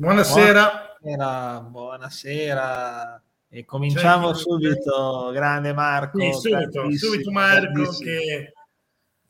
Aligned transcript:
Buonasera. 0.00 0.96
Buonasera, 1.00 1.60
buonasera. 1.60 3.22
E 3.48 3.64
cominciamo 3.64 4.32
cioè, 4.32 4.36
subito, 4.36 5.32
grande 5.32 5.72
Marco. 5.72 6.20
Sì, 6.20 6.32
subito, 6.34 6.96
subito 6.96 7.32
Marco 7.32 7.98
che 7.98 8.52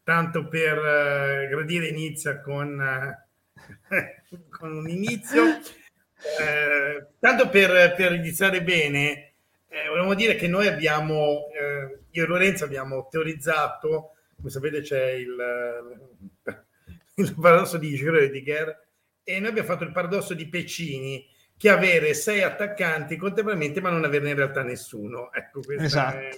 tanto 0.02 0.46
per 0.46 0.76
uh, 0.76 1.48
gradire 1.48 1.86
inizia 1.86 2.42
con, 2.42 2.78
uh, 2.78 3.58
con 4.58 4.76
un 4.76 4.90
inizio. 4.90 5.42
Uh, 5.42 7.06
tanto 7.18 7.48
per, 7.48 7.94
per, 7.94 8.12
iniziare 8.12 8.62
bene, 8.62 9.32
eh, 9.68 9.88
volevamo 9.88 10.12
dire 10.12 10.34
che 10.34 10.48
noi 10.48 10.66
abbiamo, 10.66 11.46
io 12.10 12.24
e 12.24 12.26
Lorenzo 12.26 12.64
abbiamo 12.64 13.08
teorizzato, 13.10 14.16
come 14.36 14.50
sapete 14.50 14.82
c'è 14.82 15.12
il, 15.12 15.34
il 17.16 17.34
paradosso 17.40 17.78
di 17.78 17.96
Schrödinger, 17.96 18.86
e 19.28 19.40
noi 19.40 19.50
abbiamo 19.50 19.68
fatto 19.68 19.84
il 19.84 19.92
paradosso 19.92 20.32
di 20.32 20.48
Pecini, 20.48 21.22
che 21.54 21.68
avere 21.68 22.14
sei 22.14 22.42
attaccanti 22.42 23.16
contemporaneamente 23.16 23.82
ma 23.82 23.90
non 23.90 24.02
averne 24.02 24.30
in 24.30 24.36
realtà 24.36 24.62
nessuno. 24.62 25.30
Ecco, 25.34 25.60
questa 25.60 25.84
esatto. 25.84 26.16
è, 26.16 26.30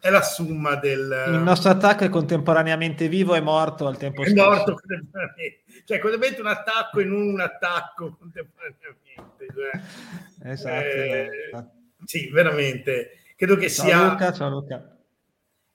è, 0.00 0.10
la 0.10 0.20
summa 0.20 0.74
del... 0.74 1.24
Il 1.28 1.38
nostro 1.38 1.70
attacco 1.70 2.04
è 2.04 2.10
contemporaneamente 2.10 3.08
vivo 3.08 3.34
e 3.34 3.40
morto 3.40 3.86
al 3.86 3.96
tempo 3.96 4.22
stesso. 4.22 4.36
È 4.36 4.46
morto 4.46 4.74
contemporaneamente. 4.74 5.62
Cioè, 5.86 5.98
contemporaneamente 5.98 6.40
un 6.42 6.46
attacco 6.48 7.00
in 7.00 7.10
un 7.10 7.40
attacco 7.40 8.16
contemporaneamente. 8.18 9.46
Cioè, 9.54 10.50
esatto. 10.50 10.84
Eh, 10.84 11.64
sì, 12.04 12.28
veramente. 12.28 13.12
Credo 13.34 13.56
che 13.56 13.70
ciao 13.70 13.86
sia... 13.86 14.08
Luca, 14.10 14.32
ciao 14.34 14.50
Luca. 14.50 14.98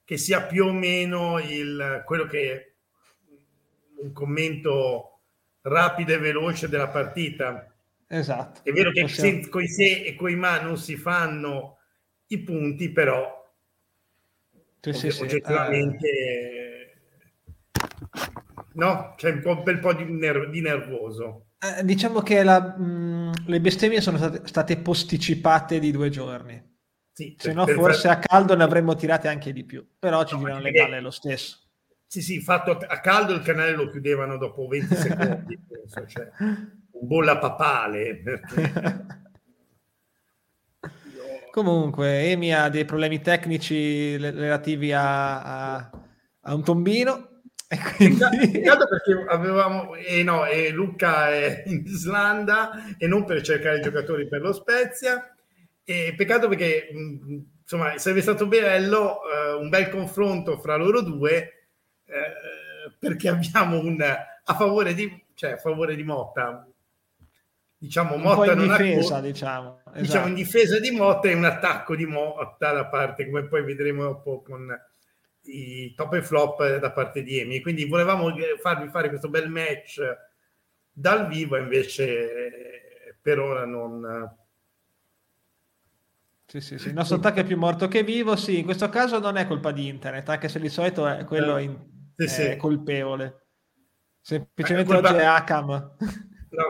Che 0.04 0.16
sia 0.16 0.42
più 0.42 0.66
o 0.66 0.72
meno 0.72 1.40
il, 1.40 2.04
quello 2.06 2.26
che 2.26 2.74
un 3.96 4.12
commento 4.12 5.15
rapido 5.68 6.12
e 6.12 6.18
veloce 6.18 6.68
della 6.68 6.88
partita 6.88 7.70
Esatto. 8.08 8.60
È 8.62 8.72
vero 8.72 8.90
che 8.92 9.02
possiamo... 9.02 9.48
con 9.48 9.62
i 9.62 9.68
se 9.68 10.02
e 10.02 10.14
con 10.14 10.30
i 10.30 10.36
ma 10.36 10.60
non 10.60 10.78
si 10.78 10.96
fanno 10.96 11.78
i 12.28 12.38
punti, 12.38 12.90
però 12.90 13.44
sì, 14.80 14.92
sì, 14.92 15.10
sì. 15.10 15.22
oggettivamente 15.22 16.08
eh... 16.08 16.94
no, 18.74 19.14
c'è 19.16 19.32
un, 19.32 19.40
po', 19.40 19.56
un 19.56 19.62
bel 19.64 19.80
po' 19.80 19.92
di, 19.92 20.04
ner- 20.04 20.48
di 20.50 20.60
nervoso. 20.60 21.46
Eh, 21.58 21.84
diciamo 21.84 22.20
che 22.20 22.44
la, 22.44 22.60
mh, 22.60 23.46
le 23.46 23.60
bestemmie 23.60 24.00
sono 24.00 24.18
state, 24.18 24.42
state, 24.44 24.76
posticipate 24.76 25.80
di 25.80 25.90
due 25.90 26.08
giorni. 26.08 26.74
Sì, 27.12 27.34
Se 27.38 27.52
no, 27.54 27.66
forse 27.66 28.08
a 28.08 28.18
caldo 28.18 28.54
ne 28.54 28.62
avremmo 28.62 28.94
tirate 28.94 29.26
anche 29.26 29.52
di 29.52 29.64
più, 29.64 29.84
però 29.98 30.24
ci 30.24 30.34
no, 30.34 30.40
girano 30.40 30.60
le 30.60 30.70
balle 30.70 31.00
lo 31.00 31.10
stesso. 31.10 31.65
Sì, 32.06 32.22
sì, 32.22 32.40
fatto 32.40 32.70
a 32.70 33.00
caldo 33.00 33.32
il 33.32 33.42
canale 33.42 33.72
lo 33.72 33.90
chiudevano 33.90 34.36
dopo 34.36 34.66
20 34.66 34.94
secondi, 34.94 35.58
penso, 35.68 36.06
cioè 36.06 36.30
bolla 37.00 37.38
papale. 37.38 38.20
Perché... 38.22 39.24
Comunque, 41.50 42.30
Emi 42.30 42.54
ha 42.54 42.68
dei 42.68 42.84
problemi 42.84 43.20
tecnici 43.20 44.16
relativi 44.16 44.92
a, 44.92 45.74
a, 45.74 45.90
a 46.42 46.54
un 46.54 46.62
tombino. 46.62 47.30
E 47.68 47.78
quindi... 47.96 48.18
Peccato 48.52 48.86
perché 48.86 49.24
avevamo, 49.28 49.96
eh 49.96 50.22
no, 50.22 50.46
e 50.46 50.70
Luca 50.70 51.30
è 51.30 51.64
in 51.66 51.82
Islanda 51.84 52.96
e 52.98 53.06
non 53.06 53.24
per 53.24 53.42
cercare 53.42 53.80
giocatori 53.80 54.28
per 54.28 54.42
lo 54.42 54.52
Spezia. 54.52 55.34
E 55.82 56.14
peccato 56.16 56.48
perché 56.48 56.88
insomma 57.62 57.96
sarebbe 57.96 58.20
stato 58.20 58.46
bello 58.46 59.18
eh, 59.22 59.52
un 59.54 59.68
bel 59.68 59.88
confronto 59.88 60.58
fra 60.58 60.76
loro 60.76 61.00
due 61.00 61.55
eh, 62.06 62.92
perché 62.98 63.28
abbiamo 63.28 63.78
un 63.78 64.00
a 64.48 64.54
favore 64.54 64.94
di, 64.94 65.24
cioè, 65.34 65.52
a 65.52 65.56
favore 65.56 65.96
di 65.96 66.04
Motta 66.04 66.66
diciamo 67.78 68.16
Motta 68.16 68.52
in 68.52 68.60
difesa, 68.60 69.20
diciamo. 69.20 69.80
Esatto. 69.80 70.00
diciamo 70.00 70.26
in 70.28 70.34
difesa 70.34 70.78
di 70.78 70.90
Motta 70.90 71.28
e 71.28 71.34
un 71.34 71.44
attacco 71.44 71.94
di 71.94 72.06
Motta 72.06 72.72
da 72.72 72.86
parte 72.86 73.26
come 73.26 73.46
poi 73.46 73.62
vedremo 73.62 74.02
dopo 74.04 74.40
con 74.42 74.68
i 75.42 75.94
top 75.94 76.14
e 76.14 76.22
flop 76.22 76.78
da 76.78 76.92
parte 76.92 77.22
di 77.22 77.38
Emi 77.38 77.60
quindi 77.60 77.84
volevamo 77.86 78.32
farvi 78.60 78.88
fare 78.88 79.08
questo 79.08 79.28
bel 79.28 79.48
match 79.48 80.00
dal 80.90 81.28
vivo 81.28 81.56
invece 81.56 83.18
per 83.20 83.38
ora 83.38 83.64
non 83.64 84.34
sì, 86.48 86.60
sì, 86.60 86.78
sì. 86.78 86.88
Il 86.88 86.94
nostro 86.94 87.16
attacco 87.16 87.40
è 87.40 87.44
più 87.44 87.58
morto 87.58 87.88
che 87.88 88.04
vivo. 88.04 88.36
Sì, 88.36 88.60
in 88.60 88.64
questo 88.64 88.88
caso 88.88 89.18
non 89.18 89.36
è 89.36 89.48
colpa 89.48 89.72
di 89.72 89.88
internet, 89.88 90.28
anche 90.28 90.48
se 90.48 90.60
di 90.60 90.68
solito 90.68 91.04
è 91.04 91.24
quello 91.24 91.58
in, 91.58 91.76
sì, 92.16 92.24
è 92.24 92.50
sì. 92.52 92.56
colpevole. 92.56 93.46
Semplicemente 94.20 94.92
colpa... 94.92 95.10
oggi 95.10 95.18
è 95.18 95.24
Akam. 95.24 95.96
No, 96.48 96.68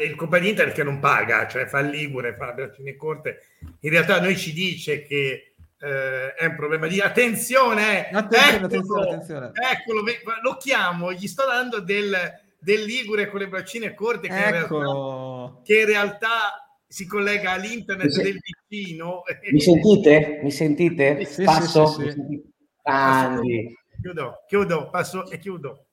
il 0.00 0.14
colpa 0.16 0.38
di 0.38 0.50
Inter 0.50 0.72
che 0.72 0.82
non 0.82 0.98
paga, 0.98 1.48
cioè 1.48 1.66
fa 1.66 1.78
il 1.78 1.88
Ligure, 1.88 2.36
fa 2.36 2.50
operazioni 2.50 2.94
corte. 2.94 3.38
In 3.80 3.90
realtà 3.90 4.20
noi 4.20 4.36
ci 4.36 4.52
dice 4.52 5.02
che 5.02 5.54
eh, 5.80 6.34
è 6.34 6.44
un 6.44 6.56
problema 6.56 6.86
di 6.86 7.00
attenzione, 7.00 8.10
attenzione, 8.10 8.54
eccolo, 8.54 8.66
attenzione, 8.66 9.46
attenzione. 9.46 9.50
eccolo, 9.72 10.02
lo 10.42 10.56
chiamo, 10.56 11.12
gli 11.12 11.26
sto 11.26 11.46
dando 11.46 11.80
del, 11.80 12.14
del 12.58 12.82
Ligure 12.82 13.28
con 13.28 13.40
le 13.40 13.48
braccine 13.48 13.94
corte 13.94 14.28
che, 14.28 14.34
in 14.34 14.50
realtà, 14.50 15.60
che 15.62 15.80
in 15.80 15.86
realtà 15.86 16.80
si 16.86 17.06
collega 17.06 17.52
all'internet 17.52 18.14
mi 18.14 18.22
del 18.22 18.38
vicino. 18.68 19.22
Mi 19.50 19.60
sentite? 19.60 20.40
Mi 20.42 20.50
sentite? 20.50 21.24
Sì, 21.24 21.44
passo? 21.44 21.86
Sì, 21.86 22.10
sì, 22.10 22.10
sì. 22.10 23.76
Chiudo, 24.00 24.44
chiudo, 24.46 24.90
passo 24.90 25.28
e 25.30 25.38
chiudo. 25.38 25.86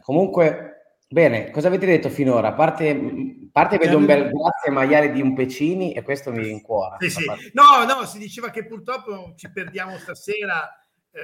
Comunque, 0.00 0.76
Bene, 1.08 1.52
cosa 1.52 1.68
avete 1.68 1.86
detto 1.86 2.10
finora? 2.10 2.48
A 2.48 2.54
parte, 2.54 3.48
parte 3.52 3.78
vedo 3.78 3.96
un 3.96 4.06
bel 4.06 4.28
grazie 4.28 4.72
maiale 4.72 5.12
di 5.12 5.20
un 5.20 5.34
Pecini 5.34 5.92
e 5.92 6.02
questo 6.02 6.32
mi 6.32 6.42
rincuora. 6.42 6.96
Sì, 6.98 7.10
sì. 7.10 7.24
No, 7.52 7.84
no, 7.86 8.04
si 8.06 8.18
diceva 8.18 8.50
che 8.50 8.66
purtroppo 8.66 9.34
ci 9.36 9.48
perdiamo 9.52 9.96
stasera 9.98 10.68
eh, 11.12 11.20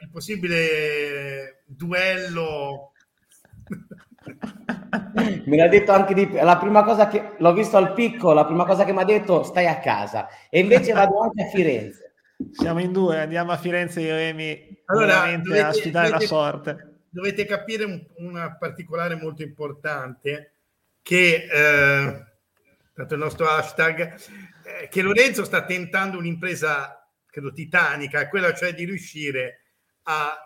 il 0.00 0.10
possibile 0.10 1.64
duello. 1.66 2.92
Me 5.44 5.56
l'ha 5.56 5.68
detto 5.68 5.90
anche 5.90 6.14
di 6.14 6.30
la 6.32 6.56
prima 6.56 6.84
cosa 6.84 7.08
che 7.08 7.34
l'ho 7.38 7.52
visto 7.52 7.76
al 7.76 7.94
picco, 7.94 8.32
la 8.32 8.46
prima 8.46 8.64
cosa 8.64 8.84
che 8.84 8.92
mi 8.92 9.00
ha 9.00 9.04
detto 9.04 9.42
stai 9.42 9.66
a 9.66 9.80
casa 9.80 10.28
e 10.48 10.60
invece 10.60 10.92
vado 10.92 11.18
anche 11.20 11.42
a 11.42 11.46
Firenze. 11.46 12.05
Siamo 12.52 12.80
in 12.80 12.92
due, 12.92 13.18
andiamo 13.20 13.52
a 13.52 13.56
Firenze 13.56 14.02
io 14.02 14.14
e 14.14 14.22
Emi 14.24 14.78
allora, 14.86 15.34
dovete, 15.36 15.60
a 15.62 15.72
sfidare 15.72 16.08
dovete, 16.08 16.24
la 16.24 16.28
sorte. 16.28 16.98
dovete 17.08 17.44
capire 17.46 17.84
un, 17.84 18.04
una 18.18 18.56
particolare 18.56 19.14
molto 19.14 19.42
importante 19.42 20.52
che 21.00 21.48
eh, 21.50 22.24
tanto 22.92 23.14
il 23.14 23.20
nostro 23.20 23.48
hashtag 23.48 24.14
eh, 24.64 24.88
che 24.88 25.02
Lorenzo 25.02 25.44
sta 25.44 25.64
tentando 25.64 26.18
un'impresa 26.18 27.08
credo 27.26 27.52
titanica 27.52 28.28
quella 28.28 28.52
cioè 28.52 28.74
di 28.74 28.84
riuscire 28.84 29.62
a 30.04 30.36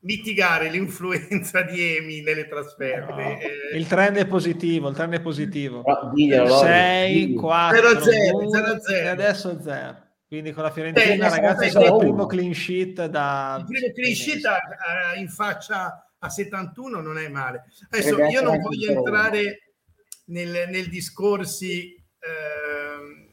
mitigare 0.00 0.70
l'influenza 0.70 1.62
di 1.62 1.96
Emi 1.96 2.20
nelle 2.20 2.48
trasferte. 2.48 3.12
No, 3.12 3.38
eh, 3.38 3.76
il 3.76 3.86
trend 3.86 4.16
è 4.16 4.26
positivo 4.26 4.88
il 4.88 4.94
trend 4.96 5.14
è 5.14 5.20
positivo. 5.20 5.84
No, 5.84 6.58
6 6.58 7.32
4 7.34 8.00
0 8.00 8.50
0 8.50 8.80
0 8.80 8.98
e 8.98 9.06
adesso 9.06 9.60
0 9.60 10.06
quindi 10.28 10.52
con 10.52 10.62
la 10.62 10.70
Fiorentina, 10.70 11.28
ragazzi, 11.30 11.76
è 11.76 11.86
il 11.86 11.96
primo 11.96 12.26
clean 12.26 12.52
sheet 12.52 13.06
da. 13.06 13.56
Il 13.58 13.64
primo 13.64 13.92
clean 13.94 14.14
sheet 14.14 14.42
in 15.16 15.28
faccia 15.28 16.12
a 16.18 16.28
71 16.28 17.00
non 17.00 17.18
è 17.18 17.28
male. 17.28 17.64
Adesso 17.88 18.22
io 18.24 18.42
non 18.42 18.60
voglio 18.60 18.90
entrare 18.90 19.72
nel, 20.26 20.68
nel 20.68 20.88
discorsi 20.88 21.94
eh, 21.94 23.28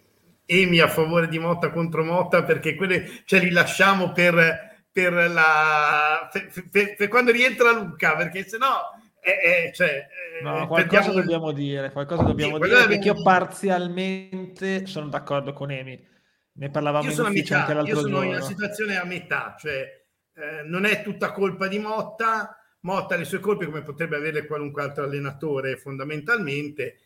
Emi 0.45 0.79
a 0.79 0.87
favore 0.87 1.27
di 1.27 1.37
Motta 1.37 1.69
contro 1.69 2.05
Motta 2.05 2.43
perché 2.43 2.75
quelle 2.75 3.23
ce 3.25 3.39
li 3.39 3.49
lasciamo 3.49 4.13
per, 4.13 4.85
per, 4.89 5.11
la, 5.11 6.29
per, 6.31 6.69
per, 6.71 6.95
per 6.95 7.07
quando 7.09 7.31
rientra 7.31 7.71
Luca 7.71 8.15
perché 8.15 8.47
sennò 8.47 8.79
eh, 9.19 9.31
eh, 9.31 9.73
cioè, 9.73 10.07
no, 10.43 10.67
qualcosa 10.67 11.01
perdiamo... 11.01 11.19
dobbiamo 11.19 11.51
dire, 11.51 11.91
qualcosa 11.91 12.21
dobbiamo 12.21 12.61
sì, 12.61 12.69
dire 12.69 12.85
perché 12.85 13.07
io 13.07 13.23
parzialmente 13.23 14.85
sono 14.85 15.07
d'accordo 15.07 15.51
con 15.51 15.71
Emi. 15.71 16.13
Ne 16.57 16.69
parlavamo 16.69 17.09
io 17.09 17.13
in 17.13 17.19
ufficio 17.19 17.55
anche. 17.55 17.89
Io 17.89 17.99
sono 17.99 18.21
in 18.23 18.29
una 18.29 18.41
situazione 18.41 18.97
a 18.97 19.03
metà, 19.03 19.55
cioè 19.59 20.05
eh, 20.33 20.63
non 20.63 20.85
è 20.85 21.01
tutta 21.01 21.31
colpa 21.31 21.67
di 21.67 21.79
Motta, 21.79 22.57
Motta 22.81 23.15
ha 23.15 23.17
le 23.17 23.25
sue 23.25 23.39
colpe 23.39 23.65
come 23.65 23.81
potrebbe 23.81 24.15
avere 24.15 24.45
qualunque 24.45 24.83
altro 24.83 25.03
allenatore 25.03 25.75
fondamentalmente, 25.75 26.99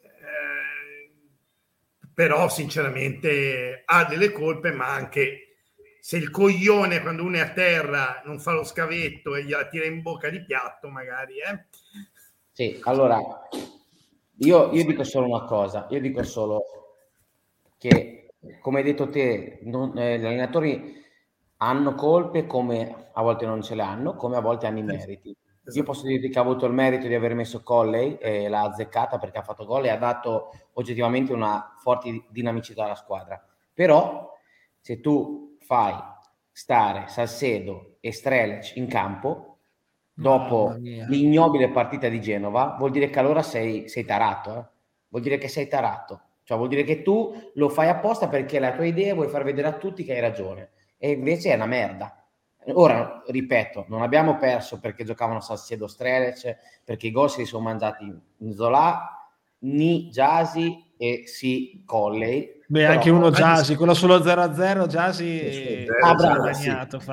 eh, 0.00 1.10
però 2.12 2.48
sinceramente 2.48 3.82
ha 3.84 4.04
delle 4.04 4.32
colpe, 4.32 4.72
ma 4.72 4.88
anche 4.88 5.48
se 6.00 6.16
il 6.16 6.30
coglione 6.30 7.00
quando 7.02 7.22
uno 7.22 7.36
è 7.36 7.40
a 7.40 7.50
terra 7.50 8.22
non 8.24 8.40
fa 8.40 8.52
lo 8.52 8.64
scavetto 8.64 9.34
e 9.36 9.44
gliela 9.44 9.68
tira 9.68 9.84
in 9.84 10.02
bocca 10.02 10.30
di 10.30 10.42
piatto 10.42 10.88
magari. 10.88 11.34
Eh? 11.38 11.66
Sì, 12.50 12.80
allora 12.84 13.20
io, 14.38 14.72
io 14.72 14.84
dico 14.84 15.04
solo 15.04 15.26
una 15.26 15.44
cosa, 15.44 15.86
io 15.90 16.00
dico 16.00 16.22
solo 16.22 16.62
che 17.76 18.27
come 18.60 18.78
hai 18.78 18.84
detto 18.84 19.08
te, 19.08 19.58
non, 19.62 19.96
eh, 19.96 20.18
gli 20.18 20.24
allenatori 20.24 20.96
hanno 21.58 21.94
colpe 21.94 22.46
come 22.46 23.10
a 23.12 23.22
volte 23.22 23.46
non 23.46 23.62
ce 23.62 23.74
le 23.74 23.82
hanno, 23.82 24.14
come 24.14 24.36
a 24.36 24.40
volte 24.40 24.66
hanno 24.66 24.78
i 24.78 24.82
meriti. 24.82 25.36
Io 25.74 25.82
posso 25.82 26.06
dirti 26.06 26.30
che 26.30 26.38
ha 26.38 26.42
avuto 26.42 26.64
il 26.64 26.72
merito 26.72 27.06
di 27.06 27.14
aver 27.14 27.34
messo 27.34 27.62
Colley 27.62 28.16
e 28.20 28.48
l'ha 28.48 28.62
azzeccata 28.62 29.18
perché 29.18 29.38
ha 29.38 29.42
fatto 29.42 29.66
gol 29.66 29.84
e 29.84 29.90
ha 29.90 29.98
dato 29.98 30.50
oggettivamente 30.74 31.32
una 31.32 31.74
forte 31.78 32.24
dinamicità 32.30 32.84
alla 32.84 32.94
squadra. 32.94 33.44
Però 33.74 34.32
se 34.80 35.00
tu 35.00 35.58
fai 35.60 35.94
stare 36.50 37.08
Salcedo 37.08 37.96
e 38.00 38.12
Strelec 38.12 38.76
in 38.76 38.86
campo 38.86 39.58
dopo 40.14 40.74
l'ignobile 40.78 41.70
partita 41.70 42.08
di 42.08 42.20
Genova, 42.20 42.74
vuol 42.78 42.90
dire 42.90 43.10
che 43.10 43.18
allora 43.18 43.42
sei, 43.42 43.88
sei 43.88 44.04
tarato, 44.04 44.56
eh? 44.56 44.64
vuol 45.08 45.22
dire 45.22 45.38
che 45.38 45.48
sei 45.48 45.68
tarato. 45.68 46.22
Cioè 46.48 46.56
vuol 46.56 46.70
dire 46.70 46.82
che 46.82 47.02
tu 47.02 47.50
lo 47.56 47.68
fai 47.68 47.88
apposta 47.88 48.26
perché 48.26 48.58
la 48.58 48.72
tua 48.72 48.86
idea 48.86 49.12
vuoi 49.12 49.28
far 49.28 49.44
vedere 49.44 49.68
a 49.68 49.72
tutti 49.72 50.02
che 50.02 50.14
hai 50.14 50.20
ragione 50.20 50.70
e 50.96 51.10
invece 51.10 51.50
è 51.52 51.56
una 51.56 51.66
merda. 51.66 52.24
Ora, 52.72 53.22
ripeto, 53.26 53.84
non 53.88 54.00
abbiamo 54.00 54.38
perso 54.38 54.80
perché 54.80 55.04
giocavano 55.04 55.40
Salcedo 55.40 55.86
Strelec, 55.86 56.56
perché 56.84 57.08
i 57.08 57.10
gol 57.10 57.28
si 57.28 57.44
sono 57.44 57.64
mangiati 57.64 58.18
Zola, 58.54 59.28
Ni 59.58 60.08
Jasi 60.08 60.94
e 60.96 61.24
sì 61.26 61.82
Colley. 61.84 62.62
Beh, 62.66 62.80
Però, 62.80 62.92
anche 62.94 63.10
uno 63.10 63.30
Jasi, 63.30 63.74
quello 63.74 63.92
sullo 63.92 64.16
0-0, 64.16 64.86
Jasi 64.86 65.86
ha 66.02 66.14
guadagnato, 66.14 66.98
sì. 66.98 67.12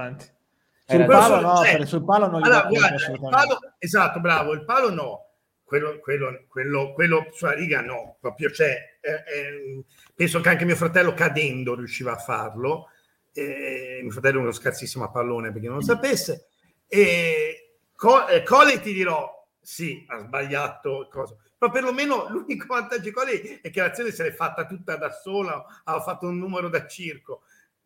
Sul 0.88 1.06
palo 1.08 1.42
no, 1.42 1.56
cioè, 1.58 1.86
sul 1.86 2.06
palo 2.06 2.28
non 2.30 2.42
allora, 2.42 2.68
guarda, 2.70 2.96
il 2.96 3.20
palo, 3.20 3.60
Esatto, 3.80 4.22
bravo, 4.22 4.54
il 4.54 4.64
palo 4.64 4.92
no. 4.92 5.25
Quello, 5.66 6.00
quello, 6.00 6.46
quello, 6.48 6.94
quello 6.94 7.28
sulla 7.32 7.54
riga 7.54 7.82
no, 7.82 8.18
proprio 8.22 8.50
c'è. 8.50 8.98
Cioè, 9.02 9.14
eh, 9.14 9.40
eh, 9.40 9.84
penso 10.14 10.40
che 10.40 10.50
anche 10.50 10.64
mio 10.64 10.76
fratello 10.76 11.14
cadendo 11.14 11.76
riusciva 11.76 12.14
a 12.14 12.18
farlo 12.18 12.90
eh, 13.38 14.00
mio 14.02 14.12
fratello 14.12 14.40
è 14.40 14.42
uno 14.42 14.52
scarsissimo 14.54 15.04
a 15.04 15.12
pallone 15.12 15.52
perché 15.52 15.68
non 15.68 15.78
lo 15.78 15.84
sapesse, 15.84 16.48
e 16.88 17.80
Co- 17.94 18.28
eh, 18.28 18.44
Cole 18.44 18.80
ti 18.80 18.94
dirò, 18.94 19.48
sì, 19.60 20.06
ha 20.08 20.20
sbagliato, 20.20 21.08
cosa. 21.12 21.36
però 21.58 21.72
perlomeno 21.72 22.28
l'unico 22.32 22.68
vantaggio 22.68 23.04
di 23.04 23.12
Cole 23.12 23.62
è 23.62 23.70
che 23.70 23.82
l'azione 23.82 24.12
se 24.12 24.24
l'è 24.24 24.32
fatta 24.32 24.66
tutta 24.66 24.96
da 24.96 25.12
sola, 25.12 25.82
ha 25.84 26.02
fatto 26.02 26.28
un 26.28 26.38
numero 26.38 26.70
da 26.70 26.88
circo. 26.88 27.44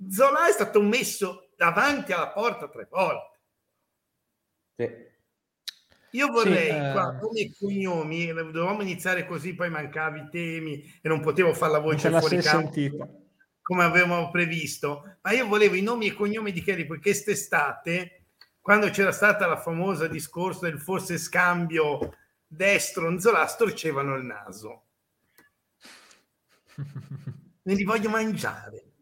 Zola 0.09 0.47
è 0.47 0.51
stato 0.51 0.81
messo 0.81 1.49
davanti 1.55 2.11
alla 2.11 2.29
porta 2.29 2.69
tre 2.69 2.87
volte. 2.89 3.39
Sì. 4.75 5.08
Io 6.11 6.27
vorrei, 6.27 6.71
sì, 6.71 6.91
qua, 6.91 7.15
eh... 7.15 7.19
come 7.19 7.51
cognomi, 7.59 8.27
dovevamo 8.33 8.81
iniziare 8.81 9.25
così, 9.25 9.53
poi 9.53 9.69
mancavi 9.69 10.19
i 10.19 10.29
temi 10.29 11.00
e 11.01 11.07
non 11.07 11.19
potevo 11.21 11.53
fare 11.53 11.71
la 11.73 11.79
voce 11.79 12.09
fuori 12.09 12.38
campo. 12.38 12.71
Sentita 12.71 13.09
come 13.69 13.83
avevamo 13.83 14.31
previsto, 14.31 15.17
ma 15.21 15.31
io 15.31 15.45
volevo 15.45 15.75
i 15.75 15.83
nomi 15.83 16.07
e 16.07 16.15
cognomi 16.15 16.51
di 16.51 16.63
Kelly 16.63 16.88
perché 16.88 17.11
quest'estate, 17.11 18.23
quando 18.59 18.89
c'era 18.89 19.11
stata 19.11 19.45
la 19.45 19.57
famosa 19.57 20.07
discorso 20.07 20.61
del 20.61 20.79
forse 20.79 21.19
scambio 21.19 22.15
destro-Nzola, 22.47 23.45
storcevano 23.45 24.15
il 24.15 24.25
naso. 24.25 24.85
Ne 27.61 27.75
li 27.75 27.83
voglio 27.83 28.09
mangiare. 28.09 28.94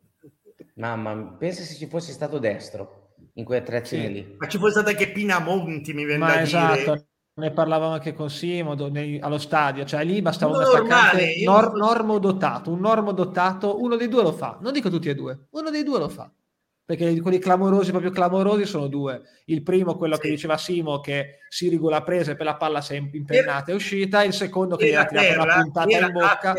Mamma, 0.74 1.16
pensa 1.38 1.64
se 1.64 1.76
ci 1.76 1.88
fosse 1.88 2.12
stato 2.12 2.38
destro 2.38 2.97
in 3.38 3.46
quei 3.46 3.64
tre 3.64 3.84
sì. 3.86 4.12
lì. 4.12 4.36
Ma 4.38 4.48
ci 4.48 4.58
fosse 4.58 4.74
stato 4.74 4.90
anche 4.90 5.12
Pinamonti, 5.12 5.94
mi 5.94 6.06
viene 6.06 6.26
da 6.26 6.42
esatto. 6.42 6.76
dire 6.76 7.08
ne 7.38 7.52
parlavamo 7.52 7.94
anche 7.94 8.14
con 8.14 8.30
Simo 8.30 8.74
nei, 8.90 9.20
allo 9.20 9.38
stadio, 9.38 9.86
cioè 9.86 10.04
lì 10.04 10.22
bastava 10.22 10.58
un 10.58 10.64
attaccante 10.64 11.44
nor, 11.44 11.76
normodotato, 11.76 12.72
un 12.72 12.80
normodotato, 12.80 13.80
uno 13.80 13.96
dei 13.96 14.08
due 14.08 14.24
lo 14.24 14.32
fa, 14.32 14.58
non 14.60 14.74
dico 14.74 14.90
tutti 14.90 15.10
e 15.10 15.16
due, 15.16 15.48
uno 15.52 15.70
dei 15.70 15.84
due 15.84 16.00
lo 16.00 16.10
fa, 16.10 16.32
perché 16.84 17.20
quelli 17.22 17.38
clamorosi, 17.38 17.92
proprio 17.92 18.10
clamorosi 18.10 18.66
sono 18.66 18.88
due, 18.88 19.22
il 19.46 19.62
primo 19.62 19.96
quello 19.98 20.16
sì. 20.16 20.22
che 20.22 20.30
diceva 20.30 20.58
Simo 20.58 21.00
che 21.00 21.42
Sirigu 21.48 21.90
l'ha 21.90 22.02
presa 22.02 22.32
e 22.32 22.36
per 22.36 22.48
la 22.48 22.56
palla 22.56 22.82
si 22.82 22.96
è 22.96 22.98
impennata 22.98 23.72
e 23.72 23.76
uscita, 23.76 24.24
il 24.24 24.34
secondo 24.34 24.76
che 24.76 24.90
gli 24.90 24.96
ha 24.96 25.06
tirato 25.06 25.42
una 25.44 25.62
puntata 25.62 25.98
in 25.98 26.12
bocca 26.12 26.56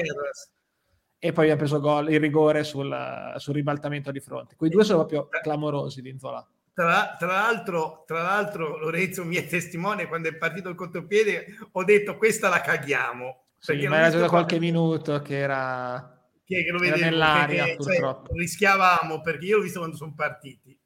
e 1.19 1.33
poi 1.33 1.51
ha 1.51 1.57
preso 1.57 1.81
gol, 1.81 2.13
il 2.13 2.21
rigore 2.21 2.63
sul, 2.63 3.35
sul 3.39 3.55
ribaltamento 3.55 4.13
di 4.13 4.21
fronte, 4.21 4.55
quei 4.55 4.71
due 4.71 4.85
sono 4.85 5.05
proprio 5.05 5.29
clamorosi 5.43 6.03
di 6.03 6.11
Inzola. 6.11 6.49
Tra, 6.79 7.17
tra, 7.19 7.27
l'altro, 7.27 8.05
tra 8.07 8.23
l'altro, 8.23 8.79
Lorenzo 8.79 9.25
mi 9.25 9.35
è 9.35 9.45
testimone, 9.49 10.07
quando 10.07 10.29
è 10.29 10.37
partito 10.37 10.69
il 10.69 10.77
contropiede 10.77 11.47
ho 11.73 11.83
detto 11.83 12.17
questa 12.17 12.49
la 12.49 12.61
caghiamo. 12.61 13.47
Sì, 13.59 13.85
ma 13.89 13.97
era 13.97 14.11
già 14.11 14.19
da 14.21 14.29
qualche 14.29 14.61
minuto 14.61 15.21
che 15.21 15.39
era, 15.39 16.23
che, 16.45 16.63
che 16.63 16.71
lo 16.71 16.79
vedevo, 16.79 16.99
era 16.99 17.11
nell'aria, 17.11 17.65
che, 17.65 17.75
purtroppo. 17.75 18.29
Cioè, 18.29 18.39
rischiavamo, 18.39 19.21
perché 19.23 19.47
io 19.47 19.57
l'ho 19.57 19.65
visto 19.65 19.81
quando 19.81 19.97
sono 19.97 20.15
partiti. 20.15 20.79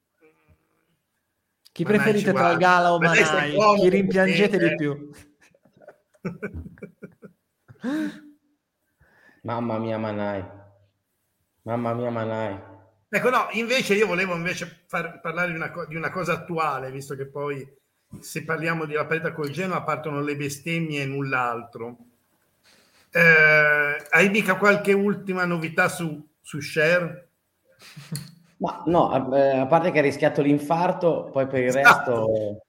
Chi 1.71 1.85
Manai 1.85 1.99
preferite 1.99 2.33
tra 2.33 2.53
il 2.53 2.57
Gala 2.57 2.95
o 2.95 2.99
Manai? 2.99 3.55
Chi 3.79 3.89
rimpiangete 3.91 4.57
di 4.57 4.75
più? 4.77 5.11
Mamma 9.43 9.79
mia 9.79 9.99
Manai. 9.99 10.43
Mamma 11.65 11.93
mia 11.93 12.09
Manai. 12.09 12.72
Ecco, 13.15 13.29
no, 13.29 13.49
invece 13.51 13.93
io 13.93 14.07
volevo 14.07 14.35
invece 14.35 14.85
far, 14.87 15.21
parlare 15.21 15.51
di 15.51 15.57
una, 15.57 15.71
di 15.87 15.97
una, 15.97 16.11
cosa 16.11 16.33
attuale, 16.33 16.91
visto 16.91 17.15
che 17.15 17.27
poi 17.27 17.63
se 18.21 18.43
parliamo 18.43 18.87
di 18.87 18.95
la 18.95 19.05
partita 19.05 19.35
col 19.35 19.51
Genoa 19.51 19.83
partono 19.83 20.23
le 20.23 20.35
bestemmie 20.35 21.03
e 21.03 21.05
null'altro. 21.05 21.99
Eh, 23.11 24.07
hai 24.09 24.31
mica 24.31 24.57
qualche 24.57 24.95
ultima 24.95 25.45
novità 25.45 25.91
su, 25.91 26.27
su 26.41 26.59
Share? 26.63 27.29
Ma 28.57 28.83
no, 28.87 29.11
a, 29.11 29.61
a, 29.61 29.67
parte 29.67 29.91
che 29.91 29.99
ha 29.99 30.03
rischiato 30.03 30.41
l'infarto, 30.41 31.29
poi 31.31 31.47
per 31.47 31.65
il, 31.65 31.67
esatto. 31.67 32.11
resto, 32.13 32.67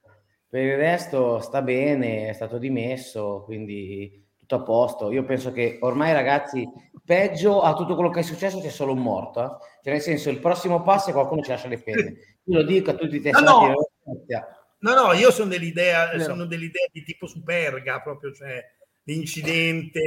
per 0.50 0.62
il 0.62 0.76
resto 0.76 1.40
sta 1.40 1.62
bene, 1.62 2.28
è 2.28 2.34
stato 2.34 2.58
dimesso, 2.58 3.44
quindi 3.46 4.23
tutto 4.44 4.56
a 4.56 4.62
posto. 4.62 5.12
Io 5.12 5.24
penso 5.24 5.52
che 5.52 5.78
ormai 5.82 6.14
ragazzi 6.14 6.70
peggio 7.06 7.62
a 7.62 7.74
tutto 7.74 7.96
quello 7.96 8.10
che 8.10 8.20
è 8.20 8.24
successo 8.24 8.60
c'è 8.60 8.70
solo 8.70 8.92
un 8.92 9.00
morto. 9.00 9.44
Eh? 9.44 9.48
Cioè, 9.84 9.94
nel 9.94 10.02
senso, 10.02 10.30
il 10.30 10.40
prossimo 10.40 10.82
passo 10.82 11.10
è 11.10 11.14
qualcuno 11.14 11.42
ci 11.42 11.50
lascia 11.50 11.68
le 11.68 11.82
penne. 11.82 12.16
Io 12.46 12.58
lo 12.58 12.64
dico 12.64 12.92
a 12.92 12.96
tutti 12.96 13.16
i 13.16 13.22
testati. 13.22 13.46
No, 13.46 13.68
no. 13.68 14.34
no, 14.80 14.94
no, 14.94 15.14
io 15.14 15.32
sono 15.32 15.48
dell'idea, 15.48 16.12
no. 16.12 16.20
sono 16.22 16.46
dell'idea 16.46 16.88
di 16.92 17.04
tipo 17.04 17.26
superga, 17.26 18.02
proprio, 18.02 18.34
cioè 18.34 18.62
l'incidente. 19.04 20.02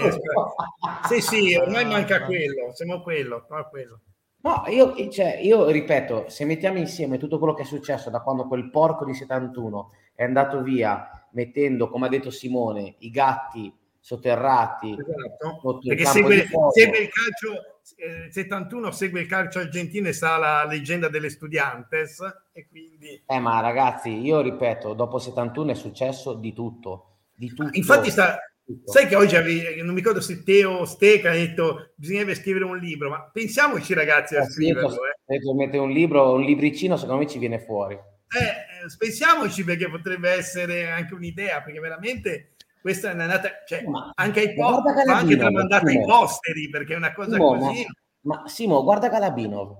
sì, 1.06 1.20
sì, 1.20 1.54
ormai 1.54 1.84
manca 1.84 2.24
quello, 2.24 2.72
siamo 2.72 3.02
quello, 3.02 3.46
quello. 3.70 4.00
No, 4.40 4.64
io, 4.68 4.94
cioè, 5.10 5.38
io 5.42 5.68
ripeto, 5.68 6.30
se 6.30 6.46
mettiamo 6.46 6.78
insieme 6.78 7.18
tutto 7.18 7.36
quello 7.36 7.52
che 7.52 7.62
è 7.62 7.66
successo 7.66 8.08
da 8.08 8.22
quando 8.22 8.48
quel 8.48 8.70
porco 8.70 9.04
di 9.04 9.12
71 9.12 9.90
è 10.14 10.24
andato 10.24 10.62
via 10.62 11.28
mettendo, 11.32 11.90
come 11.90 12.06
ha 12.06 12.08
detto 12.08 12.30
Simone, 12.30 12.94
i 13.00 13.10
gatti 13.10 13.72
sotterrati. 14.02 14.98
Esatto. 14.98 15.78
Perché 15.78 16.04
segue, 16.04 16.48
segue, 16.72 16.98
il 16.98 17.08
calcio, 17.08 17.52
eh, 17.96 18.30
71 18.30 18.90
segue 18.90 19.20
il 19.20 19.26
calcio 19.28 19.60
argentino 19.60 20.08
e 20.08 20.12
sa 20.12 20.36
la 20.36 20.66
leggenda 20.66 21.08
delle 21.08 21.30
Studiantes. 21.30 22.20
E 22.52 22.66
quindi... 22.68 23.22
Eh, 23.24 23.38
ma 23.38 23.60
ragazzi, 23.60 24.10
io 24.10 24.40
ripeto, 24.40 24.92
dopo 24.94 25.18
71 25.18 25.70
è 25.70 25.74
successo 25.74 26.34
di 26.34 26.52
tutto. 26.52 27.20
Di 27.32 27.48
tutto. 27.48 27.70
Infatti 27.72 28.10
sta... 28.10 28.38
Sai 28.84 29.06
che 29.06 29.16
oggi 29.16 29.36
avevi, 29.36 29.82
non 29.82 29.88
mi 29.88 29.96
ricordo 29.96 30.20
se 30.20 30.44
Teo 30.44 30.70
o 30.70 30.84
Steca 30.84 31.30
ha 31.30 31.34
detto 31.34 31.92
bisognerebbe 31.96 32.36
scrivere 32.36 32.64
un 32.64 32.78
libro, 32.78 33.10
ma 33.10 33.28
pensiamoci 33.30 33.92
ragazzi 33.92 34.36
a 34.36 34.42
eh, 34.42 34.50
scriverlo. 34.50 34.88
Se 34.88 35.34
eh. 35.34 35.54
mette 35.54 35.78
un 35.78 35.90
libro, 35.90 36.32
un 36.32 36.42
libricino, 36.42 36.96
secondo 36.96 37.22
me 37.22 37.28
ci 37.28 37.38
viene 37.38 37.58
fuori. 37.58 37.94
Eh, 37.94 38.38
eh, 38.38 38.96
pensiamoci 38.96 39.62
perché 39.62 39.90
potrebbe 39.90 40.30
essere 40.30 40.88
anche 40.88 41.12
un'idea, 41.12 41.60
perché 41.60 41.80
veramente 41.80 42.51
questa 42.82 43.12
è 43.12 43.12
andata, 43.12 43.62
cioè, 43.64 43.84
ma, 43.84 44.10
anche 44.16 44.40
ai 44.40 44.54
po- 44.54 44.82
ma 44.82 45.16
anche 45.16 45.36
tramandata 45.36 45.88
ai 45.88 46.00
posteri 46.00 46.68
perché 46.68 46.94
è 46.94 46.96
una 46.96 47.12
cosa 47.12 47.34
Simo, 47.34 47.56
così. 47.56 47.86
Ma, 48.22 48.40
ma 48.40 48.48
Simo, 48.48 48.82
guarda 48.82 49.08
Galabinov. 49.08 49.76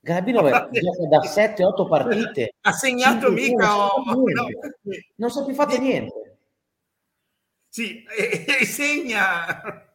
Galabinov 0.00 0.68
gioca 0.70 1.06
da 1.08 1.20
7-8 1.20 1.88
partite. 1.88 2.54
Ha 2.60 2.72
segnato 2.72 3.32
mica. 3.32 3.66
Non, 3.66 3.88
oh, 4.06 4.28
no. 4.28 4.46
non 5.16 5.30
so 5.30 5.46
più 5.46 5.54
fatto 5.54 5.78
niente. 5.78 6.36
Sì, 7.70 8.04
e, 8.14 8.44
e 8.46 8.66
segna. 8.66 9.90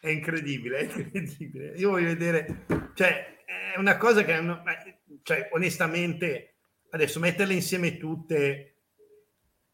È 0.00 0.08
incredibile, 0.08 0.78
è 0.78 0.82
incredibile. 0.82 1.72
Io 1.76 1.90
voglio 1.90 2.06
vedere, 2.06 2.66
cioè, 2.94 3.42
è 3.44 3.78
una 3.78 3.96
cosa 3.96 4.22
che, 4.22 4.40
cioè, 5.24 5.48
onestamente, 5.50 6.54
adesso 6.90 7.18
metterle 7.18 7.52
insieme 7.52 7.96
tutte 7.96 8.77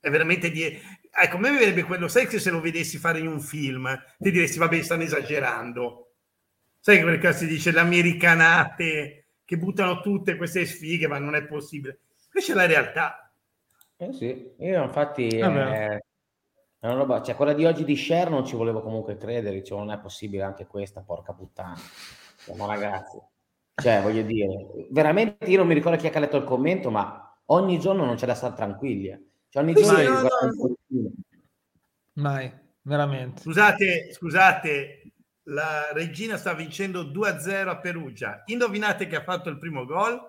è 0.04 0.10
veramente 0.10 0.50
di... 0.50 0.62
Ecco, 0.62 1.36
a 1.36 1.38
me 1.38 1.50
verrebbe 1.50 1.82
quello, 1.82 2.08
sai 2.08 2.26
che 2.26 2.38
se 2.38 2.50
lo 2.50 2.60
vedessi 2.60 2.98
fare 2.98 3.20
in 3.20 3.26
un 3.26 3.40
film, 3.40 3.88
ti 4.18 4.30
diresti, 4.30 4.58
vabbè, 4.58 4.82
stanno 4.82 5.04
esagerando. 5.04 6.12
Sai 6.78 6.98
che 6.98 7.04
perché 7.04 7.32
si 7.32 7.46
dice 7.46 7.70
le 7.70 7.80
americanate 7.80 9.28
che 9.44 9.56
buttano 9.56 10.02
tutte 10.02 10.36
queste 10.36 10.66
sfighe, 10.66 11.06
ma 11.06 11.18
non 11.18 11.34
è 11.34 11.44
possibile. 11.44 12.00
Questa 12.30 12.52
è 12.52 12.54
la 12.54 12.66
realtà. 12.66 13.32
Eh 13.96 14.12
sì, 14.12 14.52
io 14.58 14.82
infatti... 14.82 15.28
Eh, 15.28 15.40
è 15.40 16.86
una 16.86 16.94
roba, 16.94 17.22
cioè 17.22 17.34
quella 17.34 17.54
di 17.54 17.64
oggi 17.64 17.82
di 17.84 17.94
Cher 17.94 18.28
non 18.28 18.44
ci 18.44 18.56
volevo 18.56 18.82
comunque 18.82 19.16
credere, 19.16 19.64
cioè, 19.64 19.78
non 19.78 19.90
è 19.90 19.98
possibile 19.98 20.42
anche 20.42 20.66
questa, 20.66 21.00
porca 21.00 21.32
puttana. 21.32 21.78
Siamo 22.36 22.66
ragazzi. 22.66 23.18
Cioè, 23.74 24.02
voglio 24.02 24.20
dire, 24.20 24.66
veramente 24.90 25.46
io 25.46 25.56
non 25.56 25.66
mi 25.66 25.72
ricordo 25.72 25.96
chi 25.96 26.08
ha 26.08 26.18
letto 26.18 26.36
il 26.36 26.44
commento, 26.44 26.90
ma 26.90 27.34
ogni 27.46 27.78
giorno 27.78 28.04
non 28.04 28.16
c'è 28.16 28.26
da 28.26 28.34
stare 28.34 28.54
tranquilli. 28.54 29.32
Ogni 29.54 29.72
giorno 29.74 29.92
mai, 29.92 30.06
no, 30.06 30.22
no. 30.22 31.10
mai, 32.14 32.52
veramente. 32.82 33.42
Scusate, 33.42 34.12
scusate, 34.12 35.12
la 35.44 35.92
regina 35.92 36.36
sta 36.36 36.54
vincendo 36.54 37.04
2-0 37.04 37.68
a 37.68 37.78
Perugia. 37.78 38.42
Indovinate 38.46 39.06
chi 39.06 39.14
ha 39.14 39.22
fatto 39.22 39.48
il 39.50 39.58
primo 39.58 39.84
gol? 39.84 40.20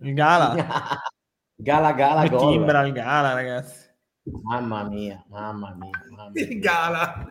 Il 0.00 0.14
Gala. 0.14 0.54
gala, 1.56 1.92
Gala, 1.92 2.26
gol. 2.28 2.52
Timbra 2.52 2.80
il 2.86 2.92
Gala, 2.92 3.34
ragazzi. 3.34 3.88
Mamma 4.42 4.84
mia, 4.84 5.22
mamma 5.28 5.74
mia. 5.74 5.90
Mamma 6.08 6.30
mia. 6.30 6.42
Il 6.46 6.58
Gala. 6.58 7.28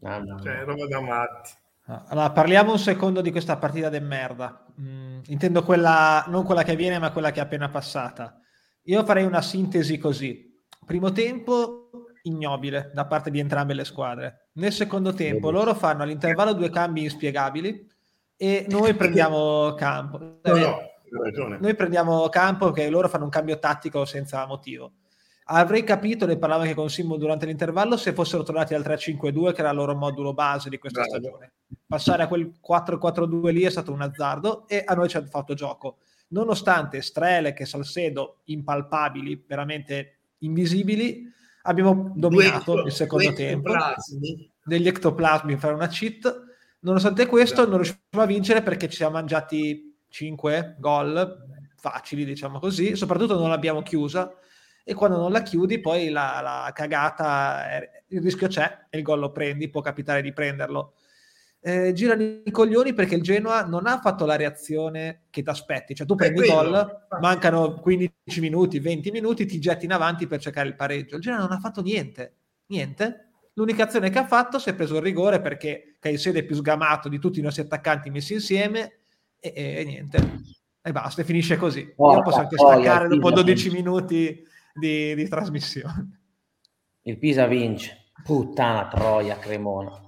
mamma 0.00 0.38
cioè, 0.40 0.52
mia. 0.52 0.54
Cioè, 0.54 0.64
roba 0.64 0.86
da 0.86 1.00
matti. 1.00 1.50
Allora, 1.86 2.30
parliamo 2.30 2.70
un 2.70 2.78
secondo 2.78 3.20
di 3.20 3.32
questa 3.32 3.56
partita 3.56 3.88
de 3.88 4.00
merda. 4.00 4.64
Mm, 4.80 5.22
intendo 5.26 5.64
quella, 5.64 6.24
non 6.28 6.44
quella 6.44 6.62
che 6.62 6.76
viene, 6.76 6.98
ma 6.98 7.10
quella 7.10 7.32
che 7.32 7.40
è 7.40 7.42
appena 7.42 7.68
passata. 7.68 8.38
Io 8.84 9.04
farei 9.04 9.24
una 9.24 9.40
sintesi 9.40 9.96
così. 9.98 10.52
Primo 10.84 11.10
tempo, 11.12 11.90
ignobile 12.22 12.90
da 12.92 13.06
parte 13.06 13.30
di 13.30 13.38
entrambe 13.38 13.72
le 13.72 13.84
squadre. 13.84 14.48
Nel 14.54 14.72
secondo 14.72 15.14
tempo, 15.14 15.50
loro 15.50 15.74
fanno 15.74 16.02
all'intervallo 16.02 16.52
due 16.52 16.68
cambi 16.70 17.02
inspiegabili 17.02 17.90
e 18.36 18.66
noi 18.68 18.92
prendiamo 18.94 19.74
campo. 19.74 20.18
No, 20.18 20.56
no, 20.56 20.78
noi 21.60 21.74
prendiamo 21.74 22.28
campo 22.28 22.72
che 22.72 22.90
loro 22.90 23.08
fanno 23.08 23.24
un 23.24 23.30
cambio 23.30 23.58
tattico 23.58 24.04
senza 24.04 24.46
motivo. 24.46 24.92
Avrei 25.46 25.84
capito, 25.84 26.26
ne 26.26 26.38
parlavo 26.38 26.62
anche 26.62 26.74
con 26.74 26.88
Simo 26.88 27.16
durante 27.16 27.46
l'intervallo, 27.46 27.96
se 27.96 28.12
fossero 28.14 28.42
tornati 28.42 28.74
al 28.74 28.82
3-5-2, 28.82 29.52
che 29.52 29.60
era 29.60 29.70
il 29.70 29.76
loro 29.76 29.94
modulo 29.94 30.32
base 30.32 30.70
di 30.70 30.78
questa 30.78 31.02
Bravo. 31.02 31.16
stagione. 31.16 31.52
Passare 31.86 32.22
a 32.22 32.28
quel 32.28 32.54
4-4-2 32.66 33.52
lì 33.52 33.62
è 33.62 33.70
stato 33.70 33.92
un 33.92 34.00
azzardo 34.00 34.66
e 34.66 34.82
a 34.84 34.94
noi 34.94 35.08
ci 35.08 35.18
ha 35.18 35.26
fatto 35.26 35.52
gioco. 35.54 35.98
Nonostante 36.28 37.00
Strele 37.02 37.54
e 37.54 37.66
Salcedo 37.66 38.40
impalpabili, 38.44 39.44
veramente 39.46 40.18
invisibili, 40.38 41.30
abbiamo 41.62 42.12
dominato 42.14 42.74
due, 42.74 42.84
il 42.84 42.92
secondo 42.92 43.32
tempo. 43.32 43.72
Degli 44.64 44.88
ectoplasmi 44.88 45.56
fare 45.56 45.74
una 45.74 45.88
cheat. 45.88 46.42
Nonostante 46.80 47.26
questo, 47.26 47.62
esatto. 47.62 47.68
non 47.68 47.82
riusciamo 47.82 48.22
a 48.22 48.26
vincere 48.26 48.62
perché 48.62 48.88
ci 48.88 48.96
siamo 48.96 49.12
mangiati 49.12 49.96
5 50.08 50.76
gol 50.78 51.46
facili, 51.76 52.24
diciamo 52.24 52.58
così. 52.58 52.96
Soprattutto 52.96 53.38
non 53.38 53.48
l'abbiamo 53.48 53.82
chiusa 53.82 54.32
e 54.82 54.92
quando 54.92 55.16
non 55.16 55.32
la 55.32 55.42
chiudi 55.42 55.80
poi 55.80 56.10
la, 56.10 56.40
la 56.42 56.70
cagata, 56.74 57.64
il 58.08 58.20
rischio 58.20 58.48
c'è 58.48 58.86
e 58.90 58.98
il 58.98 59.02
gol 59.02 59.18
lo 59.18 59.32
prendi, 59.32 59.70
può 59.70 59.80
capitare 59.80 60.20
di 60.20 60.32
prenderlo. 60.32 60.94
Eh, 61.66 61.94
girano 61.94 62.22
i 62.22 62.50
coglioni 62.50 62.92
perché 62.92 63.14
il 63.14 63.22
Genoa 63.22 63.64
non 63.64 63.86
ha 63.86 63.98
fatto 63.98 64.26
la 64.26 64.36
reazione 64.36 65.22
che 65.30 65.42
ti 65.42 65.48
aspetti, 65.48 65.94
cioè 65.94 66.06
tu 66.06 66.14
prendi 66.14 66.40
il 66.40 66.46
gol, 66.46 67.06
mancano 67.22 67.80
15 67.80 68.40
minuti, 68.40 68.78
20 68.78 69.10
minuti, 69.10 69.46
ti 69.46 69.58
getti 69.58 69.86
in 69.86 69.92
avanti 69.92 70.26
per 70.26 70.40
cercare 70.40 70.68
il 70.68 70.76
pareggio. 70.76 71.16
Il 71.16 71.22
Genoa 71.22 71.38
non 71.38 71.52
ha 71.52 71.58
fatto 71.58 71.80
niente, 71.80 72.34
niente. 72.66 73.30
L'unica 73.54 73.84
azione 73.84 74.10
che 74.10 74.18
ha 74.18 74.26
fatto 74.26 74.58
si 74.58 74.68
è 74.68 74.74
preso 74.74 74.96
il 74.96 75.02
rigore 75.02 75.40
perché 75.40 75.96
Caicedo 76.00 76.38
è 76.38 76.42
più 76.44 76.54
sgamato 76.54 77.08
di 77.08 77.18
tutti 77.18 77.38
i 77.38 77.42
nostri 77.42 77.62
attaccanti 77.62 78.10
messi 78.10 78.34
insieme 78.34 78.98
e, 79.40 79.50
e, 79.56 79.76
e 79.78 79.84
niente. 79.84 80.18
E 80.82 80.92
basta, 80.92 81.22
e 81.22 81.24
finisce 81.24 81.56
così. 81.56 81.80
Io 81.80 82.22
posso 82.22 82.40
anche 82.40 82.58
staccare 82.58 83.08
dopo 83.08 83.30
12 83.30 83.70
minuti 83.70 84.46
di, 84.74 85.14
di 85.14 85.28
trasmissione. 85.28 86.20
Il 87.04 87.16
Pisa 87.16 87.46
vince. 87.46 88.10
Puttana 88.22 88.86
troia, 88.88 89.38
Cremona. 89.38 90.03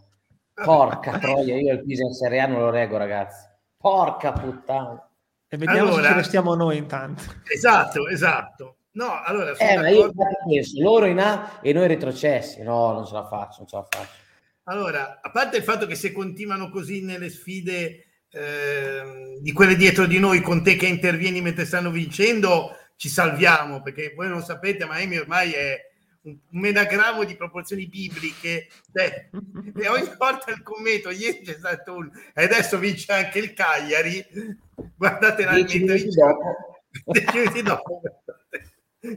Porca 0.65 1.19
troia, 1.19 1.57
io 1.57 1.73
il 1.75 1.85
Pisa 1.85 2.05
in 2.05 2.15
Serie 2.15 2.41
A 2.41 2.47
non 2.47 2.61
lo 2.61 2.71
reggo, 2.71 2.97
ragazzi. 2.97 3.47
Porca 3.77 4.33
puttana. 4.33 5.07
E 5.49 5.57
vediamo 5.57 5.89
allora, 5.89 6.03
se 6.03 6.09
ci 6.09 6.15
restiamo 6.15 6.55
noi 6.55 6.79
intanto. 6.79 7.23
Esatto, 7.53 8.09
esatto. 8.09 8.77
No, 8.93 9.23
allora... 9.23 9.55
Eh, 9.57 9.77
ma 9.77 9.89
io 9.91 10.11
penso, 10.49 10.81
loro 10.81 11.05
in 11.05 11.19
A 11.21 11.59
e 11.61 11.73
noi 11.75 11.87
retrocessi. 11.87 12.63
No, 12.63 12.93
non 12.93 13.07
ce 13.07 13.13
la 13.13 13.27
faccio, 13.27 13.59
non 13.59 13.67
ce 13.69 13.77
la 13.77 13.87
faccio. 13.89 14.25
Allora, 14.65 15.21
a 15.23 15.31
parte 15.31 15.59
il 15.59 15.63
fatto 15.63 15.87
che 15.87 15.95
se 15.95 16.11
continuano 16.13 16.71
così 16.71 17.05
nelle 17.05 17.29
sfide 17.29 18.05
eh, 18.31 19.39
di 19.41 19.53
quelle 19.53 19.77
dietro 19.77 20.07
di 20.07 20.19
noi, 20.19 20.41
con 20.41 20.63
te 20.63 20.77
che 20.77 20.87
intervieni 20.87 21.43
mentre 21.43 21.67
stanno 21.67 21.91
vincendo, 21.91 22.75
ci 22.97 23.09
salviamo, 23.09 23.83
perché 23.83 24.15
voi 24.17 24.29
non 24.29 24.43
sapete, 24.43 24.87
ma 24.87 24.97
Amy 24.97 25.19
ormai 25.19 25.53
è 25.53 25.79
un 26.31 26.39
menagramo 26.51 27.25
di 27.25 27.37
proporzioni 27.37 27.87
bibliche 27.87 28.69
cioè, 28.93 29.29
e 29.77 29.89
ogni 29.89 30.11
volta 30.19 30.51
il 30.51 30.63
commento 30.63 31.11
ieri 31.11 31.43
c'è 31.43 31.55
stato 31.55 31.95
un 31.95 32.11
e 32.35 32.45
adesso 32.45 32.79
vince 32.79 33.13
anche 33.13 33.39
il 33.39 33.53
Cagliari 33.53 34.25
guardate 34.97 35.45
la 35.45 35.53
minuti 35.63 36.09
dopo. 36.09 36.55
Minuti 37.33 37.63
dopo 37.63 38.01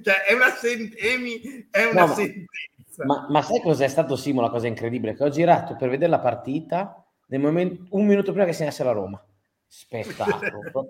cioè 0.04 0.24
è 0.28 0.34
una, 0.34 0.52
sen- 0.52 0.94
è 1.72 1.86
una 1.86 2.06
no, 2.06 2.14
sentenza. 2.14 3.06
ma, 3.06 3.28
ma, 3.30 3.42
sai 3.42 3.62
cos'è 3.62 3.88
stato 3.88 4.16
Simo 4.16 4.42
la 4.42 4.50
cosa 4.50 4.68
incredibile? 4.68 5.16
Che 5.16 5.24
ho 5.24 5.30
girato 5.30 5.76
per 5.76 5.90
vedere 5.90 6.12
la 6.12 6.20
partita 6.20 7.04
nel 7.28 7.40
momento, 7.40 7.86
un 7.92 8.06
minuto 8.06 8.32
prima 8.32 8.46
che 8.46 8.54
segnasse 8.54 8.84
la 8.84 8.92
Roma. 8.92 9.24
Spettacolo 9.66 10.90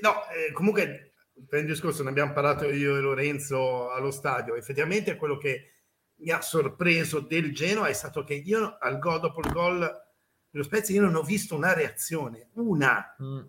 no 0.00 0.26
eh, 0.30 0.52
comunque 0.52 1.11
per 1.48 1.60
il 1.60 1.66
discorso 1.66 2.02
ne 2.02 2.10
abbiamo 2.10 2.32
parlato 2.32 2.70
io 2.70 2.96
e 2.96 3.00
Lorenzo 3.00 3.90
allo 3.90 4.10
stadio, 4.10 4.54
effettivamente 4.54 5.16
quello 5.16 5.36
che 5.36 5.72
mi 6.16 6.30
ha 6.30 6.40
sorpreso 6.40 7.20
del 7.20 7.52
Genoa 7.52 7.88
è 7.88 7.92
stato 7.92 8.24
che 8.24 8.34
io 8.34 8.76
al 8.78 8.98
gol 8.98 9.20
dopo 9.20 9.40
il 9.40 9.52
gol 9.52 10.02
dello 10.50 10.64
Spezia 10.64 10.94
io 10.94 11.02
non 11.02 11.14
ho 11.14 11.22
visto 11.22 11.56
una 11.56 11.72
reazione, 11.72 12.50
una, 12.54 13.16
mm. 13.22 13.40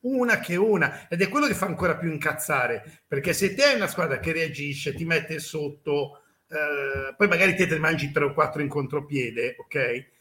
una 0.00 0.38
che 0.38 0.56
una, 0.56 1.08
ed 1.08 1.22
è 1.22 1.28
quello 1.28 1.46
che 1.46 1.54
fa 1.54 1.66
ancora 1.66 1.96
più 1.96 2.10
incazzare, 2.10 3.02
perché 3.06 3.32
se 3.32 3.54
te 3.54 3.64
hai 3.64 3.76
una 3.76 3.88
squadra 3.88 4.20
che 4.20 4.32
reagisce, 4.32 4.94
ti 4.94 5.04
mette 5.04 5.38
sotto, 5.38 6.20
eh, 6.48 7.14
poi 7.16 7.26
magari 7.26 7.54
te 7.56 7.66
te 7.66 7.74
ne 7.74 7.80
mangi 7.80 8.12
tre 8.12 8.24
o 8.24 8.34
quattro 8.34 8.60
in 8.60 8.68
contropiede, 8.68 9.56
ok? 9.58 10.14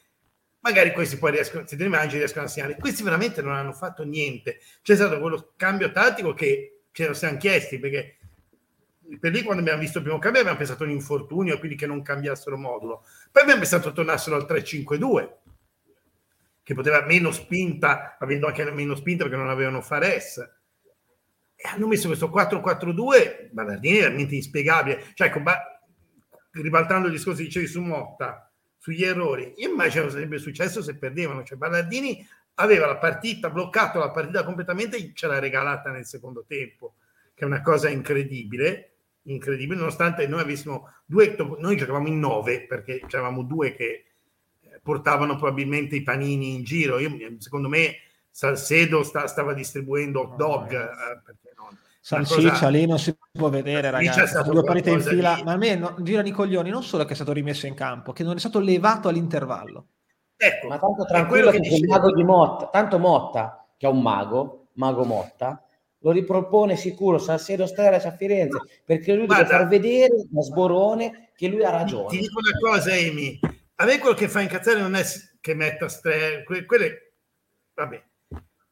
Magari 0.62 0.94
questi 0.94 1.18
poi 1.18 1.32
riescono, 1.32 1.68
se 1.68 1.76
te 1.76 1.84
ne 1.84 1.90
mangi 1.90 2.18
riescono 2.18 2.46
a 2.46 2.48
segnare. 2.48 2.78
Questi 2.78 3.04
veramente 3.04 3.44
non 3.44 3.54
hanno 3.54 3.74
fatto 3.74 4.04
niente. 4.04 4.60
C'è 4.82 4.96
stato 4.96 5.20
quello 5.20 5.54
cambio 5.56 5.92
tattico 5.92 6.34
che 6.34 6.75
ce 6.96 7.08
lo 7.08 7.14
siamo 7.14 7.38
chiesti 7.38 7.78
perché 7.78 8.16
per 9.20 9.34
lì 9.34 9.44
quando 9.44 9.62
abbiamo 9.62 9.82
visto 9.82 9.98
il 9.98 10.06
primo 10.06 10.18
cambio 10.18 10.40
abbiamo 10.40 10.58
pensato 10.58 10.84
a 10.84 10.86
un 10.86 10.94
infortunio, 10.94 11.60
quindi 11.60 11.76
che 11.76 11.86
non 11.86 12.02
cambiassero 12.02 12.58
modulo. 12.58 13.06
Poi 13.32 13.42
abbiamo 13.42 13.60
pensato 13.60 13.92
tornassero 13.92 14.38
al 14.38 14.46
3-5-2, 14.50 15.30
che 16.64 16.74
poteva 16.74 17.06
meno 17.06 17.32
spinta, 17.32 18.16
avendo 18.18 18.48
anche 18.48 18.72
meno 18.72 18.96
spinta 18.96 19.24
perché 19.24 19.38
non 19.38 19.50
avevano 19.50 19.82
Fares. 19.82 20.38
E 20.38 21.68
hanno 21.68 21.88
messo 21.88 22.08
questo 22.08 22.30
4-4-2, 22.30 23.50
Ballardini 23.52 23.98
è 23.98 24.02
veramente 24.02 24.36
inspiegabile. 24.36 25.04
Cioè, 25.14 25.28
ecco, 25.28 25.42
ribaltando 26.52 27.08
il 27.08 27.14
discorso 27.14 27.40
che 27.40 27.46
dicevi 27.46 27.68
su 27.68 27.82
Motta, 27.82 28.50
sugli 28.78 29.04
errori, 29.04 29.54
io 29.58 29.70
immagino 29.70 30.10
sarebbe 30.10 30.38
successo 30.38 30.82
se 30.82 30.98
perdevano. 30.98 31.44
Cioè, 31.44 31.58
Ballardini 31.58 32.26
aveva 32.56 32.86
la 32.86 32.98
partita, 32.98 33.50
bloccato 33.50 34.00
la 34.00 34.12
partita 34.12 34.44
completamente 34.44 34.98
e 34.98 35.12
ce 35.14 35.28
l'ha 35.28 35.40
regalata 35.40 35.92
nel 35.92 36.06
secondo 36.06 36.46
tempo, 36.48 36.96
che 37.34 37.44
è 37.44 37.48
una 37.48 37.62
cosa 37.62 37.90
incredibile, 37.90 38.92
incredibile, 39.24 39.80
nonostante 39.80 40.28
noi 40.28 40.42
avessimo 40.42 40.90
due, 41.06 41.36
noi 41.60 41.76
giocavamo 41.76 42.08
in 42.08 42.20
nove 42.20 42.66
perché 42.66 43.02
c'eravamo 43.06 43.44
due 43.44 43.74
che 43.74 44.06
eh, 44.62 44.80
portavano 44.82 45.36
probabilmente 45.36 45.96
i 45.96 46.04
panini 46.04 46.54
in 46.54 46.64
giro. 46.64 47.00
Io, 47.00 47.12
secondo 47.40 47.68
me 47.68 47.96
Salcedo 48.30 49.04
sta, 49.04 49.28
stava 49.28 49.54
distribuendo 49.54 50.22
hot 50.22 50.36
dog. 50.36 50.72
Eh, 50.72 51.22
perché 51.24 51.54
no? 51.58 51.76
Salsiccia 52.00 52.52
cosa... 52.52 52.70
lì 52.70 52.86
non 52.86 53.00
si 53.00 53.16
può 53.32 53.50
vedere, 53.50 53.90
ragazzi. 53.90 54.44
Due 54.44 54.64
partite 54.64 54.92
in 54.92 55.02
fila, 55.02 55.36
di... 55.36 55.44
ma 55.44 55.54
a 55.54 55.58
me 55.58 55.76
no, 55.76 55.96
girano 56.02 56.28
i 56.28 56.32
coglioni 56.32 56.70
non 56.70 56.84
solo 56.84 57.04
che 57.04 57.14
è 57.14 57.16
stato 57.16 57.34
rimesso 57.34 57.66
in 57.66 57.74
campo, 57.74 58.14
che 58.14 58.24
non 58.24 58.36
è 58.36 58.40
stato 58.40 58.60
levato 58.60 59.08
all'intervallo. 59.08 59.88
Ecco, 60.38 60.68
ma 60.68 60.78
tanto 60.78 61.06
tranquillo 61.06 61.52
che, 61.52 61.60
che 61.60 61.76
il 61.76 61.88
mago 61.88 62.14
di 62.14 62.24
Motta, 62.24 62.68
tanto 62.68 63.00
Motta, 63.00 63.66
che 63.78 63.88
è 63.88 63.90
un 63.90 64.02
mago, 64.02 64.68
mago 64.74 65.04
Motta, 65.04 65.66
lo 66.00 66.12
ripropone 66.12 66.76
sicuro 66.76 67.18
Salcedo 67.18 67.66
Stella 67.66 67.98
a 67.98 68.12
Firenze, 68.12 68.60
perché 68.86 69.14
lui 69.14 69.26
Guarda, 69.26 69.44
deve 69.44 69.58
far 69.58 69.68
vedere 69.68 70.26
da 70.30 70.42
sborone 70.42 71.32
che 71.36 71.48
lui 71.48 71.64
ha 71.64 71.72
ragione. 71.72 72.10
Ti 72.10 72.20
dico 72.20 72.40
una 72.40 72.72
cosa, 72.72 72.92
Amy, 72.94 73.40
a 73.76 73.86
me 73.86 73.98
quello 73.98 74.16
che 74.16 74.28
fa 74.28 74.42
incazzare 74.42 74.80
non 74.80 74.96
è 74.96 75.04
che 75.42 75.54
metta 75.56 75.88
Stella, 75.88 76.44
que- 76.44 76.66
quelle, 76.66 77.14
vabbè, 77.74 78.04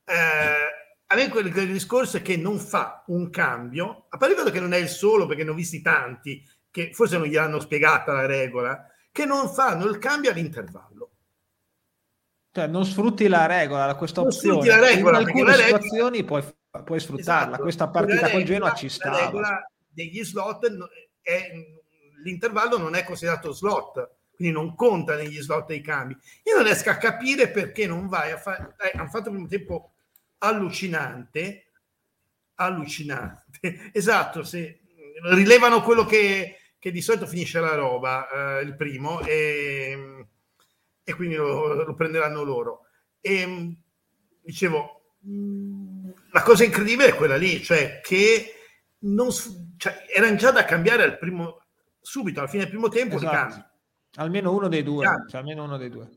eh, 0.05 0.81
a 1.07 1.15
me 1.15 1.29
quel, 1.29 1.51
quel 1.51 1.71
discorso 1.71 2.17
è 2.17 2.21
che 2.21 2.37
non 2.37 2.59
fa 2.59 3.03
un 3.07 3.29
cambio, 3.29 4.05
a 4.09 4.17
parte 4.17 4.51
che 4.51 4.59
non 4.59 4.73
è 4.73 4.77
il 4.77 4.89
solo, 4.89 5.25
perché 5.25 5.43
ne 5.43 5.51
ho 5.51 5.55
visti 5.55 5.81
tanti, 5.81 6.43
che 6.69 6.91
forse 6.93 7.17
non 7.17 7.27
gli 7.27 7.37
hanno 7.37 7.59
spiegata 7.59 8.13
la 8.13 8.25
regola, 8.25 8.87
che 9.11 9.25
non 9.25 9.49
fanno 9.49 9.85
il 9.85 9.97
cambio 9.99 10.31
all'intervallo. 10.31 11.12
Cioè, 12.55 12.67
non 12.67 12.85
sfrutti 12.85 13.27
la 13.27 13.47
regola, 13.47 13.95
questa 13.95 14.21
non 14.21 14.29
opzione. 14.29 14.67
La 14.67 14.79
regola, 14.79 15.19
in 15.19 15.25
alcune 15.25 15.53
situazioni 15.55 16.17
regola... 16.19 16.41
puoi, 16.69 16.83
puoi, 16.83 16.99
sfruttarla. 16.99 17.47
Esatto. 17.47 17.61
Questa 17.63 17.89
partita 17.89 18.29
col 18.29 18.43
Genoa 18.43 18.73
ci 18.75 18.89
sta. 18.89 19.09
La 19.09 19.25
regola 19.25 19.71
degli 19.87 20.23
slot 20.23 20.67
è, 21.23 21.51
l'intervallo 22.23 22.77
non 22.77 22.93
è 22.93 23.03
considerato 23.03 23.53
slot, 23.53 24.17
quindi 24.35 24.53
non 24.53 24.75
conta 24.75 25.15
negli 25.15 25.41
slot 25.41 25.65
dei 25.65 25.81
cambi. 25.81 26.15
Io 26.43 26.53
non 26.53 26.65
riesco 26.65 26.91
a 26.91 26.97
capire 26.97 27.49
perché 27.49 27.87
non 27.87 28.07
vai 28.07 28.31
a 28.31 28.37
fare. 28.37 28.75
Eh, 28.77 28.99
hanno 28.99 29.09
fatto 29.09 29.31
primo 29.31 29.47
tempo 29.47 29.93
allucinante, 30.37 31.71
allucinante, 32.53 33.89
esatto, 33.93 34.43
se 34.43 34.79
rilevano 35.31 35.81
quello 35.81 36.05
che, 36.05 36.57
che 36.77 36.91
di 36.91 37.01
solito 37.01 37.25
finisce 37.25 37.59
la 37.59 37.73
roba, 37.73 38.59
eh, 38.59 38.61
il 38.61 38.75
primo, 38.75 39.21
e, 39.21 40.27
e 41.03 41.13
quindi 41.13 41.35
lo, 41.35 41.73
lo, 41.73 41.93
prenderanno 41.95 42.43
loro. 42.43 42.87
E 43.19 43.77
dicevo, 44.41 45.15
la 46.31 46.41
cosa 46.41 46.63
incredibile 46.63 47.09
è 47.09 47.15
quella 47.15 47.37
lì, 47.37 47.61
cioè 47.61 47.99
che 48.01 48.53
non, 48.99 49.29
cioè, 49.77 50.05
erano 50.13 50.35
già 50.35 50.51
da 50.51 50.65
cambiare 50.65 51.03
al 51.03 51.17
primo, 51.17 51.61
subito, 51.99 52.39
alla 52.39 52.49
fine 52.49 52.63
del 52.63 52.71
primo 52.71 52.89
tempo 52.89 53.15
esatto. 53.15 53.31
di 53.31 53.51
cambi. 53.51 53.65
Almeno 54.15 54.53
uno 54.53 54.67
dei 54.67 54.83
due, 54.83 55.05
cioè, 55.27 55.39
almeno 55.39 55.63
uno 55.63 55.77
dei 55.77 55.89
due. 55.89 56.09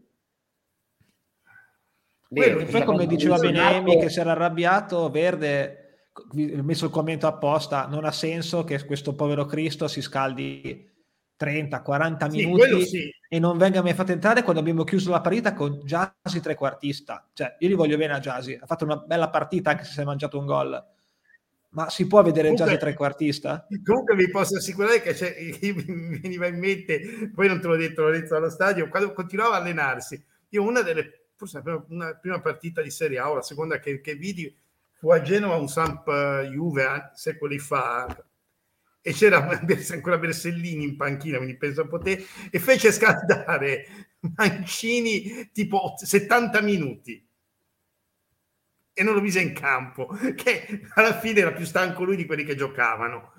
Quello, 2.29 2.65
poi 2.65 2.85
come 2.85 3.07
diceva 3.07 3.39
Benemi 3.39 3.99
che 3.99 4.11
si 4.11 4.19
era 4.19 4.33
arrabbiato, 4.33 5.09
Verde, 5.11 6.11
ho 6.13 6.63
messo 6.63 6.87
il 6.87 6.91
commento 6.91 7.27
apposta, 7.27 7.87
non 7.87 8.05
ha 8.05 8.11
senso 8.11 8.65
che 8.65 8.85
questo 8.85 9.15
povero 9.15 9.47
Cristo 9.47 9.87
si 9.87 10.03
scaldi 10.03 10.95
30-40 11.39 12.31
sì, 12.31 12.37
minuti 12.37 12.87
sì. 12.87 13.15
e 13.29 13.39
non 13.39 13.59
venga 13.59 13.83
mai 13.83 13.95
fatto 13.95 14.13
entrare 14.13 14.43
quando 14.43 14.61
abbiamo 14.61 14.85
chiuso 14.85 15.11
la 15.11 15.21
partita 15.21 15.55
con 15.55 15.81
Giasi 15.85 16.41
trequartista. 16.41 17.27
Cioè, 17.33 17.57
io 17.59 17.69
gli 17.69 17.75
voglio 17.75 17.97
bene 17.97 18.15
a 18.15 18.21
Giasi, 18.21 18.59
ha 18.61 18.67
fatto 18.67 18.85
una 18.85 18.97
bella 18.97 19.29
partita 19.29 19.71
anche 19.71 19.85
se 19.85 19.93
si 19.93 20.01
è 20.01 20.05
mangiato 20.05 20.39
un 20.39 20.47
gol. 20.47 20.85
Ma 21.71 21.91
si 21.91 22.07
può 22.07 22.23
vedere 22.23 22.49
comunque, 22.49 22.67
Giasi 22.67 22.81
trequartista? 22.81 23.67
Comunque 23.85 24.17
vi 24.17 24.31
posso 24.31 24.57
assicurare 24.57 25.03
che 25.03 25.15
cioè, 25.15 25.35
mi 25.87 26.19
veniva 26.19 26.47
in 26.47 26.59
mente, 26.59 27.31
poi 27.35 27.49
non 27.49 27.61
te 27.61 27.67
l'ho 27.67 27.77
detto 27.77 28.03
Lorenzo 28.03 28.35
allo 28.35 28.51
stadio, 28.51 28.89
quando 28.89 29.13
continuava 29.13 29.57
a 29.57 29.61
allenarsi, 29.61 30.23
io 30.51 30.63
una 30.63 30.81
delle 30.81 31.27
forse 31.37 31.63
una 31.89 32.15
prima 32.15 32.41
partita 32.41 32.81
di 32.81 32.91
Serie 32.91 33.19
A 33.19 33.31
o 33.31 33.35
la 33.35 33.43
seconda 33.43 33.79
che, 33.79 34.01
che 34.01 34.15
vidi 34.15 34.55
fu 34.95 35.11
a 35.11 35.21
Genova 35.21 35.57
un 35.57 35.69
Samp 35.69 36.09
eh, 36.09 36.49
Juve 36.51 36.83
eh, 36.83 37.11
secoli 37.13 37.59
fa 37.59 38.07
e 39.07 39.13
c'era 39.13 39.39
ancora 39.93 40.19
Bersellini 40.19 40.83
in 40.83 40.97
panchina, 40.97 41.37
quindi 41.37 41.57
penso 41.57 41.83
a 41.83 41.87
poter, 41.87 42.21
e 42.51 42.59
fece 42.59 42.91
scaldare 42.91 43.87
Mancini 44.35 45.49
tipo 45.53 45.95
70 45.97 46.61
minuti 46.61 47.25
e 48.93 49.03
non 49.05 49.15
lo 49.15 49.21
mise 49.21 49.41
in 49.41 49.53
campo, 49.53 50.09
che 50.35 50.81
alla 50.95 51.17
fine 51.21 51.39
era 51.39 51.53
più 51.53 51.65
stanco 51.65 52.03
lui 52.03 52.17
di 52.17 52.27
quelli 52.27 52.43
che 52.43 52.57
giocavano. 52.57 53.33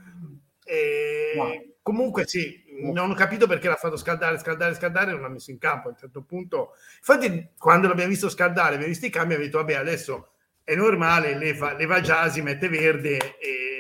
E... 0.63 1.33
Wow. 1.36 1.75
Comunque 1.81 2.25
sì, 2.27 2.63
non 2.81 3.12
ho 3.12 3.13
capito 3.13 3.45
perché 3.47 3.67
l'ha 3.67 3.75
fatto 3.75 3.97
scaldare, 3.97 4.38
scaldare, 4.38 4.74
scaldare 4.74 5.09
e 5.09 5.13
non 5.13 5.21
l'ha 5.21 5.29
messo 5.29 5.51
in 5.51 5.57
campo 5.57 5.88
a 5.88 5.91
un 5.91 5.97
certo 5.97 6.21
punto. 6.21 6.75
Infatti, 6.97 7.51
quando 7.57 7.88
l'abbiamo 7.88 8.09
visto 8.09 8.29
scaldare, 8.29 8.75
abbiamo 8.75 8.88
visto 8.88 9.05
i 9.05 9.09
cambi, 9.09 9.33
abbiamo 9.33 9.45
detto, 9.45 9.57
vabbè, 9.57 9.74
adesso 9.74 10.31
è 10.63 10.75
normale, 10.75 11.38
leva, 11.38 11.74
leva 11.74 12.01
Jasi, 12.01 12.41
mette 12.41 12.67
verde 12.67 13.38
e 13.39 13.76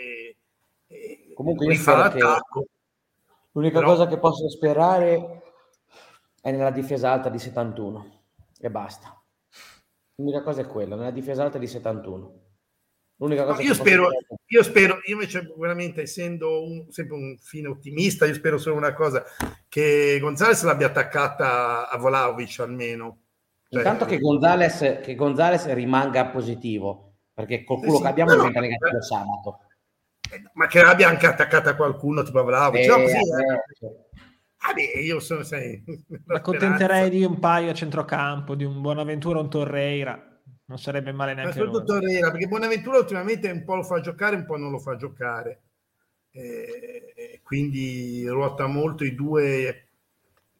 comunque 1.37 1.67
io 1.67 1.75
fa 1.75 1.95
l'attacco. 1.95 2.65
L'unica 3.51 3.79
Però... 3.79 3.91
cosa 3.91 4.07
che 4.07 4.17
posso 4.17 4.49
sperare 4.49 5.43
è 6.41 6.49
nella 6.51 6.71
difesa 6.71 7.11
alta 7.11 7.29
di 7.29 7.37
71 7.37 8.21
e 8.59 8.69
basta. 8.71 9.15
L'unica 10.15 10.41
cosa 10.41 10.61
è 10.61 10.65
quella, 10.65 10.95
nella 10.95 11.11
difesa 11.11 11.43
alta 11.43 11.59
di 11.59 11.67
71. 11.67 12.41
L'unica 13.17 13.45
cosa 13.45 13.61
no, 13.61 13.67
io, 13.67 13.73
spero, 13.75 14.09
io 14.47 14.63
spero, 14.63 14.99
io 15.05 15.13
invece 15.13 15.53
veramente 15.55 16.01
essendo 16.01 16.63
un, 16.63 16.87
sempre 16.89 17.15
un 17.15 17.37
fine 17.39 17.67
ottimista, 17.67 18.25
io 18.25 18.33
spero 18.33 18.57
solo 18.57 18.75
una 18.75 18.93
cosa, 18.93 19.23
che 19.67 20.17
Gonzales 20.19 20.63
l'abbia 20.63 20.87
attaccata 20.87 21.87
a 21.87 21.97
Vlaovic 21.97 22.59
almeno. 22.59 23.19
Cioè, 23.69 23.79
Intanto 23.79 24.05
che 24.05 24.19
Gonzales, 24.19 24.99
che 25.03 25.15
Gonzales 25.15 25.71
rimanga 25.73 26.27
positivo, 26.27 27.15
perché 27.33 27.63
col 27.63 27.79
culo 27.79 27.97
sì, 27.97 28.01
che 28.01 28.07
abbiamo 28.07 28.31
no, 28.31 28.37
diventa 28.37 28.59
negativo 28.59 29.01
sabato. 29.01 29.59
Ma 30.53 30.67
che 30.67 30.81
abbia 30.81 31.07
anche 31.07 31.27
attaccata 31.27 31.75
qualcuno 31.75 32.23
tipo 32.23 32.39
a 32.39 32.43
Vlaovic. 32.43 32.83
Eh, 32.83 32.89
così, 32.89 33.15
eh. 33.15 34.05
Ah 34.59 34.73
beh, 34.73 34.99
io 35.01 35.19
sono... 35.19 35.43
Sai, 35.43 35.83
accontenterei 36.27 37.09
di 37.09 37.23
un 37.23 37.39
paio 37.39 37.71
a 37.71 37.73
centrocampo, 37.73 38.55
di 38.55 38.63
un 38.63 38.81
Buonaventura, 38.81 39.39
un 39.39 39.49
Torreira 39.49 40.27
non 40.67 40.77
sarebbe 40.79 41.11
male 41.11 41.33
neanche 41.33 41.63
Ma 41.63 41.83
Torreira, 41.83 42.29
perché 42.29 42.47
Bonaventura 42.47 42.97
ultimamente 42.97 43.49
un 43.49 43.63
po' 43.63 43.75
lo 43.75 43.83
fa 43.83 44.01
giocare, 44.01 44.35
un 44.35 44.45
po' 44.45 44.57
non 44.57 44.71
lo 44.71 44.79
fa 44.79 44.95
giocare. 44.97 45.61
Eh, 46.31 47.39
quindi 47.41 48.27
ruota 48.27 48.67
molto 48.67 49.05
i 49.05 49.15
due, 49.15 49.87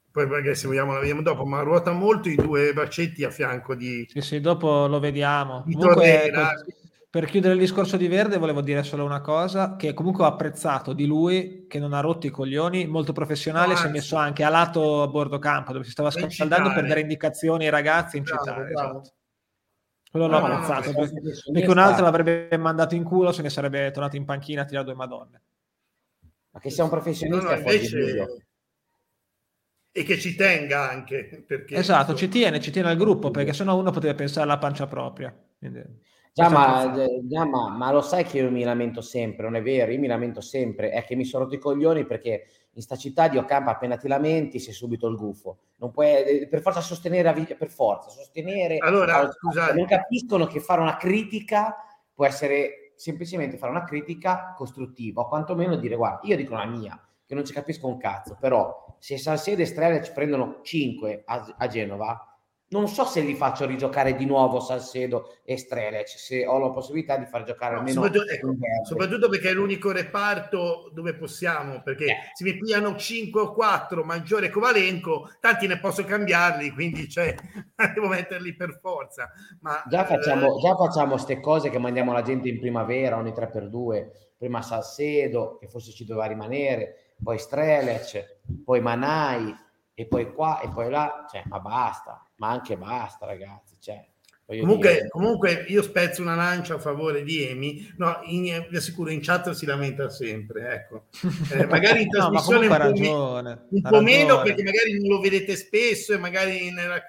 poi 0.09 0.25
magari 0.27 0.55
se 0.55 0.67
vogliamo 0.67 0.93
la 0.93 0.99
vediamo 0.99 1.21
dopo, 1.21 1.45
ma 1.45 1.61
ruota 1.61 1.91
molto 1.91 2.29
i 2.29 2.35
due 2.35 2.71
bacetti 2.73 3.25
a 3.25 3.29
fianco 3.29 3.75
di... 3.75 4.05
Sì, 4.09 4.21
sì, 4.21 4.39
dopo 4.39 4.87
lo 4.87 4.99
vediamo. 4.99 5.63
Comunque, 5.63 6.29
per, 6.31 6.65
per 7.09 7.25
chiudere 7.25 7.53
il 7.53 7.59
discorso 7.59 7.95
di 7.95 8.07
Verde 8.07 8.37
volevo 8.37 8.61
dire 8.61 8.83
solo 8.83 9.05
una 9.05 9.21
cosa, 9.21 9.75
che 9.75 9.93
comunque 9.93 10.23
ho 10.23 10.27
apprezzato 10.27 10.93
di 10.93 11.05
lui, 11.05 11.65
che 11.67 11.79
non 11.79 11.93
ha 11.93 12.01
rotto 12.01 12.27
i 12.27 12.31
coglioni, 12.31 12.85
molto 12.85 13.13
professionale, 13.13 13.73
no, 13.73 13.79
si 13.79 13.87
è 13.87 13.89
messo 13.89 14.17
anche 14.17 14.43
a 14.43 14.49
lato 14.49 15.01
a 15.03 15.07
bordo 15.07 15.39
campo, 15.39 15.71
dove 15.71 15.85
si 15.85 15.91
stava 15.91 16.11
scaldando 16.11 16.73
per 16.73 16.85
dare 16.85 16.99
indicazioni 16.99 17.63
ai 17.63 17.71
ragazzi, 17.71 18.17
incitare. 18.17 18.71
Bravo, 18.71 18.99
esatto. 18.99 19.15
Quello 20.09 20.27
l'ho 20.27 20.39
no, 20.39 20.45
apprezzato, 20.45 20.91
no, 20.91 20.99
perché, 20.99 21.21
perché 21.51 21.69
un 21.69 21.77
altro 21.77 22.03
l'avrebbe 22.03 22.57
mandato 22.57 22.95
in 22.95 23.03
culo, 23.03 23.31
se 23.31 23.41
ne 23.41 23.49
sarebbe 23.49 23.91
tornato 23.91 24.15
in 24.15 24.25
panchina 24.25 24.61
a 24.61 24.65
tirare 24.65 24.85
due 24.85 24.95
madonne. 24.95 25.41
Ma 26.51 26.59
che 26.59 26.69
sia 26.69 26.83
un 26.83 26.89
professionista 26.89 27.51
no, 27.51 27.57
invece... 27.57 28.47
E 29.91 30.03
che 30.03 30.19
ci 30.19 30.35
tenga 30.35 30.89
anche. 30.89 31.43
Perché, 31.47 31.75
esatto, 31.75 32.13
ci 32.13 32.27
tiene, 32.29 32.59
ci 32.59 32.69
tiene 32.69 32.89
al 32.89 32.97
gruppo, 32.97 33.31
perché 33.31 33.51
sennò 33.51 33.75
uno 33.75 33.91
poteva 33.91 34.13
pensare 34.13 34.43
alla 34.43 34.59
pancia 34.59 34.85
propria. 34.85 35.35
Quindi, 35.57 35.83
già, 36.43 36.49
ma, 36.49 36.93
già 37.23 37.45
ma, 37.45 37.69
ma, 37.69 37.91
lo 37.91 38.01
sai 38.01 38.23
che 38.23 38.37
io 38.37 38.51
mi 38.51 38.63
lamento 38.63 39.01
sempre, 39.01 39.43
non 39.43 39.55
è 39.55 39.61
vero? 39.61 39.91
Io 39.91 39.99
mi 39.99 40.07
lamento 40.07 40.41
sempre, 40.41 40.91
è 40.91 41.03
che 41.03 41.15
mi 41.15 41.25
sono 41.25 41.43
rotto 41.43 41.55
i 41.55 41.59
coglioni 41.59 42.05
perché 42.05 42.45
in 42.73 42.81
sta 42.81 42.95
città 42.95 43.27
di 43.27 43.37
Ocampo 43.37 43.71
appena 43.71 43.97
ti 43.97 44.07
lamenti 44.07 44.59
sei 44.59 44.73
subito 44.73 45.07
il 45.07 45.15
gufo. 45.15 45.57
Non 45.77 45.91
puoi 45.91 46.23
eh, 46.23 46.47
per 46.47 46.61
forza 46.61 46.81
sostenere, 46.81 47.33
per 47.57 47.69
forza, 47.69 48.09
sostenere. 48.09 48.77
Allora, 48.77 49.29
scusate. 49.31 49.73
Non 49.73 49.85
capiscono 49.85 50.45
che 50.45 50.59
fare 50.59 50.81
una 50.81 50.97
critica 50.97 51.75
può 52.13 52.25
essere 52.25 52.93
semplicemente 52.95 53.57
fare 53.57 53.71
una 53.71 53.83
critica 53.83 54.53
costruttiva, 54.55 55.21
o 55.21 55.27
quantomeno 55.27 55.75
dire, 55.75 55.95
guarda, 55.95 56.19
io 56.23 56.35
dico 56.35 56.55
la 56.55 56.65
mia, 56.65 56.99
che 57.25 57.35
non 57.35 57.45
ci 57.45 57.53
capisco 57.53 57.87
un 57.87 57.97
cazzo, 57.97 58.37
però 58.39 58.95
se 58.99 59.17
Salcedo 59.17 59.61
e 59.61 59.65
Strela 59.65 60.01
ci 60.01 60.11
prendono 60.11 60.59
5 60.63 61.23
a, 61.25 61.55
a 61.57 61.67
Genova, 61.67 62.26
non 62.69 62.87
so 62.89 63.05
se 63.05 63.21
li 63.21 63.33
faccio 63.33 63.65
rigiocare 63.65 64.15
di 64.15 64.25
nuovo 64.25 64.59
Salcedo 64.59 65.37
e 65.43 65.57
Strelec, 65.57 66.09
se 66.09 66.45
ho 66.45 66.59
la 66.59 66.71
possibilità 66.71 67.15
di 67.15 67.25
far 67.25 67.43
giocare 67.43 67.73
no, 67.73 67.79
almeno 67.79 68.03
soprattutto, 68.03 68.31
ecco, 68.31 68.55
soprattutto, 68.83 69.29
perché 69.29 69.49
è 69.49 69.53
l'unico 69.53 69.91
reparto 69.91 70.91
dove 70.93 71.15
possiamo, 71.15 71.81
perché 71.81 72.05
eh. 72.05 72.15
se 72.33 72.43
mi 72.43 72.57
pigliano 72.57 72.97
5 72.97 73.39
o 73.39 73.53
4 73.53 74.03
Maggiore 74.03 74.49
Kovalenko, 74.49 75.29
tanti 75.39 75.67
ne 75.67 75.79
posso 75.79 76.03
cambiarli, 76.03 76.71
quindi 76.71 77.07
cioè, 77.07 77.33
devo 77.93 78.07
metterli 78.07 78.53
per 78.55 78.79
forza. 78.81 79.31
Ma, 79.61 79.81
già 79.87 80.03
facciamo, 80.03 80.57
eh, 80.57 80.61
già 80.61 80.75
facciamo 80.75 81.11
queste 81.11 81.39
cose 81.39 81.69
che 81.69 81.79
mandiamo 81.79 82.11
la 82.11 82.21
gente 82.21 82.49
in 82.49 82.59
primavera 82.59 83.15
ogni 83.15 83.31
3x2, 83.31 84.07
prima 84.37 84.61
Salcedo, 84.61 85.57
che 85.57 85.67
forse 85.67 85.91
ci 85.91 86.03
doveva 86.03 86.25
rimanere, 86.25 87.13
poi 87.23 87.39
Strelec, 87.39 88.39
poi 88.65 88.81
Manai, 88.81 89.55
e 89.99 90.05
poi 90.05 90.31
qua 90.31 90.61
e 90.61 90.69
poi 90.69 90.91
là, 90.91 91.25
cioè, 91.27 91.41
ma 91.47 91.59
basta 91.59 92.21
ma 92.37 92.49
anche 92.49 92.77
basta, 92.77 93.25
ragazzi. 93.25 93.75
Cioè, 93.79 94.05
comunque, 94.45 94.93
dire... 94.93 95.07
comunque, 95.09 95.65
io 95.67 95.81
spezzo 95.81 96.21
una 96.21 96.35
lancia 96.35 96.75
a 96.75 96.79
favore 96.79 97.23
di 97.23 97.43
Emi. 97.43 97.93
No, 97.97 98.19
in, 98.25 98.65
vi 98.69 98.77
assicuro, 98.77 99.09
in 99.09 99.21
chat 99.21 99.51
si 99.51 99.65
lamenta 99.65 100.09
sempre. 100.09 100.73
Ecco. 100.73 101.05
Eh, 101.53 101.65
magari 101.67 102.03
in 102.03 102.09
trasmissione 102.09 102.67
no, 102.67 102.73
un, 102.73 102.79
ragione, 102.79 103.55
po', 103.55 103.75
un 103.75 103.81
po 103.81 104.01
meno 104.01 104.41
perché 104.41 104.63
magari 104.63 104.99
non 104.99 105.09
lo 105.09 105.19
vedete 105.19 105.55
spesso 105.55 106.13
e 106.13 106.17
magari 106.17 106.71
nella, 106.71 107.03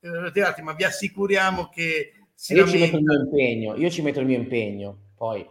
nella 0.00 0.54
ma 0.62 0.72
vi 0.72 0.84
assicuriamo 0.84 1.68
che 1.68 2.12
si 2.34 2.54
io 2.54 2.64
lamenta. 2.64 2.78
ci 2.78 2.92
metto 2.92 2.96
il 2.96 3.04
mio 3.04 3.20
impegno. 3.20 3.76
Io 3.76 3.90
ci 3.90 4.02
metto 4.02 4.20
il 4.20 4.26
mio 4.26 4.38
impegno. 4.38 4.98
Poi 5.16 5.48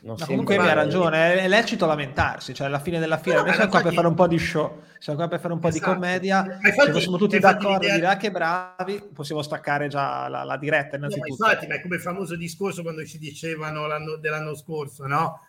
no, 0.00 0.16
comunque 0.24 0.56
hai 0.56 0.74
ragione, 0.74 1.36
è 1.36 1.48
lecito 1.48 1.86
lamentarsi, 1.86 2.54
cioè 2.54 2.66
alla 2.66 2.78
fine 2.78 2.98
della 2.98 3.18
fiera, 3.18 3.40
no, 3.40 3.46
noi 3.46 3.54
siamo 3.54 3.70
qua 3.70 3.82
per 3.82 3.92
fare 3.92 4.06
un 4.06 4.14
po' 4.14 4.26
di 4.26 4.38
show, 4.38 4.82
siamo 4.98 5.18
qua 5.18 5.28
per 5.28 5.40
fare 5.40 5.52
un 5.52 5.58
po' 5.58 5.68
esatto. 5.68 5.84
di 5.84 5.92
commedia, 5.92 6.44
infatti, 6.62 6.86
se 6.86 6.92
fossimo 6.92 7.16
tutti 7.16 7.38
d'accordo 7.38 7.86
e 7.86 7.92
dire 7.92 8.06
ah, 8.06 8.16
che 8.16 8.30
bravi, 8.30 9.10
possiamo 9.12 9.42
staccare 9.42 9.88
già 9.88 10.28
la, 10.28 10.44
la 10.44 10.56
diretta 10.56 10.96
innanzitutto. 10.96 11.36
No, 11.38 11.50
infatti, 11.50 11.66
ma 11.66 11.74
è 11.74 11.80
come 11.82 11.96
il 11.96 12.02
famoso 12.02 12.36
discorso 12.36 12.82
quando 12.82 13.04
ci 13.04 13.18
dicevano 13.18 13.86
l'anno, 13.86 14.16
dell'anno 14.16 14.54
scorso, 14.54 15.06
no? 15.06 15.40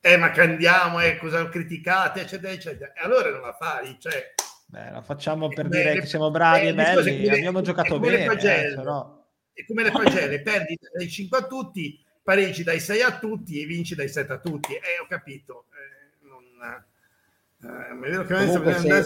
Eh, 0.00 0.16
ma 0.16 0.30
che 0.30 0.42
andiamo, 0.42 1.00
eh, 1.00 1.16
cosa 1.16 1.48
criticate, 1.48 2.20
eccetera, 2.20 2.52
eccetera. 2.52 2.92
E 2.92 3.04
allora 3.04 3.30
non 3.30 3.40
la 3.40 3.56
fai, 3.58 3.96
cioè... 3.98 4.34
Beh, 4.66 4.90
la 4.90 5.02
facciamo 5.02 5.48
per 5.48 5.66
eh, 5.66 5.68
dire 5.70 5.94
le, 5.94 6.00
che 6.00 6.06
siamo 6.06 6.30
bravi 6.30 6.66
eh, 6.66 6.68
e 6.68 6.74
belli, 6.74 7.28
abbiamo 7.28 7.62
giocato 7.62 7.98
bene. 7.98 8.24
Eh, 8.24 8.74
però... 8.74 9.16
È 9.52 9.64
come 9.66 9.82
le 9.82 9.90
pagelle, 9.90 10.40
perdi 10.42 10.78
dai 10.94 11.08
5 11.08 11.38
a 11.38 11.46
tutti 11.46 12.06
pareggi 12.28 12.62
dai 12.62 12.78
6 12.78 13.00
a 13.00 13.18
tutti 13.18 13.62
e 13.62 13.64
vinci 13.64 13.94
dai 13.94 14.10
7 14.10 14.34
a 14.34 14.38
tutti. 14.38 14.74
Eh, 14.74 15.00
ho 15.00 15.06
capito. 15.08 15.64
Eh, 15.72 16.26
non, 16.28 18.20
eh, 18.20 18.24
Comunque, 18.26 18.74
se, 18.74 19.02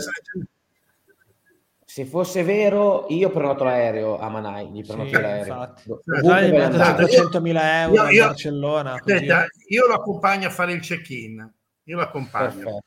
se 1.85 2.05
fosse 2.05 2.43
vero, 2.43 3.07
io 3.11 3.31
prenoto 3.31 3.63
l'aereo 3.63 4.19
a 4.19 4.29
Manai, 4.29 4.73
gli 4.73 4.85
prenoto 4.85 5.11
sì, 5.11 5.21
l'aereo. 5.21 5.55
Infatti. 5.55 5.83
Già 6.21 6.41
gli 6.41 6.51
400.000 6.51 7.61
euro 7.63 7.95
io, 7.95 8.11
io, 8.11 8.25
a 8.25 8.27
Barcellona. 8.27 8.95
Aspetta, 8.95 9.47
io 9.69 9.87
lo 9.87 9.95
accompagno 9.95 10.49
a 10.49 10.51
fare 10.51 10.73
il 10.73 10.81
check-in. 10.81 11.53
Io 11.85 11.97
lo 11.97 12.03
accompagno. 12.03 12.49
Perfetto. 12.49 12.83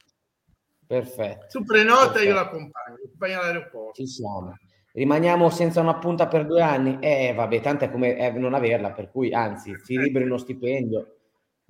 Perfetto. 0.85 1.59
Tu 1.59 1.63
prenota, 1.63 2.11
Perfetto. 2.11 2.25
io 2.25 2.33
lo 2.33 2.39
accompagno. 2.41 2.95
Accompagno 2.95 3.39
all'aeroporto. 3.39 3.93
Ci 3.93 4.07
siamo. 4.07 4.57
Rimaniamo 4.95 5.49
senza 5.49 5.81
una 5.81 5.95
punta 5.95 6.25
per 6.27 6.45
due 6.45 6.61
anni? 6.61 6.97
Eh, 7.01 7.33
vabbè, 7.35 7.59
tanto 7.59 7.83
è 7.83 7.91
come 7.91 8.17
eh, 8.17 8.31
non 8.31 8.53
averla, 8.53 8.91
per 8.91 9.11
cui 9.11 9.33
anzi, 9.33 9.75
si 9.83 9.97
liberi 9.97 10.23
uno 10.23 10.37
stipendio. 10.37 11.17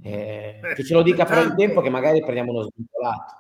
Eh, 0.04 0.60
che 0.76 0.84
ce 0.84 0.94
lo 0.94 1.02
dica 1.02 1.26
per 1.26 1.44
il 1.44 1.56
tempo 1.56 1.82
che 1.82 1.90
magari 1.90 2.20
prendiamo 2.20 2.52
uno 2.52 2.70
svincolato. 2.70 3.34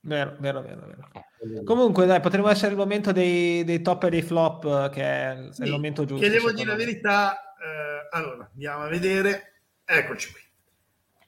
Vero, 0.00 0.34
vero, 0.40 0.60
vero, 0.60 0.86
vero. 0.86 1.08
Eh, 1.12 1.62
Comunque, 1.62 2.06
dai, 2.06 2.20
potremmo 2.20 2.48
essere 2.48 2.72
il 2.72 2.78
momento 2.78 3.12
dei, 3.12 3.62
dei 3.62 3.80
top 3.80 4.02
e 4.04 4.10
dei 4.10 4.22
flop, 4.22 4.90
che 4.90 5.02
è, 5.02 5.46
sì, 5.50 5.62
il 5.62 5.70
momento 5.70 6.04
giusto. 6.04 6.24
Che 6.24 6.32
devo 6.32 6.50
dire 6.50 6.66
la 6.66 6.74
verità, 6.74 7.54
eh, 7.62 8.08
allora, 8.10 8.50
andiamo 8.52 8.82
a 8.82 8.88
vedere. 8.88 9.52
Eccoci 9.84 10.32
qui. 10.32 10.40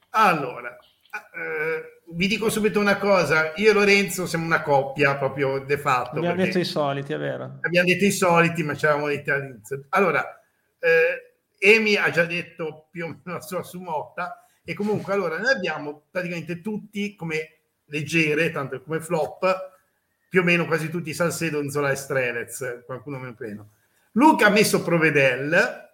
Allora, 0.09 0.77
eh, 1.35 2.01
vi 2.15 2.27
dico 2.27 2.49
subito 2.49 2.79
una 2.79 2.97
cosa, 2.97 3.53
io 3.55 3.69
e 3.69 3.73
Lorenzo 3.73 4.25
siamo 4.25 4.45
una 4.45 4.63
coppia 4.63 5.15
proprio 5.17 5.59
de 5.59 5.77
fatto. 5.77 6.17
Abbiamo 6.17 6.43
detto 6.43 6.59
i 6.59 6.65
soliti, 6.65 7.13
è 7.13 7.17
vero. 7.17 7.59
Abbiamo 7.61 7.87
detto 7.87 8.05
i 8.05 8.11
soliti, 8.11 8.63
ma 8.63 8.75
ci 8.75 8.85
avevamo 8.85 9.07
detto 9.07 9.31
all'inizio. 9.31 9.85
Allora, 9.89 10.41
eh, 10.79 11.35
Emi 11.59 11.95
ha 11.95 12.09
già 12.09 12.25
detto 12.25 12.87
più 12.91 13.05
o 13.05 13.07
meno 13.07 13.37
la 13.37 13.41
sua 13.41 13.63
sumotta 13.63 14.45
e 14.63 14.73
comunque 14.73 15.13
allora 15.13 15.37
noi 15.37 15.53
abbiamo 15.53 16.05
praticamente 16.09 16.61
tutti 16.61 17.15
come 17.15 17.59
leggere, 17.85 18.51
tanto 18.51 18.81
come 18.81 18.99
flop, 18.99 19.71
più 20.29 20.41
o 20.41 20.43
meno 20.43 20.65
quasi 20.65 20.89
tutti 20.89 21.13
Salcedo, 21.13 21.61
Inzola 21.61 21.91
e 21.91 21.95
Strelez, 21.95 22.83
qualcuno 22.85 23.19
meno 23.19 23.35
pieno. 23.35 23.69
Luca 24.13 24.47
ha 24.47 24.49
messo 24.49 24.81
Provedel, 24.81 25.91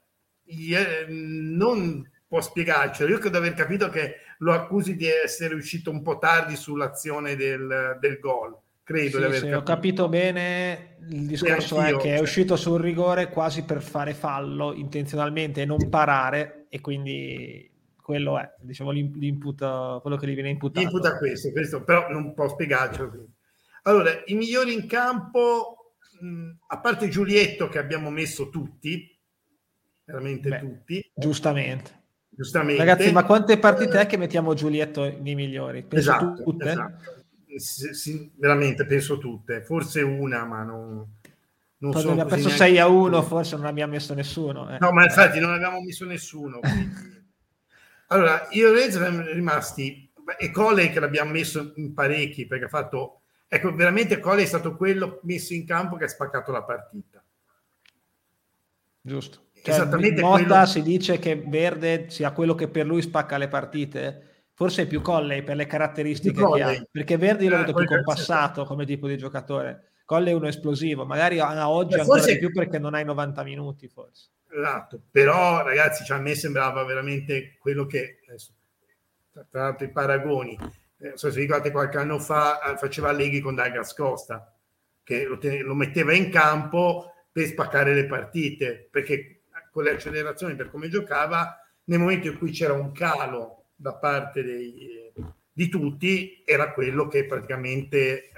non 1.07 2.09
può 2.27 2.41
spiegarcelo, 2.41 3.09
io 3.09 3.17
credo 3.17 3.39
di 3.39 3.45
aver 3.45 3.57
capito 3.57 3.89
che 3.89 4.15
lo 4.41 4.53
accusi 4.53 4.95
di 4.95 5.07
essere 5.07 5.53
uscito 5.53 5.91
un 5.91 6.01
po' 6.01 6.17
tardi 6.17 6.55
sull'azione 6.55 7.35
del, 7.35 7.97
del 7.99 8.19
gol. 8.19 8.57
Credo 8.83 9.09
sì, 9.11 9.17
di 9.17 9.23
aver 9.23 9.35
sì, 9.35 9.41
capito. 9.41 9.57
ho 9.57 9.63
capito 9.63 10.09
bene. 10.09 10.97
Il 11.09 11.27
discorso 11.27 11.81
è 11.81 11.95
che 11.97 12.15
è 12.15 12.19
uscito 12.19 12.55
sul 12.55 12.79
rigore 12.79 13.29
quasi 13.29 13.63
per 13.63 13.81
fare 13.81 14.13
fallo 14.13 14.73
intenzionalmente 14.73 15.61
e 15.61 15.65
non 15.65 15.89
parare, 15.89 16.65
e 16.69 16.81
quindi 16.81 17.69
quello 18.01 18.39
è 18.39 18.51
diciamo 18.59 18.89
l'input, 18.91 20.01
quello 20.01 20.17
che 20.17 20.27
gli 20.27 20.33
viene 20.33 20.49
imputato. 20.49 20.79
L'input 20.79 21.05
a 21.05 21.17
questo, 21.17 21.51
questo 21.51 21.83
però 21.83 22.09
non 22.09 22.33
può 22.33 22.47
spiegarcelo. 22.47 23.27
Allora, 23.83 24.09
i 24.25 24.33
migliori 24.33 24.73
in 24.73 24.87
campo, 24.87 25.93
mh, 26.19 26.49
a 26.67 26.79
parte 26.79 27.09
Giulietto 27.09 27.69
che 27.69 27.77
abbiamo 27.77 28.09
messo 28.09 28.49
tutti, 28.49 29.15
veramente 30.03 30.49
Beh, 30.49 30.59
tutti. 30.59 31.11
Giustamente. 31.13 31.98
Giustamente. 32.39 32.81
Ragazzi, 32.81 33.11
ma 33.11 33.25
quante 33.25 33.59
partite 33.59 33.99
è 33.99 34.05
che 34.05 34.15
mettiamo 34.15 34.53
Giulietto 34.53 35.03
nei 35.03 35.35
migliori? 35.35 35.83
Penso 35.83 35.97
esatto, 35.97 36.41
tutte? 36.41 36.69
Esatto. 36.69 37.23
Sì, 37.57 37.93
sì, 37.93 38.31
veramente 38.37 38.85
penso 38.85 39.17
tutte, 39.17 39.61
forse 39.61 40.01
una, 40.03 40.45
ma 40.45 40.63
non, 40.63 41.05
non 41.79 41.91
so. 41.91 42.11
Abbiamo 42.11 42.29
perso 42.29 42.47
6 42.47 42.79
a 42.79 42.87
1, 42.87 43.21
forse 43.23 43.57
non 43.57 43.65
abbiamo 43.65 43.91
messo 43.91 44.13
nessuno. 44.13 44.73
Eh. 44.73 44.77
No, 44.79 44.93
ma 44.93 45.03
infatti 45.03 45.41
non 45.41 45.51
abbiamo 45.51 45.81
messo 45.81 46.05
nessuno. 46.05 46.61
Allora, 48.07 48.47
io 48.51 48.69
e 48.69 48.71
Rez 48.71 48.95
siamo 48.95 49.21
rimasti, 49.23 50.09
e 50.37 50.49
Cole 50.51 50.91
che 50.91 51.01
l'abbiamo 51.01 51.31
messo 51.31 51.73
in 51.75 51.93
parecchi, 51.93 52.47
perché 52.47 52.65
ha 52.65 52.69
fatto, 52.69 53.23
ecco, 53.49 53.75
veramente 53.75 54.21
Cole 54.21 54.43
è 54.43 54.45
stato 54.45 54.77
quello 54.77 55.19
messo 55.23 55.53
in 55.53 55.65
campo 55.65 55.97
che 55.97 56.05
ha 56.05 56.07
spaccato 56.07 56.53
la 56.53 56.63
partita. 56.63 57.21
Giusto. 59.01 59.47
Cioè, 59.69 59.81
Esattamente 59.81 60.21
Motta 60.21 60.45
quello... 60.45 60.65
si 60.65 60.81
dice 60.81 61.19
che 61.19 61.43
Verde 61.45 62.09
sia 62.09 62.31
quello 62.31 62.55
che 62.55 62.67
per 62.67 62.85
lui 62.85 63.01
spacca 63.01 63.37
le 63.37 63.47
partite, 63.47 64.47
forse 64.53 64.83
è 64.83 64.87
più 64.87 65.01
Colley 65.01 65.43
per 65.43 65.55
le 65.55 65.65
caratteristiche 65.65 66.43
che 66.45 66.61
ha, 66.61 66.83
perché 66.91 67.17
Verdi 67.17 67.47
lo 67.47 67.57
vedo 67.57 67.71
eh, 67.71 67.73
più 67.73 67.85
compassato 67.85 68.65
come 68.65 68.85
tipo 68.85 69.07
di 69.07 69.17
giocatore. 69.17 69.91
Colley 70.05 70.33
è 70.33 70.35
uno 70.35 70.47
esplosivo, 70.47 71.05
magari 71.05 71.39
a 71.39 71.69
oggi 71.69 71.95
Beh, 71.95 72.01
ancora 72.01 72.19
forse... 72.19 72.33
di 72.33 72.39
più 72.39 72.51
perché 72.51 72.79
non 72.79 72.95
hai 72.95 73.05
90 73.05 73.43
minuti 73.43 73.87
forse. 73.87 74.29
Esatto, 74.51 74.99
però 75.11 75.63
ragazzi, 75.63 76.03
cioè, 76.03 76.17
a 76.17 76.21
me 76.21 76.33
sembrava 76.33 76.83
veramente 76.83 77.57
quello 77.59 77.85
che, 77.85 78.19
adesso, 78.27 78.53
tra 79.31 79.61
l'altro 79.61 79.85
i 79.85 79.91
paragoni, 79.91 80.57
eh, 80.97 81.11
so 81.15 81.31
se 81.31 81.39
ricordate 81.39 81.71
qualche 81.71 81.97
anno 81.97 82.19
fa 82.19 82.59
eh, 82.61 82.77
faceva 82.77 83.11
Leghi 83.11 83.39
con 83.39 83.55
Douglas 83.55 83.93
Costa, 83.93 84.53
che 85.03 85.25
lo, 85.25 85.37
ten- 85.37 85.63
lo, 85.63 85.75
metteva 85.75 86.13
in 86.13 86.29
campo 86.29 87.13
per 87.31 87.45
spaccare 87.45 87.93
le 87.93 88.05
partite, 88.05 88.87
perché 88.91 89.38
con 89.71 89.83
le 89.83 89.91
accelerazioni 89.91 90.55
per 90.55 90.69
come 90.69 90.89
giocava, 90.89 91.61
nel 91.85 91.99
momento 91.99 92.27
in 92.27 92.37
cui 92.37 92.51
c'era 92.51 92.73
un 92.73 92.91
calo 92.91 93.65
da 93.75 93.93
parte 93.95 94.43
dei, 94.43 95.11
di 95.51 95.69
tutti, 95.69 96.43
era 96.45 96.71
quello 96.71 97.07
che 97.07 97.25
praticamente 97.25 97.97
eh, 97.97 98.31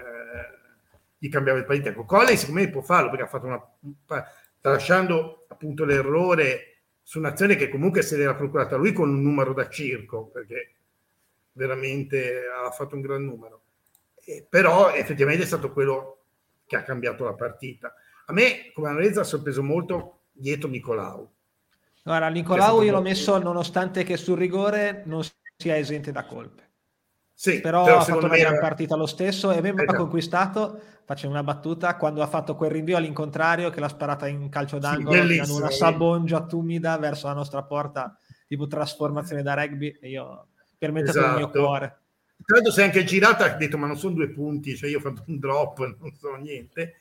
gli 1.17 1.29
cambiava 1.29 1.59
le 1.59 1.65
partite. 1.65 1.89
Ecco, 1.89 2.05
Colley 2.05 2.37
secondo 2.37 2.61
me 2.61 2.69
può 2.69 2.81
farlo 2.81 3.09
perché 3.09 3.25
ha 3.25 3.27
fatto 3.27 3.45
una 3.45 3.61
tralasciando 4.61 5.45
appunto 5.49 5.83
l'errore 5.83 6.67
su 7.01 7.17
un'azione 7.17 7.55
che 7.55 7.67
comunque 7.67 8.03
se 8.03 8.15
l'era 8.15 8.35
procurata 8.35 8.75
lui 8.75 8.93
con 8.93 9.09
un 9.09 9.21
numero 9.21 9.53
da 9.53 9.67
circo, 9.67 10.27
perché 10.27 10.75
veramente 11.53 12.43
ha 12.47 12.69
fatto 12.71 12.95
un 12.95 13.01
gran 13.01 13.25
numero. 13.25 13.63
Eh, 14.23 14.45
però 14.47 14.93
effettivamente 14.93 15.43
è 15.43 15.47
stato 15.47 15.73
quello 15.73 16.19
che 16.65 16.75
ha 16.75 16.83
cambiato 16.83 17.25
la 17.25 17.33
partita. 17.33 17.93
A 18.27 18.33
me, 18.33 18.71
come 18.71 18.89
analista, 18.89 19.21
ha 19.21 19.25
sorpreso 19.25 19.61
molto 19.61 20.20
dietro 20.41 20.67
Nicolau. 20.67 21.29
Guarda, 22.03 22.27
Nicolau 22.29 22.81
io 22.81 22.91
l'ho 22.91 23.01
messo 23.01 23.37
nonostante 23.37 24.03
che 24.03 24.17
sul 24.17 24.37
rigore 24.37 25.03
non 25.05 25.23
sia 25.55 25.77
esente 25.77 26.11
da 26.11 26.25
colpe. 26.25 26.69
Sì, 27.33 27.61
però, 27.61 27.85
però 27.85 27.99
ha 27.99 28.01
fatto 28.01 28.25
una 28.25 28.37
gran 28.37 28.53
era... 28.53 28.61
partita 28.61 28.95
lo 28.95 29.05
stesso 29.05 29.51
e 29.51 29.57
aveva 29.57 29.81
esatto. 29.81 29.97
conquistato 29.97 30.81
faccio 31.11 31.27
una 31.27 31.43
battuta, 31.43 31.97
quando 31.97 32.21
ha 32.21 32.27
fatto 32.27 32.55
quel 32.55 32.71
rinvio 32.71 32.95
all'incontrario 32.95 33.69
che 33.69 33.81
l'ha 33.81 33.89
sparata 33.89 34.27
in 34.27 34.47
calcio 34.47 34.77
d'angolo, 34.77 35.27
sì, 35.27 35.51
una 35.51 35.69
sabongia 35.69 36.45
tumida 36.45 36.97
verso 36.97 37.27
la 37.27 37.33
nostra 37.33 37.63
porta, 37.63 38.17
tipo 38.47 38.65
trasformazione 38.65 39.43
da 39.43 39.53
rugby, 39.53 39.97
e 39.99 40.09
io 40.09 40.47
permetto 40.77 41.09
esatto. 41.09 41.27
il 41.31 41.35
mio 41.35 41.49
cuore. 41.49 41.99
Credo 42.43 42.71
si 42.71 42.79
è 42.79 42.83
anche 42.83 43.03
girata 43.03 43.43
ha 43.43 43.49
detto 43.55 43.77
ma 43.77 43.87
non 43.87 43.97
sono 43.97 44.15
due 44.15 44.29
punti, 44.29 44.75
cioè 44.77 44.89
io 44.89 44.99
ho 44.99 45.01
fatto 45.01 45.23
un 45.27 45.37
drop, 45.37 45.79
non 45.99 46.13
so 46.17 46.33
niente. 46.35 47.00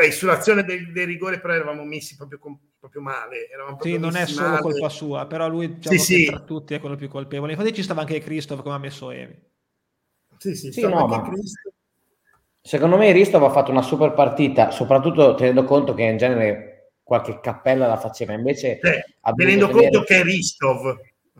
E 0.00 0.10
sull'azione 0.10 0.64
del, 0.64 0.92
del, 0.92 1.06
rigore 1.06 1.40
però 1.40 1.54
eravamo 1.54 1.84
messi 1.84 2.16
proprio, 2.16 2.38
com, 2.38 2.58
proprio 2.78 3.00
male. 3.00 3.48
Eravamo 3.48 3.78
sì, 3.80 3.98
non 3.98 4.16
è 4.16 4.26
solo 4.26 4.48
male. 4.48 4.60
colpa 4.60 4.88
sua, 4.88 5.26
però 5.26 5.48
lui 5.48 5.74
diciamo, 5.74 5.98
sì, 5.98 6.14
sì. 6.14 6.24
tra 6.26 6.40
tutti 6.40 6.74
è 6.74 6.80
quello 6.80 6.96
più 6.96 7.08
colpevole. 7.08 7.52
Infatti 7.52 7.72
ci 7.72 7.82
stava 7.82 8.00
anche 8.00 8.20
Christoph 8.20 8.62
come 8.62 8.74
ha 8.74 8.78
messo 8.78 9.10
Evi. 9.10 9.36
Sì, 10.38 10.54
sì, 10.54 10.72
sì 10.72 10.80
no, 10.82 11.06
ma... 11.06 11.22
Christoph 11.22 11.76
Secondo 12.68 12.98
me 12.98 13.12
Ristov 13.12 13.44
ha 13.44 13.50
fatto 13.50 13.70
una 13.70 13.80
super 13.80 14.12
partita, 14.12 14.70
soprattutto 14.70 15.34
tenendo 15.34 15.64
conto 15.64 15.94
che 15.94 16.02
in 16.02 16.18
genere 16.18 16.92
qualche 17.02 17.40
cappella 17.40 17.86
la 17.86 17.96
faceva, 17.96 18.34
invece... 18.34 18.78
Eh, 18.78 19.04
tenendo 19.34 19.68
tenere... 19.68 19.88
conto 19.88 20.04
che 20.04 20.20
è 20.20 20.22
Ristov. 20.22 20.98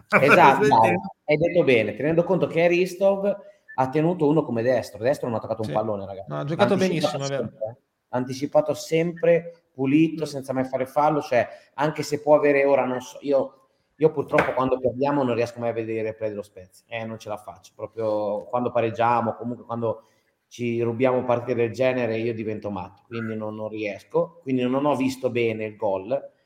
Esatto, 0.08 0.64
hai 1.26 1.36
detto 1.36 1.64
bene, 1.64 1.94
tenendo 1.94 2.24
conto 2.24 2.46
che 2.46 2.64
è 2.64 2.68
Ristov, 2.68 3.36
ha 3.74 3.88
tenuto 3.90 4.26
uno 4.26 4.42
come 4.42 4.62
destro, 4.62 5.02
destro 5.02 5.28
non 5.28 5.36
ha 5.36 5.40
toccato 5.40 5.64
sì. 5.64 5.68
un 5.68 5.76
pallone, 5.76 6.06
ragazzi. 6.06 6.30
No, 6.30 6.38
ha 6.38 6.44
giocato 6.44 6.76
benissimo, 6.76 7.24
sempre, 7.24 7.36
vero. 7.36 7.78
Anticipato 8.10 8.74
sempre, 8.74 9.64
pulito, 9.72 10.24
senza 10.24 10.52
mai 10.52 10.64
fare 10.64 10.86
fallo, 10.86 11.20
cioè 11.20 11.48
anche 11.74 12.02
se 12.02 12.20
può 12.20 12.34
avere 12.34 12.64
ora, 12.64 12.84
non 12.84 13.00
so, 13.00 13.18
io, 13.20 13.68
io 13.96 14.10
purtroppo 14.10 14.52
quando 14.52 14.78
perdiamo 14.78 15.22
non 15.22 15.34
riesco 15.34 15.60
mai 15.60 15.70
a 15.70 15.72
vedere 15.72 15.98
il 15.98 16.04
replay 16.06 16.30
dello 16.30 16.42
Spezia, 16.42 16.84
eh, 16.88 17.04
non 17.04 17.18
ce 17.18 17.28
la 17.28 17.36
faccio, 17.36 17.72
proprio 17.74 18.44
quando 18.44 18.70
pareggiamo, 18.70 19.34
comunque 19.34 19.64
quando 19.64 20.04
ci 20.48 20.80
rubiamo 20.80 21.24
partite 21.24 21.54
del 21.54 21.72
genere, 21.72 22.18
io 22.18 22.32
divento 22.32 22.70
matto, 22.70 23.02
quindi 23.06 23.36
non, 23.36 23.54
non 23.54 23.68
riesco, 23.68 24.40
quindi 24.42 24.62
non 24.62 24.86
ho 24.86 24.96
visto 24.96 25.30
bene 25.30 25.64
il 25.64 25.76
gol. 25.76 26.36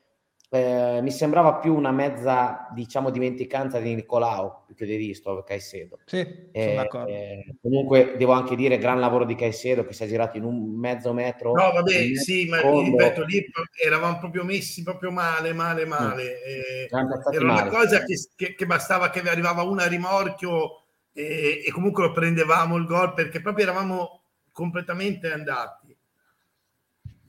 Eh, 0.54 1.00
mi 1.00 1.10
sembrava 1.10 1.54
più 1.54 1.74
una 1.74 1.92
mezza, 1.92 2.68
diciamo, 2.74 3.08
dimenticanza 3.08 3.78
di 3.78 3.94
Nicolao 3.94 4.64
più 4.66 4.74
che 4.74 4.84
di 4.84 4.96
Risto, 4.96 5.42
Caicedo. 5.42 6.00
Sì, 6.04 6.18
eh, 6.52 6.90
eh, 7.06 7.54
comunque 7.62 8.16
devo 8.18 8.32
anche 8.32 8.54
dire 8.54 8.76
gran 8.76 9.00
lavoro 9.00 9.24
di 9.24 9.34
Caicedo 9.34 9.82
che 9.86 9.94
si 9.94 10.04
è 10.04 10.06
girato 10.06 10.36
in 10.36 10.44
un 10.44 10.78
mezzo 10.78 11.14
metro. 11.14 11.52
No, 11.52 11.72
vabbè, 11.72 12.14
sì, 12.16 12.50
ma 12.50 12.60
ripeto, 12.60 13.24
lì 13.24 13.42
eravamo 13.82 14.18
proprio 14.18 14.44
messi 14.44 14.82
proprio 14.82 15.10
male, 15.10 15.54
male, 15.54 15.86
male. 15.86 16.22
Mm. 16.22 16.26
Eh, 16.26 16.88
era 16.90 17.44
male. 17.46 17.62
una 17.62 17.66
cosa 17.68 18.04
che, 18.04 18.14
che, 18.36 18.54
che, 18.54 18.66
bastava 18.66 19.08
che 19.08 19.20
arrivava 19.20 19.62
una 19.62 19.84
a 19.84 19.88
rimorchio 19.88 20.82
e, 21.14 21.62
e 21.64 21.70
comunque 21.70 22.02
lo 22.02 22.12
prendevamo 22.12 22.76
il 22.76 22.84
gol 22.84 23.14
perché 23.14 23.40
proprio 23.40 23.64
eravamo 23.64 24.20
completamente 24.52 25.32
andati. 25.32 25.96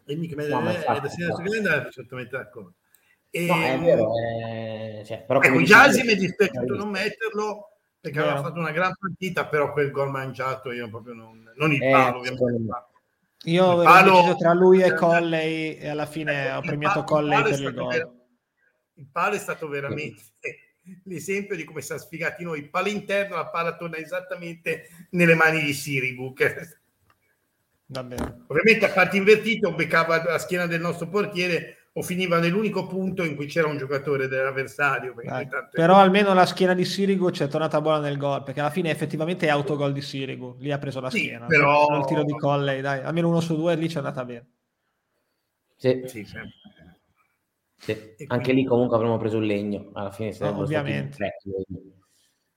E 0.06 0.16
mica 0.18 0.36
me 0.36 0.46
no, 0.46 0.60
è 0.70 1.00
da 1.00 1.08
sinistra 1.08 1.82
perfettamente 1.84 2.36
d'accordo. 2.36 2.74
E, 3.36 3.46
no, 3.46 3.62
è 3.62 3.80
vero. 3.80 4.12
È... 4.16 5.02
Cioè, 5.06 5.24
però 5.26 5.42
ecco, 5.42 5.62
Giasi 5.64 6.04
mi 6.04 6.14
è 6.14 6.16
dispiaciuto 6.16 6.76
non 6.76 6.90
metterlo 6.90 7.70
perché 8.00 8.20
aveva 8.20 8.42
fatto 8.42 8.60
una 8.60 8.72
gran 8.72 8.94
partita, 9.00 9.48
però 9.48 9.72
quel 9.72 9.90
gol 9.90 10.12
mangiato 10.12 10.72
io 10.72 10.90
proprio 10.90 11.14
non, 11.14 11.52
non 11.56 11.72
il 11.72 11.82
eh, 11.82 11.90
palo, 11.90 12.20
ovviamente. 12.20 12.86
Io 13.46 13.66
avevo 13.66 13.84
palo... 13.84 14.12
deciso 14.12 14.36
tra 14.36 14.54
lui 14.54 14.82
e 14.82 14.94
Colley 14.94 15.76
e 15.78 15.88
alla 15.88 16.06
fine 16.06 16.52
ho 16.52 16.62
premiato 16.62 17.04
Colley 17.04 17.42
per 17.42 17.60
il 17.60 17.74
gol. 17.74 17.88
Ver... 17.88 18.12
Il 18.96 19.08
palo 19.12 19.36
è 19.36 19.40
stato 19.40 19.68
veramente 19.68 20.22
l'esempio 21.06 21.56
di 21.56 21.64
come 21.64 21.82
siamo 21.82 22.02
sfigati 22.02 22.44
noi. 22.44 22.60
Il 22.60 22.70
palo 22.70 22.90
interno, 22.90 23.36
la 23.36 23.48
palla 23.48 23.76
torna 23.76 23.98
esattamente 23.98 24.90
nelle 25.12 25.36
mani 25.36 25.62
di 25.62 25.74
Sirigu. 25.74 26.34
Che... 26.34 26.78
Ovviamente 27.88 28.86
a 28.86 28.90
parte 28.90 29.18
invertito 29.18 29.74
beccava 29.74 30.24
la 30.24 30.40
schiena 30.40 30.66
del 30.66 30.82
nostro 30.82 31.08
portiere 31.08 31.83
o 31.96 32.02
finiva 32.02 32.40
nell'unico 32.40 32.88
punto 32.88 33.24
in 33.24 33.36
cui 33.36 33.46
c'era 33.46 33.68
un 33.68 33.78
giocatore 33.78 34.28
dell'avversario. 34.28 35.14
Però 35.72 35.96
almeno 35.96 36.34
la 36.34 36.46
schiena 36.46 36.74
di 36.74 36.86
Sirigu 36.86 37.30
ci 37.30 37.44
è 37.44 37.48
tornata 37.48 37.82
buona 37.82 38.00
nel 38.00 38.18
gol, 38.18 38.44
perché 38.44 38.62
alla 38.62 38.72
fine 38.72 38.90
effettivamente 38.90 39.46
è 39.46 39.50
autogol 39.50 39.94
di 39.94 40.02
Sirigu, 40.02 40.56
lì 40.60 40.72
ha 40.72 40.80
preso 40.80 41.00
la 41.00 41.12
sì, 41.12 41.20
schiena. 41.20 41.46
Però... 41.46 42.00
Il 42.00 42.06
tiro 42.06 42.24
di 42.24 42.34
Colley, 42.34 42.82
dai, 42.82 43.02
almeno 43.02 43.30
uno 43.30 43.42
su 43.42 43.56
due 43.56 43.76
lì 43.76 43.88
ci 43.90 43.96
è 43.96 44.00
andata 44.00 44.26
bene. 44.26 44.48
Sì. 45.76 46.02
sì, 46.06 46.24
sì. 46.24 46.38
sì. 47.78 48.26
Anche 48.28 48.54
lì 48.54 48.64
comunque 48.66 48.96
avremmo 48.96 49.18
preso 49.18 49.38
il 49.38 49.46
legno, 49.46 49.92
alla 49.94 50.12
fine 50.12 50.32
sarebbero 50.32 50.62
no, 50.62 50.66
ovviamente. 50.66 51.18
tre 51.18 51.38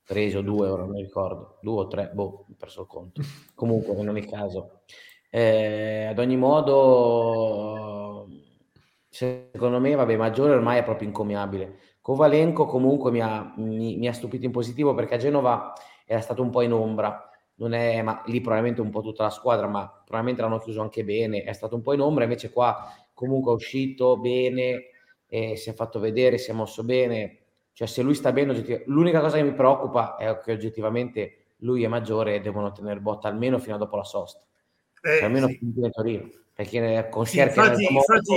preso 0.02 0.40
due, 0.40 0.68
ora 0.68 0.82
non 0.82 0.92
mi 0.92 1.02
ricordo, 1.02 1.58
due 1.60 1.80
o 1.80 1.86
tre, 1.88 2.10
boh, 2.14 2.46
ho 2.48 2.54
perso 2.56 2.82
il 2.82 2.86
conto. 2.86 3.22
comunque, 3.54 3.92
in 3.94 4.08
ogni 4.08 4.24
caso. 4.24 4.82
Eh, 5.28 6.06
ad 6.08 6.18
ogni 6.20 6.36
modo 6.36 8.28
Secondo 9.16 9.80
me, 9.80 9.94
vabbè, 9.94 10.14
Maggiore 10.16 10.52
ormai 10.52 10.80
è 10.80 10.84
proprio 10.84 11.08
incommiabile. 11.08 11.78
Kovalenko 12.02 12.66
comunque 12.66 13.10
mi 13.10 13.22
ha, 13.22 13.54
mi, 13.56 13.96
mi 13.96 14.08
ha 14.08 14.12
stupito 14.12 14.44
in 14.44 14.50
positivo 14.52 14.92
perché 14.92 15.14
a 15.14 15.18
Genova 15.18 15.72
era 16.04 16.20
stato 16.20 16.42
un 16.42 16.50
po' 16.50 16.60
in 16.60 16.74
ombra. 16.74 17.30
Non 17.54 17.72
è, 17.72 18.02
ma 18.02 18.22
lì 18.26 18.42
probabilmente 18.42 18.82
un 18.82 18.90
po' 18.90 19.00
tutta 19.00 19.22
la 19.22 19.30
squadra, 19.30 19.66
ma 19.68 19.88
probabilmente 19.88 20.42
l'hanno 20.42 20.58
chiuso 20.58 20.82
anche 20.82 21.02
bene. 21.02 21.44
È 21.44 21.54
stato 21.54 21.76
un 21.76 21.80
po' 21.80 21.94
in 21.94 22.00
ombra, 22.00 22.24
invece 22.24 22.50
qua 22.50 22.92
comunque 23.14 23.52
è 23.52 23.54
uscito 23.54 24.18
bene, 24.18 24.90
e 25.26 25.56
si 25.56 25.70
è 25.70 25.72
fatto 25.72 25.98
vedere, 25.98 26.36
si 26.36 26.50
è 26.50 26.52
mosso 26.52 26.84
bene. 26.84 27.38
Cioè, 27.72 27.88
se 27.88 28.02
lui 28.02 28.14
sta 28.14 28.32
bene, 28.32 28.82
l'unica 28.84 29.20
cosa 29.20 29.38
che 29.38 29.44
mi 29.44 29.54
preoccupa 29.54 30.16
è 30.16 30.40
che 30.40 30.52
oggettivamente 30.52 31.54
lui 31.60 31.84
e 31.84 31.88
Maggiore 31.88 32.42
devono 32.42 32.70
tenere 32.70 33.00
botta 33.00 33.28
almeno 33.28 33.58
fino 33.58 33.76
a 33.76 33.78
dopo 33.78 33.96
la 33.96 34.04
sosta. 34.04 34.44
Eh, 35.00 35.16
cioè, 35.16 35.24
almeno 35.24 35.46
sì. 35.46 35.56
fino 35.56 35.86
a 35.86 35.90
Torino. 35.90 36.28
Perché 36.52 37.08
con 37.10 37.24
sì, 37.24 37.40
infatti, 37.40 37.86
infatti, 37.90 38.34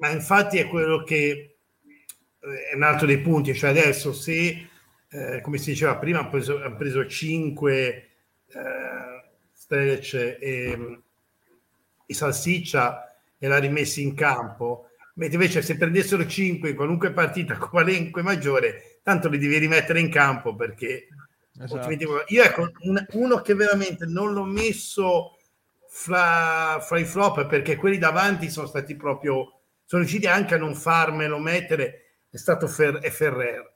ma 0.00 0.08
infatti 0.10 0.58
è 0.58 0.66
quello 0.66 1.02
che 1.04 1.56
eh, 2.40 2.68
è 2.72 2.74
un 2.74 2.82
altro 2.82 3.06
dei 3.06 3.20
punti, 3.20 3.54
cioè 3.54 3.70
adesso 3.70 4.12
se, 4.12 4.68
eh, 5.08 5.40
come 5.42 5.58
si 5.58 5.70
diceva 5.70 5.96
prima, 5.96 6.20
ha 6.20 6.26
preso, 6.26 6.62
ha 6.62 6.72
preso 6.72 7.06
5 7.06 7.86
eh, 7.86 8.08
Strelec 9.52 10.14
e, 10.14 11.00
e 12.06 12.14
Salsiccia 12.14 13.14
e 13.38 13.46
l'ha 13.46 13.58
rimessi 13.58 14.02
in 14.02 14.14
campo, 14.14 14.88
mentre 15.14 15.36
invece 15.36 15.60
se 15.60 15.76
prendessero 15.76 16.26
5 16.26 16.70
in 16.70 16.76
qualunque 16.76 17.12
partita 17.12 17.56
con 17.58 17.68
Valenco 17.72 18.22
maggiore, 18.22 19.00
tanto 19.02 19.28
li 19.28 19.38
devi 19.38 19.58
rimettere 19.58 20.00
in 20.00 20.10
campo 20.10 20.54
perché 20.54 21.08
esatto. 21.62 21.90
io 22.28 22.42
ecco 22.42 22.70
un, 22.80 23.04
uno 23.12 23.40
che 23.42 23.54
veramente 23.54 24.06
non 24.06 24.32
l'ho 24.32 24.44
messo 24.44 25.36
fra, 25.88 26.80
fra 26.80 26.98
i 26.98 27.04
flop 27.04 27.46
perché 27.46 27.76
quelli 27.76 27.98
davanti 27.98 28.48
sono 28.48 28.66
stati 28.66 28.94
proprio 28.96 29.59
sono 29.90 30.02
riusciti 30.02 30.28
anche 30.28 30.54
a 30.54 30.58
non 30.58 30.76
farmelo 30.76 31.40
mettere, 31.40 32.18
è 32.30 32.36
stato 32.36 32.68
Fer- 32.68 33.00
è 33.00 33.10
Ferrer. 33.10 33.74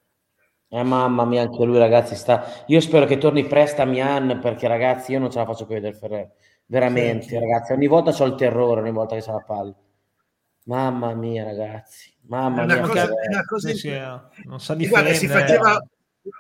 Eh, 0.69 0.83
mamma 0.85 1.25
mia, 1.25 1.43
anche 1.43 1.65
lui, 1.65 1.77
ragazzi. 1.77 2.15
Sta... 2.15 2.63
Io 2.67 2.79
spero 2.79 3.05
che 3.05 3.19
torni 3.19 3.45
presto 3.49 3.83
a 3.83 3.85
Mian 3.85 4.39
perché, 4.41 4.69
ragazzi, 4.69 5.11
io 5.11 5.19
non 5.19 5.33
ce 5.33 5.39
la 5.39 5.45
faccio 5.45 5.67
più 5.67 5.75
vedere 5.75 5.97
Ferrer. 5.97 6.31
Veramente, 6.67 7.27
sì, 7.27 7.37
ragazzi. 7.37 7.73
Ogni 7.73 7.89
volta 7.89 8.15
ho 8.17 8.27
il 8.27 8.37
terrore, 8.37 8.81
ogni 8.81 8.93
volta 8.93 9.17
che 9.17 9.23
c'è 9.23 9.33
la 9.33 9.43
palla. 9.45 9.75
Mamma 10.67 11.15
mia, 11.15 11.43
ragazzi. 11.43 12.15
Mamma 12.29 12.63
una 12.63 12.75
mia. 12.75 12.87
Cosa, 12.87 13.09
una 13.29 13.45
cosa 13.45 13.69
sì, 13.71 13.77
sì, 13.77 13.91
non 14.45 14.61
sa 14.61 14.75
difendere. 14.77 15.17
si 15.17 15.27
faceva, 15.27 15.85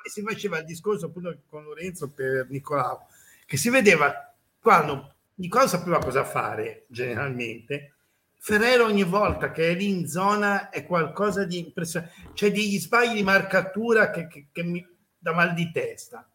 si 0.08 0.22
faceva 0.22 0.58
il 0.58 0.66
discorso 0.66 1.06
appunto 1.06 1.37
con 1.48 1.64
Lorenzo 1.64 2.12
per 2.12 2.46
Nicolao, 2.48 3.08
che 3.44 3.56
si 3.56 3.70
vedeva 3.70 4.32
quando 4.60 5.14
Nicolao 5.34 5.66
sapeva 5.66 5.98
cosa 5.98 6.22
fare 6.22 6.84
generalmente 6.87 7.93
Ferrero 8.46 8.85
ogni 8.85 9.04
volta 9.04 9.50
che 9.50 9.70
è 9.70 9.74
lì 9.74 9.88
in 9.88 10.07
zona 10.07 10.68
è 10.68 10.85
qualcosa 10.85 11.44
di 11.44 11.61
impressionante. 11.61 12.14
C'è 12.35 12.52
degli 12.52 12.78
sbagli 12.78 13.14
di 13.14 13.22
marcatura 13.22 14.11
che, 14.11 14.26
che, 14.26 14.48
che 14.52 14.62
mi 14.62 14.87
dà 15.16 15.33
mal 15.33 15.54
di 15.54 15.72
testa. 15.72 16.28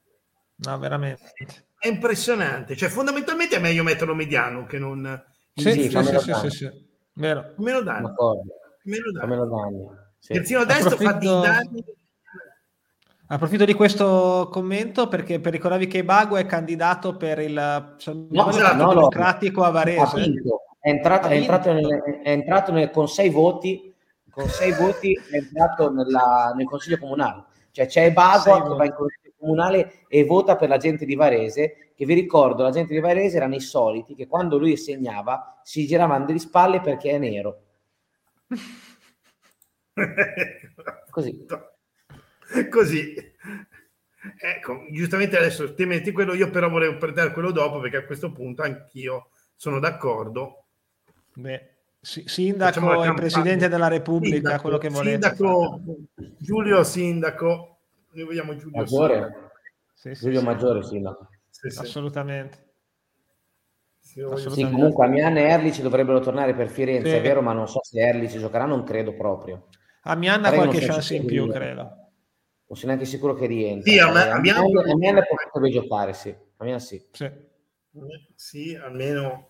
No, 0.55 0.79
veramente. 0.79 1.33
È 1.77 1.87
impressionante. 1.87 2.75
Cioè, 2.75 2.89
fondamentalmente 2.89 3.57
è 3.57 3.59
meglio 3.59 3.83
metterlo 3.83 4.15
mediano 4.15 4.65
che 4.65 4.79
non... 4.79 5.23
Sì, 5.53 5.71
sì, 5.71 5.89
sì, 5.91 6.03
sì, 6.03 6.33
sì, 6.33 6.49
sì, 6.49 6.87
Vero. 7.13 7.53
Meno 7.57 7.81
danni. 7.81 8.11
Meno 8.85 9.11
danni. 9.11 9.29
Meno 9.29 9.45
danni. 9.45 9.87
Sì. 10.17 10.33
Terzino 10.33 10.65
destro 10.65 10.95
Approfitto... 10.95 11.11
fa 11.11 11.17
dei 11.19 11.41
danni 11.41 11.85
Approfitto 13.27 13.65
di 13.65 13.73
questo 13.75 14.49
commento 14.51 15.07
perché 15.07 15.39
per 15.39 15.51
ricordarvi 15.51 15.85
che 15.85 16.03
Bago 16.03 16.37
è 16.37 16.47
candidato 16.47 17.15
per 17.17 17.37
il 17.37 17.53
no, 17.53 18.51
no, 18.51 18.93
democratico 18.93 19.61
a 19.61 19.69
Varese 19.69 20.33
è 20.89 20.93
entrato, 20.93 21.27
è 21.27 21.35
entrato, 21.35 21.71
nel, 21.71 22.19
è 22.23 22.31
entrato 22.31 22.71
nel, 22.71 22.89
con 22.89 23.07
sei 23.07 23.29
voti, 23.29 23.93
con 24.29 24.47
sei 24.47 24.73
voti 24.73 25.13
è 25.13 25.35
entrato 25.35 25.91
nella, 25.91 26.53
nel 26.55 26.65
consiglio 26.65 26.97
comunale. 26.97 27.45
Cioè 27.71 27.85
c'è 27.85 28.11
Bago 28.11 28.63
che 28.63 28.75
va 28.75 28.85
in 28.85 28.93
consiglio 28.93 29.33
comunale 29.37 30.05
e 30.07 30.25
vota 30.25 30.55
per 30.55 30.69
la 30.69 30.77
gente 30.77 31.05
di 31.05 31.15
Varese, 31.15 31.91
che 31.95 32.05
vi 32.05 32.13
ricordo, 32.13 32.63
la 32.63 32.71
gente 32.71 32.93
di 32.93 32.99
Varese 32.99 33.37
erano 33.37 33.55
i 33.55 33.59
soliti 33.59 34.15
che 34.15 34.27
quando 34.27 34.57
lui 34.57 34.75
segnava 34.77 35.59
si 35.63 35.85
giravano 35.85 36.25
di 36.25 36.39
spalle 36.39 36.81
perché 36.81 37.11
è 37.11 37.17
nero. 37.17 37.63
Così. 41.11 41.45
Così. 42.69 43.13
Ecco, 44.41 44.85
giustamente 44.91 45.37
adesso 45.37 45.73
ti 45.73 45.85
metti 45.85 46.11
quello, 46.11 46.33
io 46.33 46.49
però 46.49 46.69
volevo 46.69 46.97
prendere 46.97 47.31
quello 47.31 47.51
dopo 47.51 47.79
perché 47.79 47.97
a 47.97 48.05
questo 48.05 48.31
punto 48.31 48.63
anch'io 48.63 49.29
sono 49.55 49.79
d'accordo 49.79 50.58
Beh, 51.33 51.75
sindaco 52.01 53.03
e 53.03 53.13
presidente 53.13 53.67
della 53.67 53.87
Repubblica, 53.87 54.35
sindaco, 54.35 54.61
quello 54.61 54.77
che 54.77 54.89
volete. 54.89 55.11
Sindaco, 55.11 55.81
Giulio 56.37 56.83
Sindaco, 56.83 57.79
noi 58.11 58.25
vogliamo 58.25 58.55
Giulio 58.55 58.77
Maggiore. 58.77 59.51
Sì, 59.93 60.15
sì, 60.15 60.21
Giulio 60.21 60.39
sì. 60.39 60.45
Maggiore 60.45 60.83
Sindaco. 60.83 61.29
Assolutamente. 61.77 62.67
Sì, 63.99 64.23
comunque 64.23 65.05
Amian 65.05 65.37
e 65.37 65.43
Erlich 65.43 65.81
dovrebbero 65.81 66.19
tornare 66.19 66.55
per 66.55 66.67
Firenze, 66.67 67.17
è 67.17 67.21
vero, 67.21 67.41
ma 67.41 67.53
non 67.53 67.67
so 67.67 67.79
se 67.83 67.99
Erlich 67.99 68.37
giocherà, 68.37 68.65
non 68.65 68.83
credo 68.83 69.13
proprio. 69.13 69.67
Amian 70.03 70.43
ha 70.45 70.51
qualche 70.51 70.79
chance 70.79 71.15
in 71.15 71.25
più, 71.25 71.47
credo. 71.47 71.81
Non 72.65 72.77
sono 72.77 72.93
neanche 72.93 73.05
sicuro 73.05 73.35
che 73.35 73.45
rientri. 73.45 73.91
Sì, 73.91 73.99
Amian, 73.99 74.29
Amian, 74.31 74.89
Amian 74.89 75.21
potrebbe 75.27 75.69
giocare, 75.69 76.13
sì. 76.13 76.35
Amian 76.57 76.79
sì. 76.79 77.05
Sì, 77.11 77.29
sì 78.35 78.75
almeno 78.75 79.48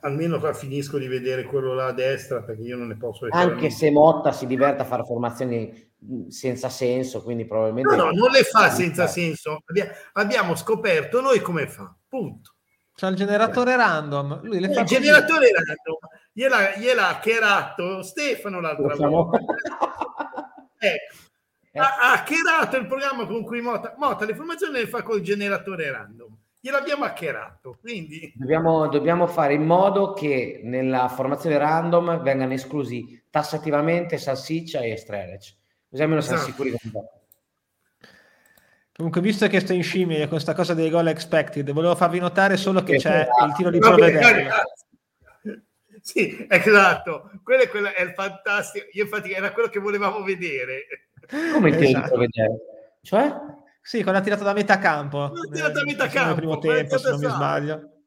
almeno 0.00 0.38
qua 0.38 0.52
finisco 0.52 0.98
di 0.98 1.06
vedere 1.06 1.44
quello 1.44 1.74
là 1.74 1.86
a 1.86 1.92
destra 1.92 2.42
perché 2.42 2.62
io 2.62 2.76
non 2.76 2.88
ne 2.88 2.96
posso 2.96 3.26
anche 3.30 3.70
se 3.70 3.90
Motta 3.90 4.32
si 4.32 4.46
diverte 4.46 4.82
a 4.82 4.84
fare 4.84 5.04
formazioni 5.04 5.88
senza 6.28 6.68
senso 6.68 7.22
quindi 7.22 7.44
probabilmente 7.44 7.94
no 7.94 8.04
no 8.04 8.10
non 8.12 8.30
le 8.30 8.42
fa 8.42 8.70
senza 8.70 9.06
senso. 9.06 9.62
Abbiamo 10.12 10.54
scoperto 10.54 11.20
noi 11.20 11.40
come 11.40 11.68
fa 11.68 11.94
punto. 12.08 12.54
C'è 12.94 13.08
il 13.08 13.16
generatore 13.16 13.76
random 13.76 14.40
lui 14.42 14.60
le 14.60 14.72
fa 14.72 14.80
il 14.80 14.88
così. 14.88 15.00
generatore 15.00 15.50
random 15.52 15.98
gliela, 16.32 16.76
gliela 16.76 17.08
ha 17.08 17.18
cherato 17.18 18.02
Stefano 18.02 18.60
l'altra 18.60 18.94
volta. 18.96 19.38
Ecco. 20.82 21.14
Ha, 21.74 21.96
ha 22.00 22.12
hackerato 22.12 22.78
il 22.78 22.86
programma 22.86 23.26
con 23.26 23.44
cui 23.44 23.60
Motta, 23.60 23.94
Motta 23.98 24.24
le 24.24 24.34
formazioni 24.34 24.78
le 24.78 24.86
fa 24.86 25.02
col 25.02 25.20
generatore 25.20 25.90
random 25.90 26.39
gliel'abbiamo 26.60 27.04
hackerato. 27.04 27.78
Quindi... 27.80 28.32
Dobbiamo, 28.34 28.88
dobbiamo, 28.88 29.26
fare 29.26 29.54
in 29.54 29.64
modo 29.64 30.12
che 30.12 30.60
nella 30.62 31.08
formazione 31.08 31.58
random 31.58 32.22
vengano 32.22 32.52
esclusi 32.52 33.24
tassativamente 33.30 34.18
Salsiccia 34.18 34.80
e 34.80 34.96
Strelec. 34.96 35.54
Così 35.88 36.02
almeno 36.02 36.20
siamo 36.20 36.42
esatto. 36.42 36.52
sicuri 36.52 36.74
Comunque, 38.94 39.22
visto 39.22 39.46
che 39.46 39.60
sto 39.60 39.72
in 39.72 39.82
scimmia 39.82 40.18
con 40.18 40.28
questa 40.28 40.52
cosa 40.52 40.74
dei 40.74 40.90
gol 40.90 41.08
expected, 41.08 41.72
volevo 41.72 41.96
farvi 41.96 42.18
notare 42.18 42.58
solo 42.58 42.82
che 42.82 42.98
c'è 42.98 43.26
il 43.46 43.54
tiro 43.54 43.70
di 43.70 43.78
provvedere. 43.78 44.50
Sì, 46.02 46.46
esatto. 46.48 47.30
Quello 47.42 47.62
è, 47.62 47.68
quello 47.68 47.94
è 47.94 48.02
il 48.02 48.12
fantastico. 48.12 48.86
Io 48.92 49.04
infatti 49.04 49.32
era 49.32 49.52
quello 49.52 49.68
che 49.68 49.78
volevamo 49.80 50.22
vedere. 50.22 50.86
Come 51.52 51.70
il 51.70 51.76
tiro 51.76 51.88
esatto. 51.88 52.02
di 52.02 52.08
provvedere? 52.08 52.56
Cioè? 53.02 53.34
Sì, 53.82 54.02
quando 54.02 54.20
ha 54.20 54.22
tirato 54.22 54.44
da 54.44 54.52
metà 54.52 54.78
campo. 54.78 55.32
tirato 55.50 55.72
da 55.72 55.84
metà 55.84 56.06
campo. 56.08 56.28
Nel 56.28 56.36
primo 56.36 56.58
tempo, 56.58 56.98
se 56.98 57.10
non 57.10 57.18
mi 57.18 57.28
sbaglio. 57.28 58.00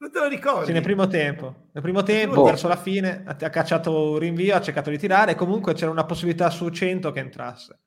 Non 0.00 0.12
te 0.12 0.18
lo 0.20 0.28
ricordi? 0.28 0.66
Sì, 0.66 0.72
nel 0.72 0.82
primo 0.82 1.08
tempo. 1.08 1.68
Nel 1.72 1.82
primo 1.82 2.02
tempo, 2.02 2.44
verso 2.44 2.68
la 2.68 2.76
fine, 2.76 3.24
ha, 3.26 3.34
cacciato 3.34 4.12
un 4.12 4.18
rinvio, 4.18 4.54
ha 4.54 4.60
cercato 4.60 4.90
di 4.90 4.98
tirare 4.98 5.32
e 5.32 5.34
comunque 5.34 5.74
c'era 5.74 5.90
una 5.90 6.04
possibilità 6.04 6.50
su 6.50 6.68
100 6.68 7.10
che 7.10 7.18
entrasse. 7.18 7.80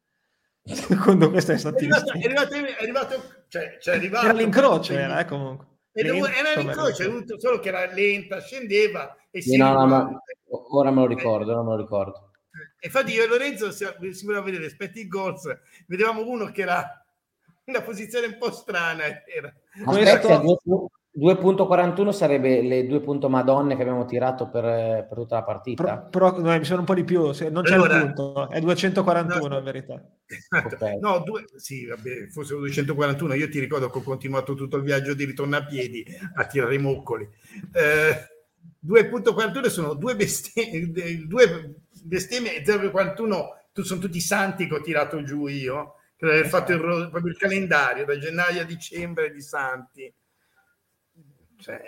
Secondo 0.64 1.30
queste 1.30 1.58
statistiche. 1.58 2.20
È 2.20 2.26
arrivato, 2.26 2.54
è 2.54 2.76
arrivato, 2.82 3.16
cioè, 3.48 3.78
cioè 3.80 3.94
è 3.94 3.98
arrivato 3.98 4.26
era 4.26 4.38
l'incrocio, 4.38 4.94
era, 4.94 5.20
eh, 5.20 5.26
comunque. 5.26 5.68
lento, 5.94 6.28
era 6.28 6.54
l'incrocio, 6.56 7.40
solo 7.40 7.60
che 7.60 7.70
era 7.70 7.86
lenta, 7.92 8.42
scendeva 8.42 9.16
e 9.32 9.42
si 9.42 9.56
no, 9.56 9.72
no, 9.74 9.86
no, 9.86 10.22
ora 10.72 10.92
me 10.92 11.00
lo 11.02 11.08
ricordo, 11.08 11.54
ora 11.54 11.64
me 11.64 11.70
lo 11.70 11.78
ricordo. 11.78 12.31
Infatti 12.84 13.14
io 13.14 13.24
e 13.24 13.28
Lorenzo 13.28 13.72
si, 13.72 13.86
voleva 14.26 14.44
vedere 14.44 14.66
aspetti 14.66 15.08
goals, 15.08 15.44
vedevamo 15.88 16.26
uno 16.28 16.52
che 16.52 16.62
era 16.62 17.06
una 17.66 17.82
posizione 17.82 18.28
un 18.28 18.38
po' 18.38 18.52
strana. 18.52 19.04
Era. 19.26 19.54
Aspetta, 19.86 20.42
2.41 21.14 22.12
sarebbe 22.12 22.62
le 22.62 22.88
due 22.88 23.02
punto 23.02 23.28
madonne 23.28 23.76
che 23.76 23.82
abbiamo 23.82 24.06
tirato 24.06 24.50
per, 24.50 24.64
per 25.08 25.18
tutta 25.18 25.36
la 25.36 25.44
partita. 25.44 25.84
Però, 25.84 26.08
però 26.10 26.40
no, 26.40 26.58
mi 26.58 26.64
sono 26.64 26.80
un 26.80 26.86
po' 26.86 26.94
di 26.94 27.04
più, 27.04 27.22
non 27.50 27.64
c'è 27.64 27.74
allora, 27.74 27.98
il 27.98 28.14
punto, 28.14 28.50
è 28.50 28.62
241 28.62 29.48
no, 29.48 29.58
in 29.58 29.64
verità. 29.64 30.02
Esatto. 30.26 30.76
Okay. 30.76 31.00
No, 31.02 31.20
due, 31.20 31.44
sì, 31.58 31.86
vabbè, 31.86 32.28
fosse 32.30 32.56
241, 32.56 33.34
io 33.34 33.50
ti 33.50 33.60
ricordo 33.60 33.90
che 33.90 33.98
ho 33.98 34.02
continuato 34.02 34.54
tutto 34.54 34.78
il 34.78 34.84
viaggio 34.84 35.14
di 35.14 35.26
ritorno 35.26 35.58
a 35.58 35.66
piedi 35.66 36.06
a 36.36 36.46
tirare 36.46 36.76
i 36.76 36.80
moccoli. 36.80 37.28
Eh, 37.74 38.30
2.41 38.88 39.68
sono 39.68 39.94
due 39.96 40.16
bestemmie, 40.16 41.26
due 41.28 41.76
bestemmie 42.02 42.62
0.41 42.64 43.60
sono 43.84 44.02
tutti 44.02 44.20
santi 44.20 44.68
che 44.68 44.76
ho 44.76 44.82
tirato 44.82 45.24
giù 45.24 45.48
io, 45.48 45.96
che 46.16 46.42
ho 46.42 46.44
fatto 46.46 46.74
il, 46.74 46.80
proprio 46.80 47.32
il 47.32 47.38
calendario 47.38 48.06
da 48.06 48.18
gennaio 48.18 48.62
a 48.62 48.66
dicembre 48.66 49.32
di 49.32 49.42
santi 49.42 50.14
cioè, 51.58 51.82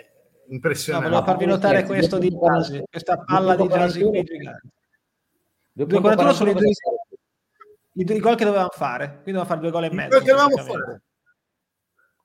impressionante. 0.48 1.08
No, 1.08 1.14
volevo 1.16 1.30
farvi 1.30 1.46
notare 1.46 1.84
questo 1.84 2.18
di 2.18 2.30
Jazzy, 2.30 2.82
questa 2.88 3.18
palla 3.18 3.56
di 3.56 3.68
qui 3.68 4.22
gigante. 4.22 4.68
2.41 5.76 6.30
sono 6.32 6.50
i 6.50 6.54
due, 6.54 6.70
i 7.94 8.04
due 8.04 8.18
gol 8.20 8.36
che 8.36 8.44
dovevamo 8.44 8.70
fare, 8.70 9.06
quindi 9.22 9.32
dovevamo 9.32 9.48
fare 9.48 9.60
due 9.60 9.70
gol 9.70 9.84
e 9.84 9.92
mezzo. 9.92 10.18
Che 10.18 10.24
dovevamo 10.24 10.56
fare. 10.56 11.02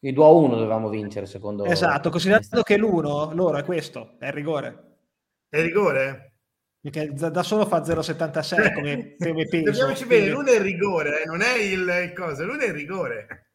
I 0.02 0.14
2 0.14 0.24
a 0.24 0.30
1 0.30 0.56
dovevamo 0.56 0.88
vincere 0.88 1.26
secondo 1.26 1.66
Esatto, 1.66 2.10
considerato 2.10 2.62
che 2.62 2.78
l'1 2.78 3.34
loro 3.34 3.58
è 3.58 3.66
questo, 3.66 4.16
è 4.20 4.28
il 4.28 4.34
rigore. 4.34 4.98
È 5.50 5.58
il 5.58 5.64
rigore? 5.64 6.29
Perché 6.82 7.12
da 7.14 7.44
solo 7.44 7.66
fa 7.66 7.82
0,76 7.82 8.74
come, 8.74 9.16
come 9.18 9.46
peso. 9.48 9.72
Capiamoci 9.72 10.06
bene, 10.06 10.30
l'uno 10.30 10.48
è 10.48 10.56
il 10.56 10.62
rigore, 10.62 11.24
eh, 11.24 11.26
non 11.26 11.42
è 11.42 11.58
il, 11.58 11.82
il 11.82 12.14
cosa, 12.16 12.46
l'uno 12.46 12.60
è 12.60 12.68
il 12.68 12.74
rigore. 12.74 13.50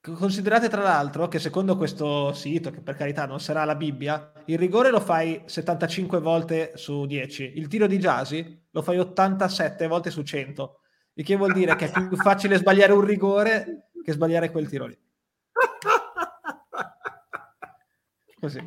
Considerate 0.00 0.68
tra 0.68 0.82
l'altro 0.82 1.26
che 1.26 1.40
secondo 1.40 1.76
questo 1.76 2.32
sito, 2.32 2.70
che 2.70 2.80
per 2.80 2.94
carità 2.94 3.26
non 3.26 3.40
sarà 3.40 3.64
la 3.64 3.74
Bibbia, 3.74 4.32
il 4.46 4.56
rigore 4.56 4.90
lo 4.90 5.00
fai 5.00 5.42
75 5.44 6.20
volte 6.20 6.70
su 6.76 7.04
10, 7.04 7.54
il 7.56 7.66
tiro 7.66 7.88
di 7.88 7.98
Jasi 7.98 8.66
lo 8.70 8.82
fai 8.82 8.98
87 8.98 9.88
volte 9.88 10.10
su 10.10 10.22
100, 10.22 10.80
il 11.14 11.24
che 11.24 11.36
vuol 11.36 11.52
dire 11.52 11.74
che 11.74 11.90
è 11.90 11.90
più 11.90 12.14
facile 12.16 12.58
sbagliare 12.58 12.92
un 12.92 13.04
rigore 13.04 13.88
che 14.04 14.12
sbagliare 14.12 14.52
quel 14.52 14.68
tiro 14.68 14.86
lì. 14.86 14.96
Così. 18.40 18.64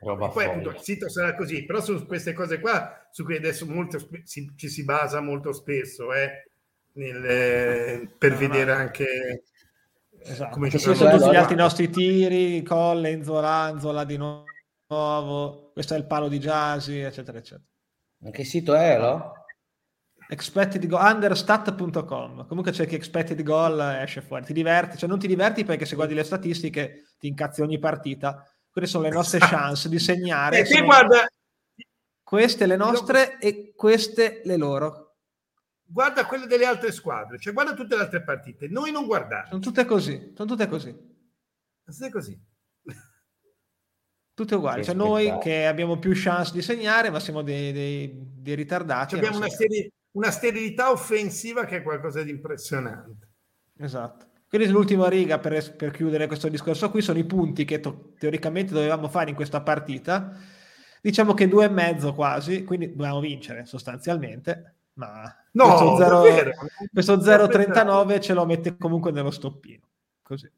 Roba 0.00 0.28
poi 0.28 0.46
appunto 0.46 0.70
il 0.70 0.78
sito 0.78 1.08
sarà 1.08 1.34
così, 1.34 1.64
però 1.64 1.80
su 1.80 2.06
queste 2.06 2.32
cose 2.32 2.58
qua, 2.58 3.06
su 3.10 3.24
cui 3.24 3.36
adesso 3.36 3.66
molto 3.66 3.98
si, 4.24 4.50
ci 4.56 4.68
si 4.68 4.84
basa 4.84 5.20
molto 5.20 5.52
spesso, 5.52 6.12
eh, 6.14 6.48
nel, 6.92 7.24
eh, 7.24 8.08
per 8.16 8.32
no, 8.32 8.38
vedere 8.38 8.72
no. 8.72 8.78
anche 8.78 9.42
Esatto, 10.22 10.50
come 10.52 10.70
ci 10.70 10.78
sono 10.78 10.94
tutti 10.94 11.06
allora... 11.06 11.32
gli 11.32 11.36
altri 11.36 11.54
nostri 11.54 11.88
tiri, 11.88 12.62
Colle, 12.62 13.22
Zola, 13.24 13.76
Zola 13.78 14.04
di 14.04 14.18
nuovo, 14.18 15.70
questo 15.72 15.94
è 15.94 15.96
il 15.96 16.06
palo 16.06 16.28
di 16.28 16.38
Jasi, 16.38 16.98
eccetera, 17.00 17.38
eccetera. 17.38 17.66
Ma 18.18 18.30
che 18.30 18.44
sito 18.44 18.74
è, 18.74 18.98
no? 18.98 19.32
Expected 20.28 20.86
goal, 20.86 21.14
understat.com. 21.14 22.46
Comunque 22.46 22.70
c'è 22.70 22.86
che 22.86 22.96
expected 22.96 23.42
goal 23.42 23.80
esce 24.02 24.20
fuori. 24.20 24.44
Ti 24.44 24.52
diverti, 24.52 24.98
cioè 24.98 25.08
non 25.08 25.18
ti 25.18 25.26
diverti 25.26 25.64
perché 25.64 25.86
se 25.86 25.96
guardi 25.96 26.14
le 26.14 26.22
statistiche 26.22 27.14
ti 27.18 27.26
incazzi 27.26 27.62
ogni 27.62 27.78
partita. 27.78 28.44
Queste 28.70 28.90
sono 28.90 29.04
le 29.04 29.10
nostre 29.10 29.38
chance 29.40 29.88
di 29.88 29.98
segnare. 29.98 30.60
E 30.60 30.64
sono... 30.64 30.84
guarda... 30.84 31.26
Queste 32.22 32.66
le 32.66 32.76
nostre 32.76 33.38
e 33.38 33.72
queste 33.74 34.42
le 34.44 34.56
loro 34.56 35.10
guarda 35.90 36.24
quelle 36.24 36.46
delle 36.46 36.64
altre 36.64 36.92
squadre, 36.92 37.38
cioè 37.38 37.52
guarda 37.52 37.74
tutte 37.74 37.96
le 37.96 38.02
altre 38.02 38.22
partite, 38.22 38.68
noi 38.68 38.92
non 38.92 39.06
guardiamo. 39.06 39.46
Sono 39.48 39.60
tutte 39.60 39.84
così, 39.84 40.32
sono 40.34 40.48
tutte 40.48 40.68
così. 40.68 40.90
Sono 40.90 41.96
tutte 41.96 42.10
così. 42.10 42.48
Tutte 44.32 44.54
uguali, 44.54 44.84
cioè 44.84 44.94
noi 44.94 45.36
che 45.38 45.66
abbiamo 45.66 45.98
più 45.98 46.12
chance 46.14 46.52
di 46.52 46.62
segnare, 46.62 47.10
ma 47.10 47.20
siamo 47.20 47.42
dei, 47.42 47.72
dei, 47.72 48.10
dei 48.14 48.54
ritardati. 48.54 49.10
Cioè 49.10 49.18
abbiamo 49.18 49.36
una, 49.36 49.50
steri- 49.50 49.92
una 50.12 50.30
sterilità 50.30 50.90
offensiva 50.90 51.64
che 51.64 51.78
è 51.78 51.82
qualcosa 51.82 52.22
di 52.22 52.30
impressionante. 52.30 53.28
Esatto. 53.76 54.29
Quindi 54.50 54.68
l'ultima 54.68 55.08
riga 55.08 55.38
per, 55.38 55.76
per, 55.76 55.92
chiudere 55.92 56.26
questo 56.26 56.48
discorso 56.48 56.90
qui 56.90 57.00
sono 57.00 57.18
i 57.18 57.24
punti 57.24 57.64
che 57.64 57.78
to- 57.78 58.14
teoricamente 58.18 58.74
dovevamo 58.74 59.08
fare 59.08 59.30
in 59.30 59.36
questa 59.36 59.60
partita. 59.60 60.36
Diciamo 61.00 61.34
che 61.34 61.48
due 61.48 61.66
e 61.66 61.70
mezzo 61.70 62.12
quasi, 62.12 62.64
quindi 62.64 62.90
dobbiamo 62.90 63.20
vincere 63.20 63.64
sostanzialmente 63.64 64.74
ma 64.94 65.34
no, 65.52 65.76
questo 66.92 67.16
0,39 67.16 68.20
ce 68.20 68.34
lo 68.34 68.44
mette 68.44 68.76
comunque 68.76 69.10
nello 69.10 69.30
stoppino. 69.30 69.82
Così. 70.22 70.50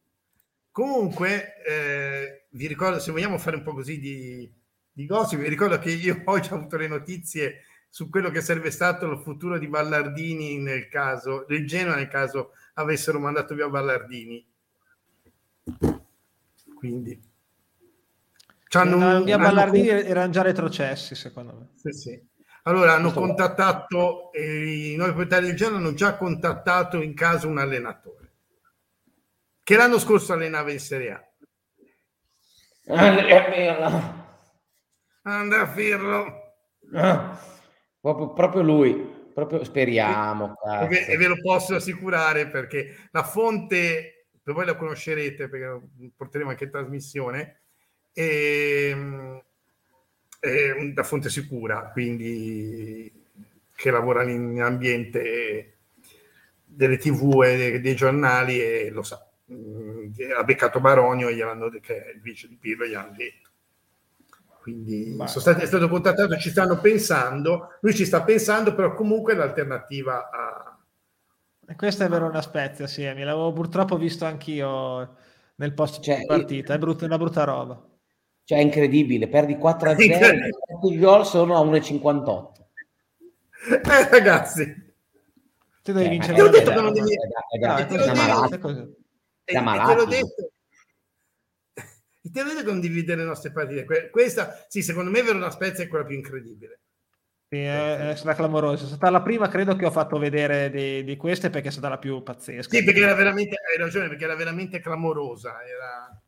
Comunque, 0.70 1.62
eh, 1.64 2.46
vi 2.50 2.66
ricordo, 2.66 2.98
se 2.98 3.12
vogliamo 3.12 3.38
fare 3.38 3.56
un 3.56 3.62
po' 3.62 3.74
così 3.74 4.00
di, 4.00 4.50
di 4.90 5.06
gossip, 5.06 5.38
vi 5.38 5.48
ricordo 5.48 5.78
che 5.78 5.90
io 5.90 6.22
oggi 6.26 6.52
ho 6.52 6.56
avuto 6.56 6.76
le 6.76 6.88
notizie 6.88 7.64
su 7.88 8.08
quello 8.08 8.30
che 8.30 8.40
sarebbe 8.40 8.70
stato 8.70 9.10
il 9.10 9.18
futuro 9.18 9.58
di 9.58 9.68
Ballardini 9.68 10.58
nel 10.58 10.88
caso, 10.88 11.44
del 11.46 11.66
Genoa 11.66 11.94
nel 11.94 12.08
caso 12.08 12.52
avessero 12.74 13.18
mandato 13.18 13.54
via 13.54 13.68
Ballardini. 13.68 14.46
Quindi... 16.74 17.30
C'hanno 18.68 19.22
via 19.22 19.38
Ballardini 19.38 19.88
erano 19.88 20.32
già 20.32 20.42
retrocessi, 20.42 21.14
secondo 21.14 21.52
me. 21.52 21.68
Sì, 21.74 21.92
sì. 21.92 22.30
Allora 22.62 22.94
hanno 22.94 23.12
contattato, 23.12 24.32
eh, 24.32 24.92
i 24.92 24.96
nuovi 24.96 25.12
proprietari 25.12 25.46
del 25.46 25.56
Genoa 25.56 25.78
hanno 25.78 25.94
già 25.94 26.16
contattato 26.16 27.02
in 27.02 27.12
caso 27.12 27.48
un 27.48 27.58
allenatore 27.58 28.22
che 29.62 29.76
l'anno 29.76 29.98
scorso 29.98 30.32
allenava 30.32 30.72
in 30.72 30.80
Serie 30.80 31.12
A. 31.12 31.26
Andrea 32.94 33.44
Pirlo. 33.44 34.26
Andrea 35.22 35.66
Pirlo. 35.68 36.56
Ah, 36.94 37.38
proprio, 38.00 38.32
proprio, 38.32 38.62
lui, 38.62 39.11
proprio 39.32 39.64
speriamo. 39.64 40.54
E, 40.88 41.06
e 41.08 41.16
ve 41.16 41.26
lo 41.26 41.36
posso 41.40 41.74
assicurare 41.74 42.48
perché 42.48 43.08
la 43.10 43.22
fonte, 43.22 44.26
voi 44.44 44.64
la 44.64 44.76
conoscerete 44.76 45.48
perché 45.48 45.80
porteremo 46.16 46.50
anche 46.50 46.64
in 46.64 46.70
trasmissione, 46.70 47.60
ehm, 48.12 49.42
è 50.38 50.74
da 50.92 51.02
fonte 51.04 51.30
sicura, 51.30 51.90
quindi 51.92 53.10
che 53.74 53.90
lavora 53.90 54.22
in 54.24 54.60
ambiente 54.60 55.76
delle 56.64 56.98
tv 56.98 57.42
e 57.44 57.80
dei 57.80 57.94
giornali 57.94 58.60
e 58.60 58.90
lo 58.90 59.02
sa. 59.02 59.24
Mm, 59.52 60.10
ha 60.36 60.44
beccato 60.44 60.80
Baronio 60.80 61.28
e 61.28 61.34
gliel'hanno 61.34 61.68
che 61.80 62.04
è 62.04 62.10
il 62.12 62.20
vice 62.20 62.48
di 62.48 62.56
Pirlo 62.56 62.86
gli 62.86 62.94
hanno 62.94 63.14
detto. 63.16 63.50
Quindi 64.62 65.16
sono 65.16 65.26
stati, 65.26 65.62
è 65.62 65.66
stato 65.66 65.88
contattato, 65.88 66.36
ci 66.36 66.50
stanno 66.50 66.78
pensando, 66.78 67.78
lui 67.80 67.92
ci 67.96 68.04
sta 68.04 68.22
pensando, 68.22 68.76
però 68.76 68.94
comunque 68.94 69.34
l'alternativa 69.34 70.30
a... 70.30 70.78
E 71.66 71.74
questa 71.74 72.04
è 72.04 72.08
Verona 72.08 72.40
Spezia, 72.40 72.86
sì, 72.86 73.02
mi 73.02 73.24
l'avevo 73.24 73.52
purtroppo 73.52 73.96
visto 73.96 74.24
anchio 74.24 75.16
nel 75.56 75.74
post 75.74 76.00
cioè, 76.00 76.24
partita, 76.24 76.74
è, 76.74 76.78
brutta, 76.78 77.02
è 77.02 77.06
una 77.06 77.18
brutta 77.18 77.42
roba. 77.42 77.84
Cioè 78.44 78.58
è 78.58 78.60
incredibile, 78.60 79.26
perdi 79.26 79.58
4 79.58 79.90
a 79.90 79.96
0 79.98 80.36
i 80.82 80.98
gol 80.98 81.26
sono 81.26 81.56
a 81.56 81.64
1,58. 81.64 82.50
Eh, 83.68 84.08
ragazzi, 84.10 84.94
tu 85.82 85.90
devi 85.90 86.06
eh, 86.06 86.08
vincere. 86.08 86.34
Te 86.34 86.42
l'ho 86.42 86.50
detto 86.50 86.70
che 86.70 86.80
non 86.80 86.92
devi... 86.92 87.08
Te 87.08 87.66
l'ho 87.66 87.74
detto. 87.74 88.94
Te 89.44 89.94
l'ho 89.94 90.04
detto 90.04 90.51
che 92.30 92.70
non 92.70 92.80
devi 92.80 93.00
vedere 93.00 93.22
le 93.22 93.26
nostre 93.26 93.50
partite. 93.50 94.10
Questa, 94.10 94.64
sì, 94.68 94.82
secondo 94.82 95.10
me 95.10 95.22
Verona 95.22 95.50
Spezia 95.50 95.84
è 95.84 95.88
quella 95.88 96.04
più 96.04 96.16
incredibile. 96.16 96.80
Sì, 97.48 97.58
è, 97.58 98.10
è 98.10 98.16
stata 98.16 98.34
clamorosa. 98.34 98.84
È 98.84 98.86
stata 98.86 99.10
la 99.10 99.22
prima, 99.22 99.48
credo, 99.48 99.76
che 99.76 99.84
ho 99.84 99.90
fatto 99.90 100.18
vedere 100.18 100.70
di, 100.70 101.04
di 101.04 101.16
queste 101.16 101.50
perché 101.50 101.68
è 101.68 101.72
stata 101.72 101.88
la 101.88 101.98
più 101.98 102.22
pazzesca. 102.22 102.76
Sì, 102.76 102.84
perché 102.84 103.00
era 103.00 103.14
veramente, 103.14 103.56
hai 103.56 103.76
ragione, 103.76 104.08
perché 104.08 104.24
era 104.24 104.36
veramente 104.36 104.80
clamorosa. 104.80 105.62
Era 105.62 106.22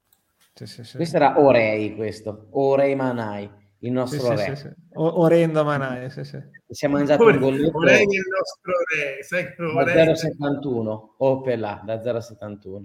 sì, 0.54 0.66
sì, 0.66 0.84
sì. 0.84 0.96
Questo 0.96 1.16
era 1.16 1.40
Orei, 1.40 1.96
questo. 1.96 2.46
Orei 2.50 2.94
Manai, 2.94 3.50
il 3.80 3.90
nostro 3.90 4.36
re. 4.36 4.54
Sì, 4.54 4.68
o- 4.92 5.20
Orendo 5.20 5.64
Manai, 5.64 6.08
sì, 6.10 6.22
sì. 6.22 6.38
Siamo 6.68 6.96
mangiato 6.96 7.24
un 7.24 7.38
golletto 7.38 7.76
Orei 7.76 8.02
il 8.02 8.22
nostro 8.28 8.72
re. 8.94 9.22
Sai 9.22 9.54
da 9.56 10.12
0,71. 10.12 11.14
Oh, 11.18 11.40
per 11.40 11.58
là, 11.58 11.82
da 11.84 12.00
0,71. 12.00 12.84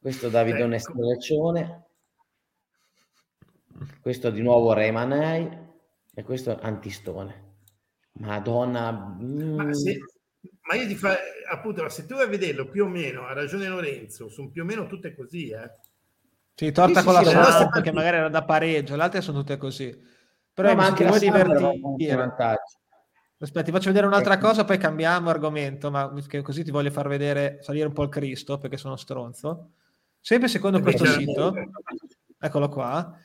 Questo 0.00 0.30
Davidone 0.30 0.76
ecco. 0.76 0.92
Strelaccione. 0.92 1.87
Questo 4.00 4.30
di 4.30 4.42
nuovo 4.42 4.72
Re 4.72 4.90
Manai. 4.90 5.66
E 6.14 6.22
questo 6.22 6.58
Antistone. 6.60 7.46
Madonna. 8.18 9.16
Mm. 9.20 9.54
Ma, 9.54 9.72
se, 9.72 9.98
ma, 10.62 10.74
io 10.74 10.86
ti 10.86 10.96
fa 10.96 11.16
appunto, 11.50 11.88
se 11.88 12.06
tu 12.06 12.14
vai 12.14 12.24
a 12.24 12.28
vederlo 12.28 12.68
più 12.68 12.84
o 12.84 12.88
meno, 12.88 13.26
ha 13.26 13.32
ragione 13.32 13.68
Lorenzo, 13.68 14.28
sono 14.28 14.50
più 14.50 14.62
o 14.62 14.64
meno 14.64 14.86
tutte 14.86 15.14
così, 15.14 15.50
eh 15.50 15.70
Sì, 16.54 16.72
torta 16.72 17.00
sì, 17.00 17.06
con 17.06 17.14
sì, 17.14 17.24
la 17.24 17.50
sì, 17.52 17.68
perché 17.70 17.92
magari 17.92 18.16
era 18.16 18.28
da 18.28 18.44
pareggio, 18.44 18.96
le 18.96 19.02
altre 19.02 19.20
sono 19.20 19.38
tutte 19.38 19.56
così. 19.56 19.96
Però 20.52 20.68
no, 20.70 20.74
ma 20.74 20.86
anche 20.86 21.06
vuoi 21.06 21.20
divertire. 21.20 22.34
Aspetta, 23.40 23.62
ti 23.62 23.70
faccio 23.70 23.86
vedere 23.86 24.06
un'altra 24.06 24.34
ecco. 24.34 24.48
cosa, 24.48 24.64
poi 24.64 24.78
cambiamo 24.78 25.30
argomento, 25.30 25.92
ma 25.92 26.12
così 26.42 26.64
ti 26.64 26.72
voglio 26.72 26.90
far 26.90 27.06
vedere, 27.06 27.58
salire 27.62 27.86
un 27.86 27.92
po' 27.92 28.02
il 28.02 28.08
Cristo, 28.08 28.58
perché 28.58 28.76
sono 28.76 28.96
stronzo. 28.96 29.74
Sempre 30.20 30.48
secondo 30.48 30.80
questo 30.80 31.04
sito, 31.04 31.54
eccolo 32.40 32.68
qua, 32.68 33.16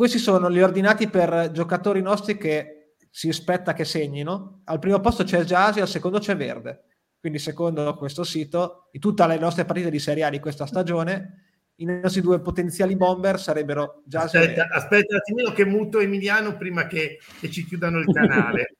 questi 0.00 0.16
sono 0.16 0.50
gli 0.50 0.62
ordinati 0.62 1.10
per 1.10 1.50
giocatori 1.52 2.00
nostri 2.00 2.38
che 2.38 2.94
si 3.10 3.28
aspetta 3.28 3.74
che 3.74 3.84
segnino. 3.84 4.62
Al 4.64 4.78
primo 4.78 4.98
posto 4.98 5.24
c'è 5.24 5.44
Jasi, 5.44 5.82
al 5.82 5.88
secondo 5.88 6.18
c'è 6.18 6.34
Verde. 6.34 6.84
Quindi 7.20 7.38
secondo 7.38 7.94
questo 7.96 8.24
sito, 8.24 8.88
in 8.92 9.00
tutte 9.00 9.26
le 9.26 9.36
nostre 9.36 9.66
partite 9.66 9.90
di 9.90 9.98
Serie 9.98 10.24
A 10.24 10.30
di 10.30 10.40
questa 10.40 10.64
stagione, 10.64 11.64
i 11.74 11.84
nostri 11.84 12.22
due 12.22 12.40
potenziali 12.40 12.96
bomber 12.96 13.38
sarebbero 13.38 14.02
Jasi 14.06 14.38
aspetta, 14.38 14.68
aspetta 14.70 15.12
un 15.12 15.20
attimino 15.20 15.52
che 15.52 15.66
muto 15.66 16.00
Emiliano 16.00 16.56
prima 16.56 16.86
che, 16.86 17.18
che 17.38 17.50
ci 17.50 17.66
chiudano 17.66 17.98
il 17.98 18.10
canale. 18.10 18.76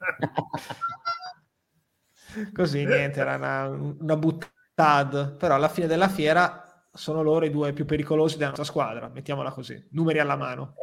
Così 2.52 2.84
niente, 2.84 3.20
era 3.20 3.36
una, 3.36 3.68
una 3.68 4.16
buttata, 4.16 5.30
però 5.30 5.54
alla 5.54 5.68
fine 5.68 5.86
della 5.86 6.08
fiera 6.08 6.65
sono 6.96 7.22
loro 7.22 7.44
i 7.44 7.50
due 7.50 7.72
più 7.72 7.84
pericolosi 7.84 8.36
della 8.36 8.48
nostra 8.48 8.64
squadra, 8.64 9.08
mettiamola 9.08 9.52
così, 9.52 9.86
numeri 9.90 10.18
alla 10.18 10.36
mano. 10.36 10.74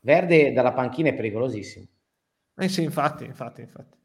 Verde 0.00 0.52
dalla 0.52 0.72
panchina 0.72 1.08
è 1.08 1.14
pericolosissimo. 1.14 1.86
Eh 2.56 2.68
sì, 2.68 2.82
infatti, 2.82 3.24
infatti, 3.24 3.62
infatti. 3.62 3.96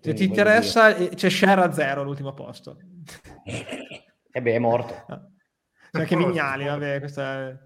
Se 0.00 0.12
ti 0.12 0.24
interessa, 0.24 0.92
dire. 0.92 1.10
Eh, 1.10 1.14
c'è 1.14 1.30
Share 1.30 1.62
a 1.62 1.72
zero 1.72 2.02
all'ultimo 2.02 2.34
posto. 2.34 2.78
E 3.44 4.06
eh 4.30 4.42
beh, 4.42 4.54
è 4.54 4.58
morto. 4.58 5.04
Ah. 5.06 5.26
C'è 5.90 6.00
anche 6.00 6.16
Vignali, 6.16 6.64
vabbè, 6.66 6.98
questa 6.98 7.48
è... 7.48 7.58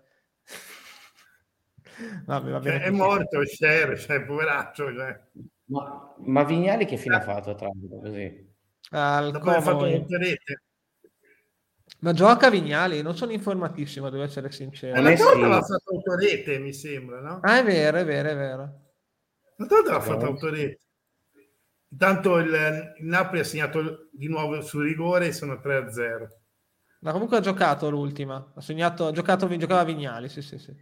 Vabbè, 2.27 2.51
va 2.51 2.61
cioè, 2.61 2.83
è 2.83 2.91
morto 2.91 3.45
Share, 3.45 3.97
cioè, 3.97 4.23
poveraccio. 4.23 4.95
Cioè. 4.95 5.21
Ma, 5.65 6.15
ma, 6.19 6.45
Vignali 6.45 6.85
che 6.85 6.97
fine 6.97 7.17
ha 7.17 7.21
fatto 7.21 7.55
tra 7.55 7.69
così? 8.01 8.55
Al 8.91 9.33
Dopo 9.33 9.51
ha 9.51 9.61
fatto 9.61 9.85
rete. 9.85 10.63
Ma 12.01 12.13
gioca 12.13 12.49
Vignali? 12.49 13.03
Non 13.03 13.17
sono 13.17 13.33
informatissimo, 13.33 14.09
devo 14.09 14.23
essere 14.23 14.53
sincero. 14.53 15.01
Una 15.01 15.15
volta 15.15 15.47
l'ha 15.49 15.63
fatto 15.63 15.95
autorete, 15.95 16.59
mi 16.59 16.73
sembra, 16.73 17.21
no? 17.21 17.41
Ah, 17.43 17.59
è 17.59 17.65
vero, 17.65 17.99
è 17.99 18.05
vero, 18.05 18.29
è 18.29 18.37
vero. 18.37 18.63
Una 19.57 19.69
volta 19.69 19.93
l'ha 19.93 20.01
fatto 20.01 20.27
autorete. 20.27 20.81
Intanto 21.91 22.37
il, 22.39 22.95
il, 22.99 23.07
Napoli 23.07 23.41
ha 23.41 23.45
segnato 23.45 24.09
di 24.13 24.29
nuovo 24.29 24.61
sul 24.61 24.85
rigore 24.85 25.29
e 25.29 25.33
sono 25.33 25.55
3-0. 25.55 26.29
Ma 27.01 27.13
comunque 27.13 27.39
ha 27.39 27.41
giocato 27.41 27.91
l'ultima. 27.91 28.53
Ha 28.55 28.61
segnato, 28.61 29.07
ha 29.07 29.13
giocato, 29.13 29.49
giocava 29.57 29.85
Vignali, 29.85 30.29
sì, 30.29 30.43
sì, 30.43 30.59
sì. 30.59 30.75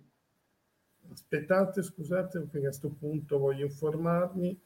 Aspettate, 1.10 1.82
scusate, 1.82 2.40
perché 2.40 2.58
a 2.58 2.60
questo 2.60 2.90
punto 2.90 3.38
voglio 3.38 3.64
informarmi. 3.64 4.60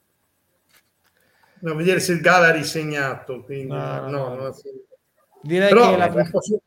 No, 1.61 1.75
vedere 1.75 2.01
se 2.01 2.13
il 2.13 2.21
Gala 2.21 2.49
ha 2.49 2.53
risegnato. 2.53 3.45
Quindi, 3.45 3.73
no, 3.73 4.01
no, 4.01 4.09
no, 4.09 4.35
non 4.35 4.47
ha 4.47 4.53
segnato. 4.53 4.90
Direi 5.43 5.69
Però, 5.69 5.91
che 5.91 5.97
la... 5.97 6.09
vi, 6.09 6.31
posso, 6.31 6.63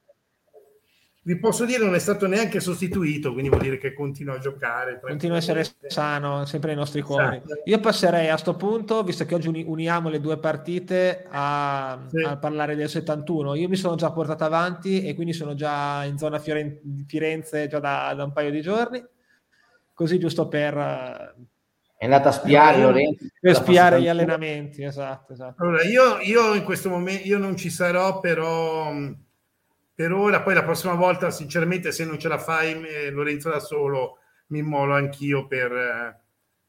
vi 1.24 1.39
posso 1.39 1.65
dire 1.65 1.84
non 1.84 1.95
è 1.95 1.99
stato 1.99 2.28
neanche 2.28 2.59
sostituito, 2.59 3.32
quindi 3.32 3.49
vuol 3.49 3.61
dire 3.61 3.78
che 3.78 3.93
continua 3.93 4.36
a 4.36 4.39
giocare. 4.39 4.99
Continua 4.99 5.36
a 5.36 5.39
essere 5.39 5.63
sano, 5.88 6.45
sempre 6.45 6.69
nei 6.69 6.78
nostri 6.78 7.01
cuori. 7.01 7.38
Esatto. 7.38 7.61
Io 7.65 7.80
passerei 7.80 8.28
a 8.28 8.32
questo 8.32 8.55
punto, 8.55 9.03
visto 9.03 9.26
che 9.26 9.36
oggi 9.36 9.63
uniamo 9.65 10.09
le 10.09 10.19
due 10.19 10.38
partite, 10.38 11.26
a, 11.30 12.03
sì. 12.09 12.21
a, 12.24 12.38
parlare 12.38 12.76
del 12.76 12.89
71. 12.89 13.55
Io 13.55 13.69
mi 13.69 13.76
sono 13.76 13.95
già 13.95 14.11
portato 14.11 14.43
avanti 14.43 15.03
e 15.03 15.13
quindi 15.13 15.34
sono 15.34 15.53
già 15.53 16.03
in 16.03 16.17
zona 16.17 16.39
Firenze 16.39 17.67
già 17.67 17.80
da, 17.80 18.13
da 18.15 18.24
un 18.24 18.34
paio 18.34 18.51
di 18.51 18.61
giorni. 18.61 19.03
Così 19.93 20.17
giusto 20.17 20.47
per, 20.47 21.36
è 22.04 22.06
andata 22.06 22.30
a 22.30 22.32
spiare 22.34 22.82
Lorenzo. 22.82 23.28
Per 23.39 23.56
spiare 23.56 24.01
gli 24.01 24.10
allenamenti, 24.10 24.84
esatto, 24.84 25.32
esatto. 25.32 25.64
Allora, 25.64 25.84
io, 25.84 26.20
io, 26.20 26.54
in 26.54 26.64
questo 26.66 26.89
momento 26.89 27.26
io 27.26 27.38
non 27.38 27.56
ci 27.56 27.70
sarò, 27.70 28.20
però 28.20 28.93
per 29.95 30.12
ora, 30.12 30.41
poi 30.41 30.54
la 30.54 30.64
prossima 30.64 30.95
volta, 30.95 31.32
sinceramente, 31.32 31.93
se 31.93 32.04
non 32.04 32.20
ce 32.20 32.28
la 32.28 32.38
fai 32.38 33.10
Lorenzo 33.10 33.49
da 33.49 33.62
solo, 33.62 34.18
mi 34.47 34.60
immolo 34.60 34.93
anch'io 34.95 35.47
per, 35.47 36.20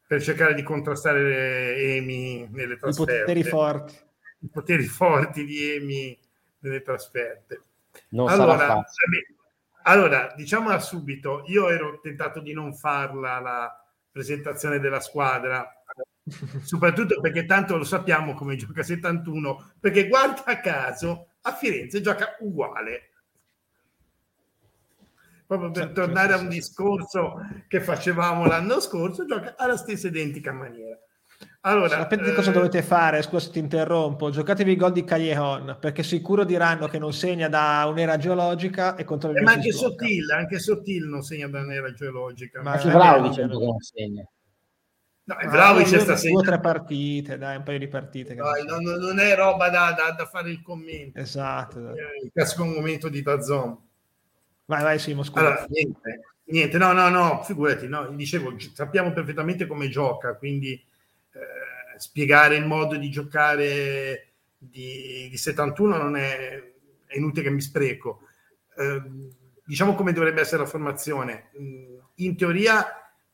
per 0.07 0.22
cercare 0.22 0.55
di 0.55 0.62
contrastare 0.62 1.78
Emi 1.78 2.49
nelle 2.53 2.76
trasferte. 2.76 3.14
I 3.14 3.24
poteri 3.24 3.43
forti. 3.43 3.95
I 4.39 4.49
poteri 4.53 4.85
forti 4.85 5.45
di 5.45 5.72
Emi 5.72 6.18
nelle 6.61 6.82
trasferte. 6.82 7.61
Non 8.11 8.28
allora, 8.28 8.85
allora, 9.82 10.32
diciamola 10.37 10.78
subito, 10.78 11.43
io 11.47 11.70
ero 11.70 11.99
tentato 12.01 12.39
di 12.39 12.53
non 12.53 12.72
farla 12.72 13.41
la 13.41 13.84
presentazione 14.15 14.79
della 14.79 15.01
squadra, 15.01 15.69
soprattutto 16.62 17.21
perché 17.21 17.47
tanto 17.47 17.77
lo 17.77 17.83
sappiamo 17.83 18.35
come 18.35 18.55
gioca 18.55 18.85
71, 18.85 19.73
perché 19.81 20.07
guarda 20.07 20.61
caso 20.61 21.31
a 21.41 21.53
Firenze 21.53 22.01
gioca 22.01 22.37
uguale. 22.39 23.11
Proprio 25.45 25.73
per 25.73 25.83
certo, 25.83 26.01
tornare 26.03 26.33
a 26.33 26.37
un 26.39 26.49
discorso 26.49 27.45
che 27.67 27.81
facevamo 27.81 28.47
l'anno 28.47 28.79
scorso, 28.79 29.27
gioca 29.27 29.57
alla 29.59 29.77
stessa 29.77 30.07
identica 30.07 30.53
maniera. 30.53 30.97
Allora, 31.67 31.89
sapete 31.89 32.31
eh... 32.31 32.35
cosa 32.35 32.51
dovete 32.51 32.83
fare? 32.83 33.23
Scusa, 33.23 33.51
ti 33.51 33.59
interrompo. 33.59 34.31
Giocatevi 34.31 34.73
i 34.73 34.77
gol 34.77 34.93
di 34.93 35.03
Callejon 35.03 35.79
perché 35.81 36.03
sicuro 36.03 36.45
diranno 36.45 36.89
che 36.89 36.99
non 36.99 37.15
segna 37.15 37.49
da 37.49 37.87
un'era 37.89 38.19
geologica 38.19 38.97
e 38.97 39.05
contro 39.05 39.31
il 39.31 39.39
eh, 39.39 39.43
Ma 39.43 39.53
anche 39.53 39.73
Sottil, 39.73 40.31
anche 40.31 40.59
Sottil 40.59 41.07
non 41.07 41.23
segna 41.23 41.49
da 41.49 41.61
un'era 41.61 41.91
geologica. 41.93 42.61
Ma 42.61 42.73
anche 42.73 42.91
Vlaovic 42.91 43.35
che 43.35 43.47
non 43.47 43.79
segna. 43.79 44.29
No, 45.27 45.37
Vlaovic 45.49 45.87
sta 45.87 46.17
segnando. 46.17 46.43
Due 46.43 46.53
o 46.53 46.57
tre 46.57 46.61
partite, 46.61 47.39
dai, 47.39 47.57
un 47.57 47.62
paio 47.62 47.79
di 47.79 47.89
partite. 47.89 48.35
Dai, 48.35 48.67
non, 48.67 48.83
non, 48.83 49.19
è 49.19 49.35
roba 49.35 49.71
da, 49.71 49.95
da, 49.97 50.11
da, 50.12 50.27
fare 50.27 50.51
il 50.51 50.61
commento. 50.61 51.19
Esatto. 51.19 51.79
esatto. 51.79 51.97
Il 52.23 52.31
classico 52.31 52.67
momento 52.67 53.09
di 53.09 53.23
Dazon. 53.23 53.79
Vai, 54.67 54.83
vai, 54.83 54.99
Simo, 54.99 55.23
scusa. 55.23 55.41
Allora, 55.41 55.67
niente, 55.71 56.21
niente, 56.45 56.77
no, 56.77 56.93
no, 56.93 57.09
no, 57.09 57.43
figurati, 57.43 57.89
no, 57.89 58.07
dicevo, 58.11 58.55
sappiamo 58.75 59.12
perfettamente 59.12 59.67
come 59.67 59.89
gioca, 59.89 60.37
quindi 60.37 60.73
eh, 60.73 60.93
spiegare 61.99 62.57
il 62.57 62.66
modo 62.66 62.97
di 62.97 63.11
giocare 63.11 64.34
di, 64.57 65.28
di 65.30 65.36
71 65.36 65.97
non 65.97 66.16
è, 66.16 66.62
è, 67.07 67.16
inutile 67.16 67.42
che 67.45 67.51
mi 67.51 67.61
spreco. 67.61 68.20
Eh, 68.76 69.03
diciamo 69.64 69.95
come 69.95 70.12
dovrebbe 70.12 70.40
essere 70.40 70.62
la 70.62 70.68
formazione. 70.68 71.51
In 72.16 72.36
teoria 72.36 72.86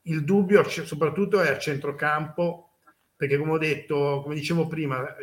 il 0.03 0.23
dubbio 0.23 0.67
soprattutto 0.67 1.41
è 1.41 1.49
a 1.49 1.57
centrocampo, 1.57 2.77
perché 3.15 3.37
come 3.37 3.51
ho 3.51 3.57
detto, 3.57 4.21
come 4.23 4.35
dicevo 4.35 4.67
prima, 4.67 5.15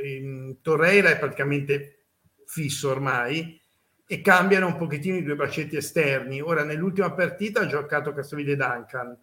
Torreira 0.63 1.11
è 1.11 1.19
praticamente 1.19 2.07
fisso 2.47 2.91
ormai 2.91 3.61
e 4.07 4.21
cambiano 4.23 4.67
un 4.67 4.77
pochettino 4.77 5.17
i 5.17 5.23
due 5.23 5.35
bracetti 5.35 5.77
esterni. 5.77 6.41
Ora, 6.41 6.65
nell'ultima 6.65 7.13
partita 7.13 7.61
ha 7.61 7.67
giocato 7.67 8.13
Castrovide 8.13 8.57
Duncan, 8.57 9.17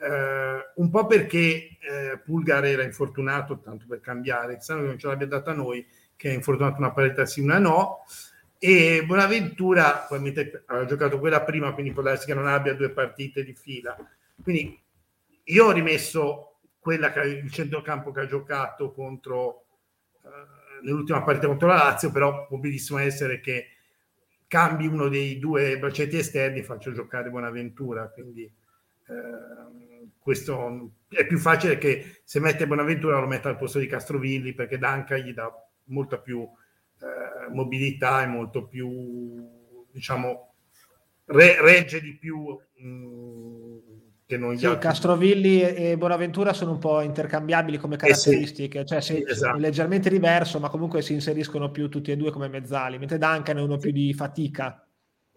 eh, 0.00 0.72
un 0.76 0.90
po' 0.90 1.06
perché 1.06 1.76
eh, 1.78 2.18
Pulgar 2.24 2.64
era 2.64 2.82
infortunato, 2.82 3.60
tanto 3.60 3.84
per 3.86 4.00
cambiare, 4.00 4.56
che 4.56 4.74
non 4.74 4.98
ce 4.98 5.06
l'abbia 5.06 5.26
data 5.26 5.52
noi, 5.52 5.86
che 6.16 6.30
è 6.30 6.34
infortunato 6.34 6.78
una 6.78 6.92
partita 6.92 7.26
sì, 7.26 7.40
una 7.40 7.58
no, 7.58 8.04
e 8.58 9.04
Bonaventura 9.06 10.04
probabilmente 10.06 10.64
aveva 10.66 10.86
giocato 10.86 11.18
quella 11.18 11.42
prima, 11.42 11.72
quindi 11.72 11.92
può 11.92 12.02
darsi 12.02 12.26
che 12.26 12.34
non 12.34 12.46
abbia 12.46 12.74
due 12.74 12.90
partite 12.90 13.44
di 13.44 13.54
fila. 13.54 13.96
Quindi 14.42 14.78
io 15.44 15.66
ho 15.66 15.70
rimesso 15.70 16.58
quella 16.78 17.12
che 17.12 17.20
il 17.20 17.50
centrocampo 17.50 18.10
che 18.10 18.20
ha 18.20 18.26
giocato 18.26 18.92
contro 18.92 19.64
eh, 20.24 20.28
nell'ultima 20.82 21.22
partita 21.22 21.46
contro 21.46 21.68
la 21.68 21.74
Lazio, 21.74 22.10
però 22.10 22.46
può 22.46 22.56
benissimo 22.56 22.98
essere 22.98 23.40
che 23.40 23.68
cambi 24.46 24.86
uno 24.86 25.08
dei 25.08 25.38
due 25.38 25.78
bracetti 25.78 26.16
esterni 26.16 26.60
e 26.60 26.64
faccio 26.64 26.92
giocare 26.92 27.30
Bonaventura. 27.30 28.08
Quindi 28.08 28.42
eh, 28.44 29.89
questo 30.20 30.92
è 31.08 31.26
più 31.26 31.38
facile 31.38 31.78
che 31.78 32.20
se 32.24 32.40
mette 32.40 32.66
Bonaventura 32.66 33.18
lo 33.18 33.26
metta 33.26 33.48
al 33.48 33.56
posto 33.56 33.78
di 33.78 33.86
Castrovilli 33.86 34.52
perché 34.52 34.78
Danca 34.78 35.16
gli 35.16 35.32
dà 35.32 35.50
molta 35.84 36.18
più 36.18 36.40
eh, 36.42 37.52
mobilità 37.52 38.22
e 38.22 38.26
molto 38.26 38.66
più 38.66 39.48
diciamo 39.90 40.54
re, 41.24 41.60
regge 41.60 42.00
di 42.00 42.16
più 42.16 42.56
mh, 42.76 42.86
mm, 42.86 43.78
che 44.26 44.36
non 44.36 44.56
sì, 44.56 44.66
altri. 44.66 44.80
Castrovilli 44.80 45.62
e 45.62 45.96
Bonaventura 45.96 46.52
sono 46.52 46.72
un 46.72 46.78
po' 46.78 47.00
intercambiabili 47.00 47.78
come 47.78 47.96
caratteristiche, 47.96 48.80
eh 48.80 48.82
sì, 48.82 48.86
cioè 48.86 49.00
se, 49.00 49.24
esatto. 49.26 49.56
è 49.56 49.60
leggermente 49.60 50.10
diverso 50.10 50.60
ma 50.60 50.68
comunque 50.68 51.02
si 51.02 51.14
inseriscono 51.14 51.70
più 51.70 51.88
tutti 51.88 52.12
e 52.12 52.16
due 52.16 52.30
come 52.30 52.48
mezzali, 52.48 52.98
mentre 52.98 53.18
Duncan 53.18 53.56
è 53.56 53.62
uno 53.62 53.78
più 53.78 53.90
di 53.90 54.12
fatica 54.12 54.84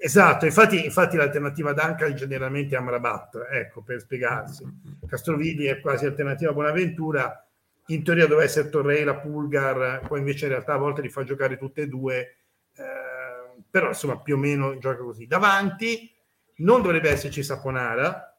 Esatto, 0.06 0.44
infatti, 0.44 0.84
infatti 0.84 1.16
l'alternativa 1.16 1.72
d'Anca 1.72 2.14
generalmente 2.14 2.76
è 2.76 2.78
Amrabat, 2.78 3.48
ecco, 3.50 3.84
per 3.84 4.02
spiegarsi. 4.02 4.66
Castrovidi 5.08 5.68
è 5.68 5.80
quasi 5.80 6.06
alternativa 6.06 6.52
a 6.52 6.54
Bonaventura, 6.54 7.48
in 7.86 8.04
teoria 8.04 8.28
doveva 8.28 8.44
essere 8.44 8.68
Torreira, 8.68 9.16
Pulgar, 9.16 10.02
poi 10.06 10.20
invece 10.20 10.48
in 10.48 10.52
realtà 10.52 10.74
a 10.74 10.78
volte 10.78 11.02
li 11.02 11.08
fa 11.08 11.24
giocare 11.24 11.58
tutte 11.58 11.84
e 11.84 11.88
due, 11.88 12.36
eh, 12.76 13.62
però 13.70 13.88
insomma 13.88 14.20
più 14.20 14.36
o 14.36 14.38
meno 14.38 14.78
gioca 14.78 15.02
così. 15.02 15.26
Davanti 15.26 16.14
non 16.56 16.82
dovrebbe 16.82 17.10
esserci 17.10 17.42
Saponara, 17.42 18.36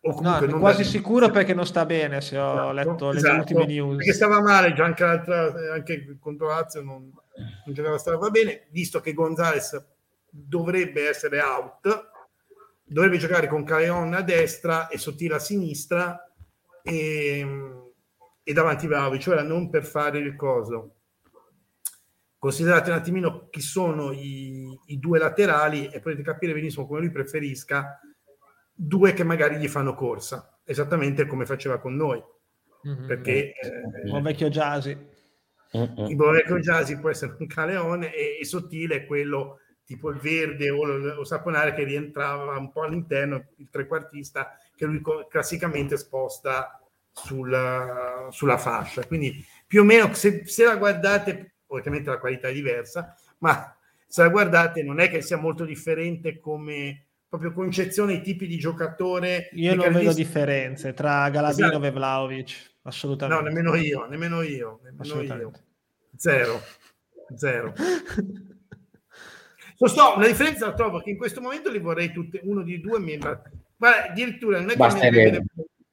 o 0.00 0.14
comunque 0.14 0.48
no, 0.48 0.58
quasi 0.58 0.82
da... 0.82 0.88
sicuro 0.88 1.30
perché 1.30 1.54
non 1.54 1.64
sta 1.64 1.86
bene 1.86 2.20
se 2.20 2.36
ho 2.38 2.54
esatto, 2.54 2.72
letto 2.72 3.10
esatto, 3.12 3.32
le 3.32 3.38
ultime 3.38 3.66
news 3.66 3.96
perché 3.96 4.12
stava 4.12 4.40
male 4.40 4.74
anche, 4.76 5.04
anche 5.04 6.16
contro 6.20 6.48
Lazio 6.48 6.82
non, 6.82 7.12
non 7.64 7.74
giocava 7.74 7.98
stava 7.98 8.30
bene 8.30 8.66
visto 8.70 9.00
che 9.00 9.12
Gonzales 9.12 9.96
dovrebbe 10.46 11.08
essere 11.08 11.40
out 11.40 12.10
dovrebbe 12.84 13.18
giocare 13.18 13.48
con 13.48 13.64
Caleon 13.64 14.14
a 14.14 14.22
destra 14.22 14.88
e 14.88 14.98
Sottile 14.98 15.34
a 15.34 15.38
sinistra 15.38 16.30
e, 16.82 17.46
e 18.42 18.52
davanti 18.52 18.86
Vlaovic 18.86 19.20
cioè 19.20 19.42
non 19.42 19.68
per 19.68 19.84
fare 19.84 20.18
il 20.18 20.36
coso 20.36 20.94
considerate 22.38 22.90
un 22.90 22.96
attimino 22.96 23.48
chi 23.50 23.60
sono 23.60 24.12
i, 24.12 24.78
i 24.86 24.98
due 24.98 25.18
laterali 25.18 25.88
e 25.88 26.00
potete 26.00 26.22
capire 26.22 26.52
benissimo 26.52 26.86
come 26.86 27.00
lui 27.00 27.10
preferisca 27.10 28.00
due 28.80 29.12
che 29.12 29.24
magari 29.24 29.56
gli 29.56 29.66
fanno 29.66 29.94
corsa, 29.94 30.60
esattamente 30.64 31.26
come 31.26 31.44
faceva 31.44 31.78
con 31.78 31.96
noi. 31.96 32.22
Mm-hmm. 32.86 33.06
Perché 33.08 33.52
eh, 33.52 34.08
buon 34.08 34.22
vecchio 34.22 34.48
Jasi. 34.48 34.96
Il 35.72 36.14
buon 36.14 36.32
vecchio 36.32 36.60
Jasi 36.60 36.98
può 36.98 37.10
essere 37.10 37.36
un 37.38 37.46
caleone 37.48 38.14
e, 38.14 38.38
e 38.40 38.44
sottile 38.44 38.96
è 38.96 39.06
quello 39.06 39.58
tipo 39.88 40.10
il 40.10 40.18
verde 40.18 40.68
o 40.68 40.84
lo 40.84 41.24
saponare 41.24 41.72
che 41.72 41.82
rientrava 41.82 42.58
un 42.58 42.70
po' 42.70 42.82
all'interno, 42.82 43.46
il 43.56 43.70
trequartista 43.70 44.58
che 44.76 44.84
lui 44.84 45.00
classicamente 45.30 45.96
sposta 45.96 46.78
sulla, 47.10 48.28
sulla 48.30 48.58
fascia. 48.58 49.06
Quindi 49.06 49.42
più 49.66 49.80
o 49.80 49.84
meno 49.84 50.12
se, 50.12 50.44
se 50.44 50.64
la 50.64 50.76
guardate, 50.76 51.54
ovviamente 51.68 52.10
la 52.10 52.18
qualità 52.18 52.48
è 52.48 52.52
diversa, 52.52 53.14
ma 53.38 53.74
se 54.06 54.20
la 54.20 54.28
guardate 54.28 54.82
non 54.82 55.00
è 55.00 55.08
che 55.08 55.22
sia 55.22 55.38
molto 55.38 55.64
differente 55.64 56.38
come 56.38 57.06
proprio 57.26 57.54
concezione 57.54 58.12
i 58.12 58.20
tipi 58.20 58.46
di 58.46 58.58
giocatore. 58.58 59.48
Io 59.52 59.74
non 59.74 59.90
vedo 59.90 60.12
differenze 60.12 60.92
tra 60.92 61.30
Galadino 61.30 61.68
esatto. 61.68 61.84
e 61.86 61.90
Vlaovic, 61.90 62.72
assolutamente. 62.82 63.42
No, 63.42 63.48
nemmeno 63.48 63.74
io, 63.74 64.04
nemmeno 64.04 64.42
io, 64.42 64.80
nemmeno 64.82 65.22
io. 65.22 65.52
Zero, 66.14 66.60
zero. 67.34 67.72
Lo 69.80 69.88
so, 69.88 70.14
una 70.16 70.26
differenza 70.26 70.66
la 70.66 70.74
trovo 70.74 71.00
che 71.00 71.10
in 71.10 71.16
questo 71.16 71.40
momento 71.40 71.70
li 71.70 71.78
vorrei 71.78 72.12
tutti, 72.12 72.40
uno 72.42 72.62
di 72.62 72.80
due 72.80 72.98
mi 72.98 73.16
ma 73.18 73.90
addirittura 74.08 74.58
non 74.58 74.70
è 74.70 74.76
Basta 74.76 75.08
che 75.08 75.42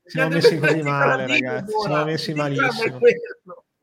siamo 0.04 0.30
messi 0.30 0.58
così 0.58 0.82
male, 0.84 1.28
ragazzi, 1.28 1.74
siamo 1.86 2.04
messi 2.04 2.34
malissimo. 2.34 3.00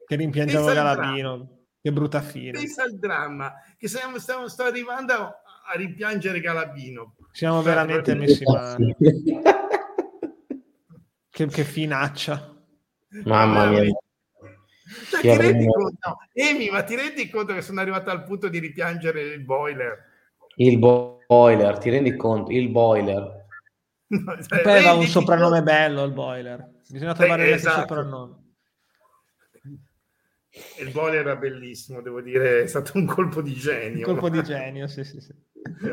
Che 0.07 0.17
rimpiangiamo 0.17 0.67
Galadino. 0.67 1.59
Che 1.81 1.93
brutta 1.93 2.21
fine. 2.21 2.53
Pensa 2.53 2.85
al 2.85 2.97
dramma, 2.97 3.55
che 3.77 3.89
stiamo, 3.89 4.19
stiamo, 4.19 4.47
sto 4.49 4.63
arrivando 4.65 5.15
a 5.15 5.77
rimpiangere 5.77 6.41
Galabino. 6.41 7.17
Siamo 7.33 7.57
cioè, 7.57 7.65
veramente 7.65 8.15
messi 8.15 8.45
male. 8.45 8.97
che, 11.29 11.47
che 11.47 11.65
finaccia. 11.65 12.55
Mamma 13.25 13.67
mia. 13.67 13.83
Cioè, 15.11 15.21
ti 15.21 15.37
rendi 15.37 15.67
conto? 15.67 16.09
No. 16.09 16.19
Amy, 16.35 16.71
ma 16.71 16.83
ti 16.83 16.97
rendi 16.97 17.29
conto 17.29 17.55
che 17.55 17.63
sono 17.63 17.81
arrivato 17.81 18.11
al 18.11 18.25
punto 18.25 18.49
di 18.49 18.59
ripiangere 18.59 19.23
il 19.23 19.41
boiler? 19.41 20.11
Il 20.57 20.79
boiler, 20.79 21.79
ti 21.79 21.91
rendi 21.91 22.17
conto? 22.17 22.51
Il 22.51 22.69
boiler. 22.69 23.41
No, 24.13 24.43
cioè, 24.43 24.61
aveva 24.61 24.93
un 24.93 25.07
soprannome 25.07 25.59
conto. 25.59 25.73
bello 25.73 26.05
il 26.05 26.13
boiler. 26.13 26.71
Bisogna 26.89 27.15
trovare 27.15 27.47
eh, 27.47 27.53
esatto. 27.53 27.81
soprannome. 27.81 28.41
Il 30.81 30.91
boiler 30.91 31.21
era 31.21 31.37
bellissimo, 31.37 32.03
devo 32.03 32.21
dire, 32.21 32.63
è 32.63 32.67
stato 32.67 32.99
un 32.99 33.07
colpo 33.07 33.41
di 33.41 33.55
genio. 33.55 34.07
Un 34.07 34.13
colpo 34.13 34.29
di 34.29 34.43
genio, 34.43 34.87
sì, 34.87 35.03
sì, 35.03 35.19
sì. 35.19 35.33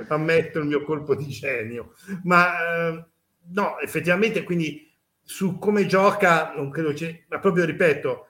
ammetto 0.10 0.60
il 0.60 0.66
mio 0.66 0.84
colpo 0.84 1.16
di 1.16 1.28
genio, 1.28 1.94
ma 2.24 2.90
eh, 2.90 3.06
no, 3.54 3.80
effettivamente 3.80 4.44
quindi 4.44 4.94
su 5.22 5.60
come 5.60 5.86
gioca 5.86 6.54
non 6.56 6.70
credo 6.72 6.92
c'è, 6.92 7.24
ma 7.30 7.40
proprio 7.40 7.64
ripeto, 7.64 8.29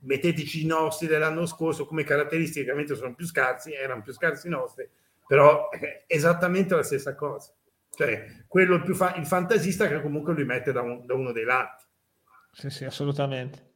metteteci 0.00 0.62
i 0.62 0.66
nostri 0.66 1.06
dell'anno 1.06 1.46
scorso 1.46 1.86
come 1.86 2.04
caratteristiche, 2.04 2.60
ovviamente 2.62 2.94
sono 2.94 3.14
più 3.14 3.26
scarsi, 3.26 3.72
erano 3.72 4.02
più 4.02 4.12
scarsi 4.12 4.46
i 4.46 4.50
nostri, 4.50 4.88
però 5.26 5.70
è 5.70 6.04
esattamente 6.06 6.74
la 6.74 6.82
stessa 6.82 7.14
cosa. 7.14 7.52
Cioè, 7.92 8.44
quello 8.46 8.76
il, 8.76 8.82
più 8.82 8.94
fa- 8.94 9.14
il 9.16 9.26
fantasista 9.26 9.88
che 9.88 10.00
comunque 10.00 10.32
lui 10.32 10.44
mette 10.44 10.72
da, 10.72 10.80
un, 10.80 11.04
da 11.04 11.14
uno 11.14 11.32
dei 11.32 11.44
lati. 11.44 11.84
Sì, 12.52 12.70
sì, 12.70 12.84
assolutamente. 12.84 13.68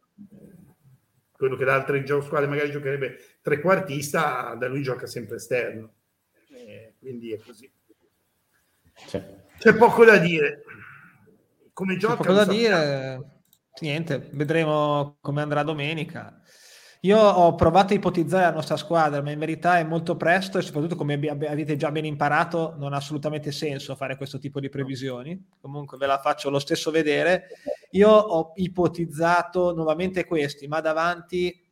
Quello 1.32 1.56
che 1.56 1.64
da 1.64 1.74
altre 1.74 2.04
squadre 2.06 2.48
magari 2.48 2.70
giocherebbe 2.70 3.18
trequartista, 3.42 4.54
da 4.54 4.68
lui 4.68 4.82
gioca 4.82 5.06
sempre 5.06 5.36
esterno 5.36 5.94
quindi 7.04 7.32
è 7.32 7.38
così. 7.38 7.70
C'è, 8.94 9.44
C'è 9.58 9.74
poco 9.74 10.06
da 10.06 10.16
dire. 10.16 10.62
Come 11.74 11.98
gioca? 11.98 12.14
C'è 12.14 12.20
poco 12.20 12.32
da 12.32 12.44
dire. 12.46 13.33
Niente, 13.80 14.28
vedremo 14.32 15.18
come 15.20 15.42
andrà 15.42 15.62
domenica. 15.62 16.40
Io 17.00 17.18
ho 17.18 17.54
provato 17.54 17.92
a 17.92 17.96
ipotizzare 17.96 18.44
la 18.44 18.52
nostra 18.52 18.76
squadra, 18.76 19.20
ma 19.20 19.30
in 19.30 19.38
verità 19.38 19.78
è 19.78 19.84
molto 19.84 20.16
presto 20.16 20.56
e 20.56 20.62
soprattutto 20.62 20.96
come 20.96 21.14
avete 21.14 21.76
già 21.76 21.90
ben 21.90 22.06
imparato 22.06 22.76
non 22.78 22.94
ha 22.94 22.96
assolutamente 22.96 23.52
senso 23.52 23.94
fare 23.94 24.16
questo 24.16 24.38
tipo 24.38 24.58
di 24.58 24.70
previsioni. 24.70 25.48
Comunque 25.60 25.98
ve 25.98 26.06
la 26.06 26.18
faccio 26.18 26.48
lo 26.48 26.58
stesso 26.58 26.90
vedere. 26.90 27.48
Io 27.90 28.08
ho 28.08 28.52
ipotizzato 28.54 29.74
nuovamente 29.74 30.24
questi, 30.24 30.66
ma 30.66 30.80
davanti 30.80 31.62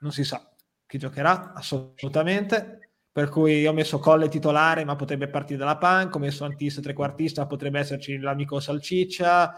non 0.00 0.10
si 0.10 0.24
sa 0.24 0.48
chi 0.86 0.98
giocherà 0.98 1.52
assolutamente 1.52 2.92
per 3.12 3.28
cui 3.28 3.66
ho 3.66 3.72
messo 3.74 3.98
Colle 3.98 4.28
titolare 4.28 4.84
ma 4.84 4.96
potrebbe 4.96 5.28
partire 5.28 5.58
dalla 5.58 5.76
panca, 5.76 6.16
ho 6.16 6.20
messo 6.20 6.44
Antista 6.44 6.80
trequartista, 6.80 7.46
potrebbe 7.46 7.78
esserci 7.80 8.18
l'amico 8.18 8.58
Salciccia, 8.58 9.54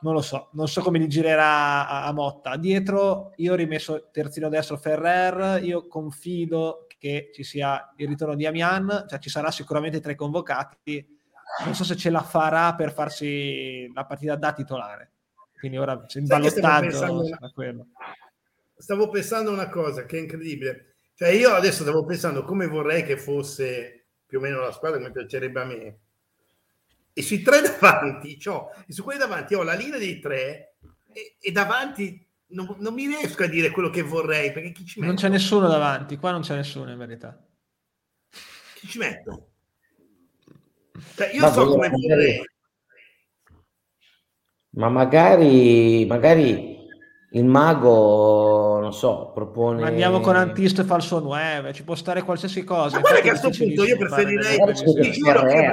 non 0.00 0.14
lo 0.14 0.20
so, 0.20 0.50
non 0.52 0.68
so 0.68 0.80
come 0.82 0.98
li 0.98 1.08
girerà 1.08 1.88
a, 1.88 2.06
a 2.06 2.12
Motta. 2.12 2.56
Dietro 2.56 3.32
io 3.36 3.52
ho 3.52 3.56
rimesso 3.56 4.08
terzino 4.10 4.48
destro 4.48 4.76
Ferrer, 4.76 5.62
io 5.62 5.86
confido 5.88 6.86
che 6.98 7.30
ci 7.32 7.44
sia 7.44 7.92
il 7.96 8.08
ritorno 8.08 8.34
di 8.34 8.46
Amian, 8.46 9.06
cioè 9.08 9.18
ci 9.18 9.30
sarà 9.30 9.50
sicuramente 9.50 10.00
tra 10.00 10.12
i 10.12 10.16
convocati, 10.16 11.06
non 11.64 11.74
so 11.74 11.84
se 11.84 11.96
ce 11.96 12.10
la 12.10 12.22
farà 12.22 12.74
per 12.74 12.92
farsi 12.92 13.90
la 13.92 14.04
partita 14.04 14.36
da 14.36 14.52
titolare. 14.52 15.12
Quindi 15.58 15.78
ora 15.78 15.92
il 15.92 16.22
ballottaggio 16.26 17.28
quello. 17.54 17.86
Stavo 18.76 19.08
pensando 19.08 19.50
una 19.50 19.68
cosa 19.68 20.04
che 20.04 20.18
è 20.18 20.20
incredibile 20.20 20.96
cioè 21.16 21.30
io 21.30 21.54
adesso 21.54 21.82
stavo 21.82 22.04
pensando 22.04 22.44
come 22.44 22.66
vorrei 22.66 23.02
che 23.02 23.16
fosse 23.16 24.08
più 24.26 24.36
o 24.36 24.40
meno 24.42 24.60
la 24.60 24.70
squadra 24.70 24.98
che 24.98 25.06
mi 25.06 25.12
piacerebbe 25.12 25.60
a 25.60 25.64
me. 25.64 25.98
E 27.18 27.22
sui 27.22 27.40
tre 27.40 27.62
davanti, 27.80 28.38
cioè, 28.38 28.62
e 28.86 28.92
su 28.92 29.02
quelli 29.02 29.18
davanti 29.18 29.54
ho 29.54 29.62
la 29.62 29.72
linea 29.72 29.96
dei 29.96 30.18
tre 30.18 30.76
e, 31.10 31.36
e 31.40 31.50
davanti 31.50 32.28
non, 32.48 32.76
non, 32.78 32.92
mi 32.92 33.06
riesco 33.06 33.44
a 33.44 33.46
dire 33.46 33.70
quello 33.70 33.88
che 33.88 34.02
vorrei 34.02 34.52
perché 34.52 34.72
chi 34.72 34.84
ci 34.84 35.00
metto? 35.00 35.10
Non 35.10 35.20
c'è 35.20 35.30
nessuno 35.30 35.66
davanti, 35.66 36.18
qua 36.18 36.30
non 36.30 36.42
c'è 36.42 36.54
nessuno 36.54 36.90
in 36.90 36.98
verità. 36.98 37.42
Chi 38.74 38.86
ci 38.86 38.98
metto? 38.98 39.52
Cioè, 41.14 41.32
io 41.32 41.40
Ma 41.40 41.52
so 41.52 41.66
come 41.66 41.88
vorrei. 41.88 42.44
Ma 44.72 44.90
magari, 44.90 46.04
magari 46.04 46.76
il 47.30 47.44
mago, 47.46 48.78
non 48.78 48.92
so, 48.92 49.30
propone... 49.32 49.80
Ma 49.80 49.86
andiamo 49.86 50.20
con 50.20 50.36
Antisto 50.36 50.82
e 50.82 50.84
falso 50.84 51.18
9, 51.18 51.72
ci 51.72 51.82
può 51.82 51.94
stare 51.94 52.22
qualsiasi 52.22 52.62
cosa. 52.62 52.96
Ma 52.96 53.00
guarda 53.00 53.20
che 53.20 53.30
a 53.30 53.38
questo 53.38 53.64
punto 53.64 53.84
io 53.84 53.96
preferirei... 53.96 54.58
Ti 54.74 55.10
giuro 55.12 55.42
che... 55.44 55.72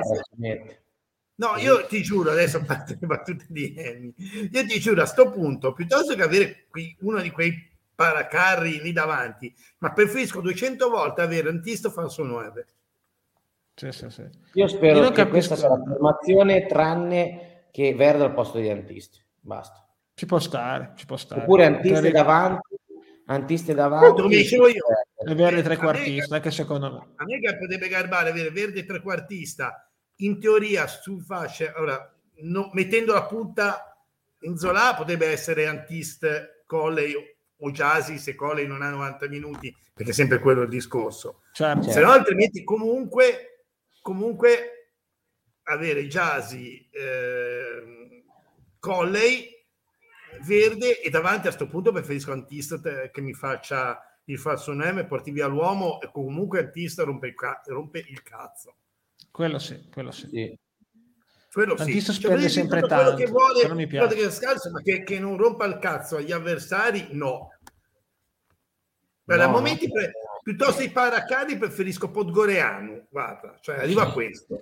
No, 1.36 1.58
io 1.58 1.86
ti 1.88 2.02
giuro, 2.04 2.32
adesso 2.32 2.58
a 2.62 2.64
parte 2.64 2.98
le 3.00 3.08
battute 3.08 3.46
di 3.50 3.74
Emi, 3.76 4.14
io 4.52 4.66
ti 4.66 4.80
giuro 4.80 5.02
a 5.02 5.04
questo 5.04 5.32
punto, 5.32 5.74
piuttosto 5.74 6.16
che 6.16 6.22
avere 6.22 6.68
qui 6.70 6.96
uno 7.02 7.22
di 7.22 7.32
quei 7.32 7.72
paracarri 7.96 8.82
lì 8.82 8.92
davanti, 8.92 9.54
ma 9.80 9.92
preferisco 9.94 10.42
200 10.42 10.90
volte 10.90 11.22
avere 11.22 11.50
Antisto 11.50 11.90
falso 11.90 12.24
9. 12.24 12.66
Sì, 13.76 13.92
sì, 13.92 14.10
sì. 14.10 14.24
Io 14.54 14.68
spero 14.68 15.00
io 15.00 15.10
che 15.10 15.16
capisco. 15.16 15.30
questa 15.30 15.56
sia 15.56 15.70
la 15.70 15.82
formazione 15.84 16.66
tranne 16.68 17.68
che 17.72 17.96
Verde 17.96 18.24
al 18.24 18.34
posto 18.34 18.60
di 18.60 18.70
Antisto. 18.70 19.18
Basta. 19.40 19.84
Ci 20.14 20.28
può 20.28 20.38
stare, 20.38 20.94
ci 20.96 21.08
può 21.08 21.18
stare. 21.18 21.42
Oppure 21.42 21.66
antiste 21.66 22.02
per... 22.02 22.12
davanti, 22.12 22.76
antiste 23.26 23.74
davanti. 23.74 24.22
Come 24.22 24.36
dicevo 24.36 24.68
io. 24.68 24.84
E 25.26 25.34
verde 25.34 25.64
trequartista, 25.64 26.40
che 26.40 26.52
secondo 26.52 26.92
me. 26.92 27.14
A 27.16 27.24
me 27.26 27.40
che 27.40 27.58
potrebbe 27.58 27.88
garbare 27.88 28.30
avere 28.30 28.52
verde 28.52 28.86
trequartista, 28.86 29.92
in 30.18 30.40
teoria 30.40 30.88
su 30.88 31.20
fascia, 31.20 31.74
ora, 31.78 32.14
no, 32.42 32.70
mettendo 32.74 33.14
la 33.14 33.26
punta 33.26 33.98
in 34.42 34.58
Zola 34.58 34.94
potrebbe 34.96 35.28
essere 35.28 35.68
antiste 35.68 36.64
Colley 36.66 37.14
o 37.58 37.72
Jasi 37.72 38.18
se 38.18 38.36
Colley 38.36 38.68
non 38.68 38.82
ha 38.82 38.90
90 38.90 39.28
minuti, 39.28 39.76
perché 39.94 40.12
è 40.12 40.14
sempre 40.14 40.40
quello 40.40 40.64
il 40.64 40.70
discorso. 40.70 41.42
Certo. 41.54 41.90
Se 41.90 42.02
no, 42.02 42.12
altrimenti 42.12 42.64
comunque, 42.64 43.68
comunque 44.02 44.92
avere 45.64 46.08
Jasi, 46.08 46.90
eh, 46.92 48.24
Colley 48.80 49.50
verde 50.46 51.00
e 51.00 51.10
davanti 51.10 51.48
a 51.48 51.54
questo 51.54 51.68
punto 51.68 51.92
preferisco 51.92 52.34
Antistat 52.34 53.12
che 53.12 53.22
mi 53.22 53.34
faccia 53.34 54.02
il 54.26 54.40
falso 54.40 54.74
9, 54.74 55.06
porti 55.06 55.32
via 55.32 55.48
l'uomo 55.48 56.02
e 56.02 56.10
comunque 56.12 56.70
pista 56.70 57.04
rompe 57.04 57.28
il, 57.28 57.36
ca- 57.36 57.62
rompe 57.68 58.00
il 58.00 58.22
cazzo. 58.24 58.76
Quello 59.34 59.58
sì, 59.58 59.90
quello 59.92 60.12
sì. 60.12 60.30
sì. 60.32 60.60
Quello 61.52 61.76
sì. 61.76 62.00
Cioè, 62.00 62.14
spende 62.14 62.50
sempre 62.50 62.82
tanto, 62.82 63.16
che 63.16 63.26
vuole, 63.26 63.66
non 63.66 63.78
mi 63.78 63.88
piace. 63.88 64.14
Che, 64.14 64.30
scalzo, 64.30 64.70
ma 64.70 64.80
che, 64.82 65.02
che, 65.02 65.18
non 65.18 65.38
rompa 65.38 65.66
il 65.66 65.80
cazzo 65.80 66.18
agli 66.18 66.32
avversari, 66.32 67.08
no. 67.14 67.50
Per 69.26 69.40
no, 69.40 69.48
momenti, 69.48 69.88
no. 69.88 70.02
piuttosto 70.44 70.84
i 70.84 70.92
paracadi 70.92 71.58
preferisco 71.58 72.12
Podgoreanu, 72.12 73.08
guarda, 73.10 73.58
cioè 73.60 73.80
arriva 73.80 74.04
a 74.04 74.12
questo 74.12 74.62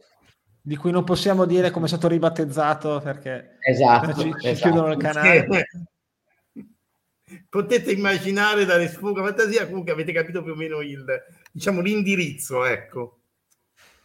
di 0.64 0.76
cui 0.76 0.92
non 0.92 1.04
possiamo 1.04 1.46
dire 1.46 1.72
come 1.72 1.86
è 1.86 1.90
stato 1.90 2.08
ribattezzato 2.08 3.00
perché 3.00 3.58
esatto, 3.68 4.14
ci, 4.14 4.32
ci 4.40 4.48
esatto. 4.48 4.70
chiudono 4.70 4.94
il 4.94 5.00
canale. 5.00 5.48
Potete 7.50 7.92
immaginare 7.92 8.64
dalle 8.64 8.88
sfuga 8.88 9.24
fantasia, 9.24 9.66
comunque 9.66 9.92
avete 9.92 10.14
capito 10.14 10.44
più 10.44 10.52
o 10.52 10.56
meno 10.56 10.82
il, 10.82 11.04
diciamo, 11.52 11.82
l'indirizzo, 11.82 12.64
ecco. 12.64 13.21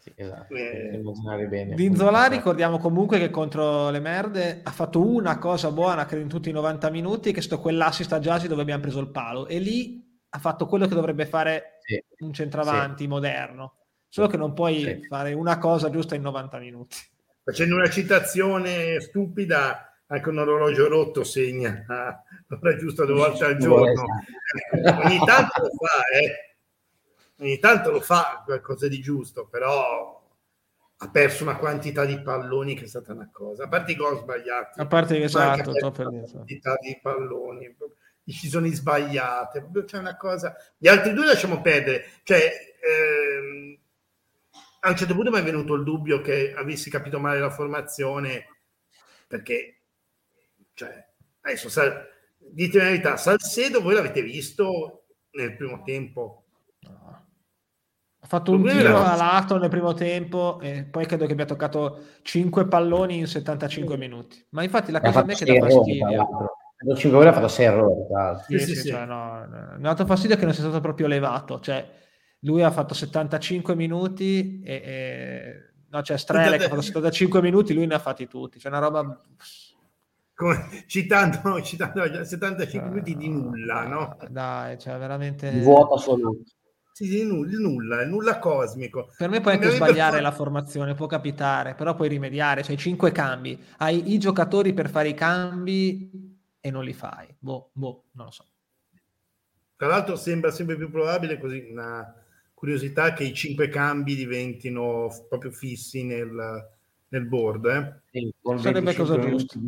Sì, 0.06 0.12
esatto, 0.14 0.54
eh, 0.54 1.46
bene. 1.48 1.74
Dinzola 1.74 2.26
ricordiamo 2.26 2.78
comunque 2.78 3.18
che 3.18 3.30
contro 3.30 3.90
le 3.90 3.98
merde 3.98 4.60
ha 4.62 4.70
fatto 4.70 5.04
una 5.04 5.38
cosa 5.38 5.72
buona 5.72 6.06
credo 6.06 6.22
in 6.22 6.28
tutti 6.28 6.48
i 6.48 6.52
90 6.52 6.90
minuti 6.90 7.32
che 7.32 7.40
è 7.40 7.42
stato 7.42 7.60
quell'assist 7.60 8.12
a 8.12 8.20
Giasi 8.20 8.46
dove 8.46 8.62
abbiamo 8.62 8.82
preso 8.82 9.00
il 9.00 9.08
palo 9.08 9.48
e 9.48 9.58
lì 9.58 10.00
ha 10.28 10.38
fatto 10.38 10.66
quello 10.66 10.86
che 10.86 10.94
dovrebbe 10.94 11.26
fare 11.26 11.80
sì. 11.80 12.00
un 12.18 12.32
centravanti 12.32 13.02
sì. 13.02 13.08
moderno 13.08 13.78
solo 14.06 14.28
che 14.28 14.36
non 14.36 14.52
puoi 14.52 14.80
sì. 14.80 15.06
fare 15.08 15.32
una 15.32 15.58
cosa 15.58 15.90
giusta 15.90 16.14
in 16.14 16.22
90 16.22 16.58
minuti. 16.58 16.96
Facendo 17.42 17.74
una 17.74 17.90
citazione 17.90 19.00
stupida, 19.00 19.92
anche 20.06 20.28
un 20.28 20.38
orologio 20.38 20.88
rotto 20.88 21.24
segna 21.24 21.84
l'ora 22.46 22.76
giusta 22.76 23.04
due 23.04 23.16
volte 23.16 23.44
al 23.44 23.56
giorno. 23.56 24.04
Ogni 25.02 25.18
tanto 25.18 25.62
lo 25.62 25.70
fa, 25.70 26.04
eh. 26.16 26.55
Ogni 27.38 27.58
tanto 27.58 27.90
lo 27.90 28.00
fa 28.00 28.42
qualcosa 28.44 28.88
di 28.88 29.00
giusto, 29.00 29.46
però 29.46 30.22
ha 30.98 31.10
perso 31.10 31.42
una 31.42 31.56
quantità 31.56 32.04
di 32.04 32.20
palloni 32.20 32.74
che 32.74 32.84
è 32.84 32.88
stata 32.88 33.12
una 33.12 33.28
cosa. 33.30 33.64
A 33.64 33.68
parte 33.68 33.92
i 33.92 33.96
gol 33.96 34.18
sbagliati. 34.18 34.80
A 34.80 34.86
parte 34.86 35.18
che 35.18 35.24
esatto, 35.24 35.70
una 35.70 35.90
quantità 35.90 36.76
di 36.80 36.98
palloni, 37.00 37.76
decisioni 38.22 38.72
sbagliate. 38.72 39.68
C'è 39.84 39.98
una 39.98 40.16
cosa... 40.16 40.56
Gli 40.76 40.88
altri 40.88 41.12
due 41.12 41.26
lasciamo 41.26 41.60
perdere. 41.60 42.06
Cioè... 42.22 42.52
Ehm, 42.80 43.78
a 44.86 44.90
un 44.90 44.96
certo 44.96 45.14
punto 45.14 45.30
mi 45.30 45.38
è 45.38 45.42
venuto 45.42 45.74
il 45.74 45.82
dubbio 45.82 46.20
che 46.20 46.54
avessi 46.54 46.90
capito 46.90 47.18
male 47.18 47.40
la 47.40 47.50
formazione 47.50 48.46
perché 49.26 49.80
cioè, 50.74 51.08
adesso 51.40 51.68
sal- 51.68 52.08
dite 52.38 52.78
la 52.78 52.84
verità 52.84 53.16
Salcedo 53.16 53.80
voi 53.80 53.94
l'avete 53.94 54.22
visto 54.22 55.06
nel 55.32 55.56
primo 55.56 55.82
tempo 55.82 56.44
ha 58.26 58.28
fatto 58.28 58.50
un 58.50 58.64
tiro 58.64 58.98
a 58.98 59.14
lato 59.14 59.56
nel 59.56 59.70
primo 59.70 59.94
tempo 59.94 60.58
e 60.60 60.82
poi 60.82 61.06
credo 61.06 61.26
che 61.26 61.32
abbia 61.32 61.44
toccato 61.44 62.00
5 62.22 62.66
palloni 62.66 63.18
in 63.18 63.26
75 63.28 63.96
minuti. 63.96 64.44
Ma 64.50 64.64
infatti 64.64 64.90
la 64.90 65.00
cosa 65.00 65.20
a 65.20 65.24
me 65.24 65.34
che 65.34 65.44
dà 65.44 65.60
fastidio 65.60 66.06
dopo 66.78 66.98
5 66.98 67.18
ore 67.18 67.28
ha 67.28 67.32
fatto 67.32 67.48
6 67.48 67.64
errori 67.64 68.02
sì, 68.48 68.58
sì, 68.58 68.74
sì, 68.74 68.88
cioè, 68.88 69.06
no, 69.06 69.46
mi 69.78 69.86
ha 69.86 69.92
dato 69.92 70.04
fastidio 70.04 70.36
che 70.36 70.44
non 70.44 70.52
sia 70.52 70.64
stato 70.64 70.80
proprio 70.80 71.06
elevato 71.06 71.58
cioè 71.60 71.88
lui 72.40 72.62
ha 72.62 72.70
fatto 72.70 72.92
75 72.92 73.74
minuti 73.74 74.60
e, 74.62 74.74
e... 74.74 75.72
no 75.88 76.00
c'è 76.02 76.18
Strele 76.18 76.58
che 76.58 76.64
ha 76.64 76.68
fatto 76.68 76.82
75 76.82 77.40
minuti 77.40 77.72
lui 77.72 77.86
ne 77.86 77.94
ha 77.94 77.98
fatti 77.98 78.28
tutti 78.28 78.58
c'è 78.58 78.68
una 78.68 78.80
roba 78.80 79.22
come, 80.34 80.84
citando, 80.86 81.62
citando 81.62 82.24
75 82.24 82.88
uh, 82.88 82.92
minuti 82.92 83.16
di 83.16 83.28
nulla 83.30 83.86
no? 83.86 84.18
dai 84.28 84.78
cioè 84.78 84.98
veramente 84.98 85.50
vuoto 85.60 85.94
assoluto 85.94 86.42
sì, 86.96 87.04
sì, 87.04 87.24
nulla, 87.24 87.58
nulla, 87.58 88.06
nulla 88.06 88.38
cosmico. 88.38 89.12
Per 89.18 89.28
me 89.28 89.42
puoi 89.42 89.52
anche 89.52 89.68
sbagliare 89.68 90.14
per... 90.14 90.22
la 90.22 90.30
formazione, 90.30 90.94
può 90.94 91.04
capitare, 91.04 91.74
però 91.74 91.94
puoi 91.94 92.08
rimediare, 92.08 92.62
cioè 92.62 92.74
cinque 92.74 93.12
cambi, 93.12 93.62
hai 93.76 94.14
i 94.14 94.18
giocatori 94.18 94.72
per 94.72 94.88
fare 94.88 95.10
i 95.10 95.14
cambi 95.14 96.38
e 96.58 96.70
non 96.70 96.82
li 96.82 96.94
fai. 96.94 97.26
Boh, 97.38 97.68
boh, 97.74 98.04
non 98.12 98.24
lo 98.24 98.30
so. 98.30 98.46
Tra 99.76 99.88
l'altro 99.88 100.16
sembra 100.16 100.50
sempre 100.50 100.78
più 100.78 100.90
probabile 100.90 101.38
così 101.38 101.68
una, 101.70 102.14
curiosità 102.54 103.12
che 103.12 103.24
i 103.24 103.34
cinque 103.34 103.68
cambi 103.68 104.14
diventino 104.14 105.10
proprio 105.28 105.50
fissi 105.50 106.02
nel, 106.02 106.66
nel 107.08 107.26
board. 107.26 107.66
Eh? 107.66 108.00
Sì, 108.10 108.34
con 108.40 108.58
Sarebbe 108.58 108.94
cosa 108.94 109.18
giusta. 109.18 109.58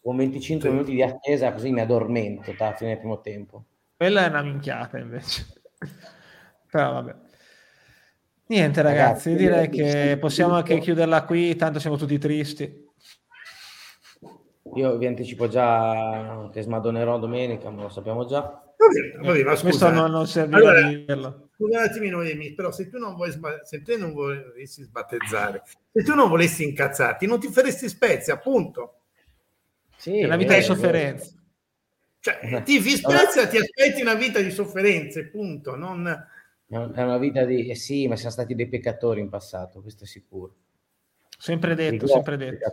Con 0.00 0.16
25 0.16 0.68
sì. 0.68 0.74
minuti 0.74 0.92
di 0.94 1.02
attesa 1.04 1.52
così 1.52 1.70
mi 1.70 1.80
addormento 1.80 2.52
a 2.58 2.74
fine 2.74 2.98
primo 2.98 3.20
tempo. 3.20 3.66
Quella 3.96 4.24
è 4.24 4.28
una 4.28 4.42
minchiata 4.42 4.98
invece. 4.98 5.46
Però 6.72 6.90
vabbè. 6.90 7.14
Niente 8.46 8.80
ragazzi, 8.80 9.28
ragazzi 9.28 9.34
direi 9.34 9.68
che 9.68 10.16
possiamo 10.18 10.54
anche 10.54 10.78
chiuderla 10.78 11.24
qui, 11.24 11.54
tanto 11.54 11.78
siamo 11.78 11.98
tutti 11.98 12.16
tristi. 12.16 12.88
Io 14.76 14.96
vi 14.96 15.06
anticipo 15.06 15.48
già 15.48 16.48
che 16.50 16.62
smadonerò 16.62 17.18
domenica, 17.18 17.68
ma 17.68 17.82
lo 17.82 17.88
sappiamo 17.90 18.24
già. 18.24 18.40
Vabbè, 18.40 19.26
vabbè, 19.26 19.42
ma 19.42 19.50
scusa, 19.50 19.62
Questo 19.68 19.90
non, 19.90 20.10
non 20.10 20.26
serve 20.26 20.56
allora, 20.56 20.78
a 20.78 20.88
dirlo 20.88 21.50
scusa 21.52 21.78
un 21.78 21.84
attimino, 21.84 22.22
Emi, 22.22 22.54
però 22.54 22.72
se 22.72 22.88
tu 22.88 22.96
non 22.96 23.16
vuoi 23.16 23.38
se 23.64 23.82
te 23.82 23.98
non 23.98 24.14
volessi 24.14 24.82
sbattezzare, 24.82 25.62
se 25.92 26.02
tu 26.02 26.14
non 26.14 26.30
volessi 26.30 26.64
incazzarti, 26.64 27.26
non 27.26 27.38
ti 27.38 27.48
faresti 27.48 27.86
spezia, 27.86 28.32
appunto. 28.32 29.00
Sì, 29.94 30.20
è 30.20 30.24
una 30.24 30.36
vita 30.36 30.54
eh, 30.54 30.60
di 30.60 30.64
sofferenza. 30.64 31.32
Cioè, 32.18 32.38
eh. 32.40 32.62
ti 32.62 32.80
fi 32.80 32.96
spezia, 32.96 33.46
ti 33.46 33.58
aspetti 33.58 34.00
una 34.00 34.14
vita 34.14 34.40
di 34.40 34.50
sofferenze, 34.50 35.26
punto. 35.26 35.76
Non... 35.76 36.30
È 36.72 37.02
una 37.02 37.18
vita 37.18 37.44
di... 37.44 37.68
Eh 37.68 37.74
sì, 37.74 38.08
ma 38.08 38.16
siamo 38.16 38.30
stati 38.30 38.54
dei 38.54 38.66
peccatori 38.66 39.20
in 39.20 39.28
passato, 39.28 39.82
questo 39.82 40.04
è 40.04 40.06
sicuro. 40.06 40.54
Sempre 41.38 41.74
detto, 41.74 42.06
sempre 42.06 42.38
detto. 42.38 42.70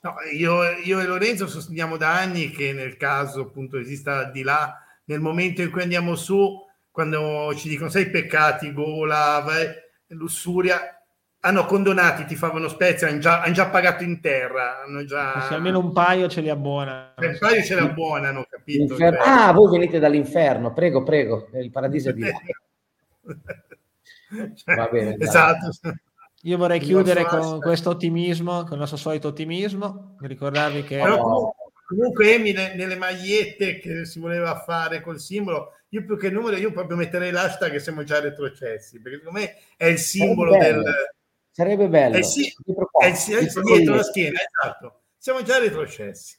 No, 0.00 0.14
io, 0.32 0.62
io, 0.84 0.98
e 0.98 1.06
Lorenzo 1.06 1.46
sosteniamo 1.46 1.96
da 1.96 2.18
anni 2.18 2.50
che 2.50 2.72
nel 2.72 2.96
caso 2.96 3.42
appunto 3.42 3.78
esista 3.78 4.30
di 4.30 4.42
là, 4.42 4.80
nel 5.04 5.20
momento 5.20 5.62
in 5.62 5.70
cui 5.70 5.82
andiamo 5.82 6.16
su, 6.16 6.64
quando 6.90 7.54
ci 7.54 7.68
dicono 7.68 7.88
sei 7.88 8.10
peccati, 8.10 8.72
gola, 8.72 9.42
vai, 9.44 9.68
lussuria, 10.08 10.95
hanno 11.46 11.64
condonati, 11.64 12.24
ti 12.24 12.34
fanno 12.34 12.66
spezia, 12.68 13.08
hanno 13.08 13.20
già, 13.20 13.40
hanno 13.40 13.54
già 13.54 13.68
pagato 13.68 14.02
in 14.02 14.20
terra. 14.20 14.82
Hanno 14.82 15.04
già... 15.04 15.46
Se 15.48 15.54
almeno 15.54 15.78
un 15.78 15.92
paio 15.92 16.28
ce 16.28 16.40
li 16.40 16.50
abbonano. 16.50 17.14
Un 17.16 17.36
paio 17.38 17.62
ce 17.62 17.74
li 17.76 17.80
abbonano, 17.80 18.44
capito? 18.48 18.96
Cioè... 18.96 19.16
Ah, 19.20 19.52
voi 19.52 19.70
venite 19.70 20.00
dall'inferno, 20.00 20.72
prego, 20.72 21.04
prego, 21.04 21.48
il 21.54 21.70
paradiso 21.70 22.10
è 22.10 22.12
di 22.14 22.22
là. 22.22 22.32
Va 24.74 24.88
bene, 24.90 25.16
esatto. 25.18 25.70
Io 26.42 26.56
vorrei 26.56 26.80
chiudere 26.80 27.24
con 27.24 27.60
questo 27.60 27.90
ottimismo, 27.90 28.62
con 28.64 28.72
il 28.72 28.78
nostro 28.80 28.98
solito 28.98 29.28
ottimismo, 29.28 30.16
ricordarvi 30.20 30.82
che... 30.82 30.98
Però, 30.98 31.54
comunque 31.86 32.34
Emi 32.34 32.52
nelle 32.52 32.96
magliette 32.96 33.78
che 33.78 34.04
si 34.04 34.18
voleva 34.18 34.58
fare 34.58 35.00
col 35.00 35.20
simbolo 35.20 35.70
io 35.90 36.04
più 36.04 36.18
che 36.18 36.26
il 36.26 36.32
numero 36.32 36.56
io 36.56 36.72
proprio 36.72 36.96
metterei 36.96 37.30
l'hashtag 37.30 37.70
che 37.70 37.78
siamo 37.78 38.02
già 38.02 38.18
retrocessi 38.18 39.00
perché 39.00 39.18
secondo 39.18 39.38
me 39.38 39.54
è 39.76 39.86
il 39.86 39.98
simbolo 39.98 40.50
sarebbe 40.50 40.82
del 40.82 41.14
sarebbe 41.56 41.88
bello. 41.88 42.16
È 42.16 42.18
il, 42.18 42.24
si... 42.24 42.44
è 42.44 43.06
il, 43.06 43.14
è 43.14 43.40
il 43.40 43.62
dietro 43.64 43.94
la 43.94 44.02
schiena 44.02 44.38
esatto. 44.38 45.04
Siamo 45.16 45.42
già 45.42 45.58
retrocessi. 45.58 46.36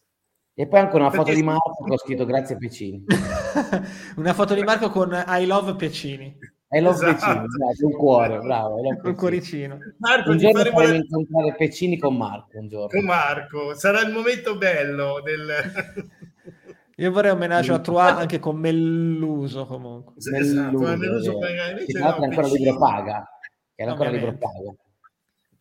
E 0.54 0.68
poi 0.68 0.80
anche 0.80 0.96
una 0.96 1.10
foto 1.10 1.34
di 1.34 1.42
Marco 1.42 1.74
con 1.76 1.98
scritto 1.98 2.26
grazie 2.26 2.58
Pecini 2.58 3.04
una 4.18 4.34
foto 4.34 4.56
di 4.56 4.64
Marco 4.64 4.90
con 4.90 5.12
I 5.28 5.46
love 5.46 5.76
Pecini 5.76 6.36
I 6.70 6.80
love 6.80 6.96
esatto. 6.96 7.14
Pecini 7.14 7.46
esatto, 7.46 7.86
un 7.86 7.92
cuore 7.94 8.40
bravo 8.40 8.80
un 8.80 9.16
cuoricino. 9.16 9.78
Marco, 9.98 10.32
un 10.32 10.38
giorno 10.38 10.64
faremo 10.64 10.96
incontrare 10.96 11.56
Pecini 11.56 11.98
con 12.00 12.18
Marco 12.18 12.58
un 12.58 12.68
giorno. 12.68 12.88
Con 12.88 13.06
Marco 13.06 13.76
sarà 13.76 14.02
il 14.02 14.12
momento 14.12 14.56
bello 14.58 15.22
del 15.24 16.10
io 16.96 17.12
vorrei 17.12 17.32
un 17.32 17.42
omaggio 17.42 17.74
a 17.74 17.80
Trois 17.80 18.18
anche 18.22 18.40
con 18.40 18.58
Melluso 18.58 19.66
comunque. 19.66 20.14
Esatto, 20.18 20.78
Melluso, 20.78 20.98
Melluso 20.98 21.46
è 21.46 22.02
ancora 22.02 22.48
libro 22.48 22.78
paga. 22.78 23.30
Era 23.76 23.92
ancora 23.92 24.10
libro 24.10 24.38
paga. 24.38 24.76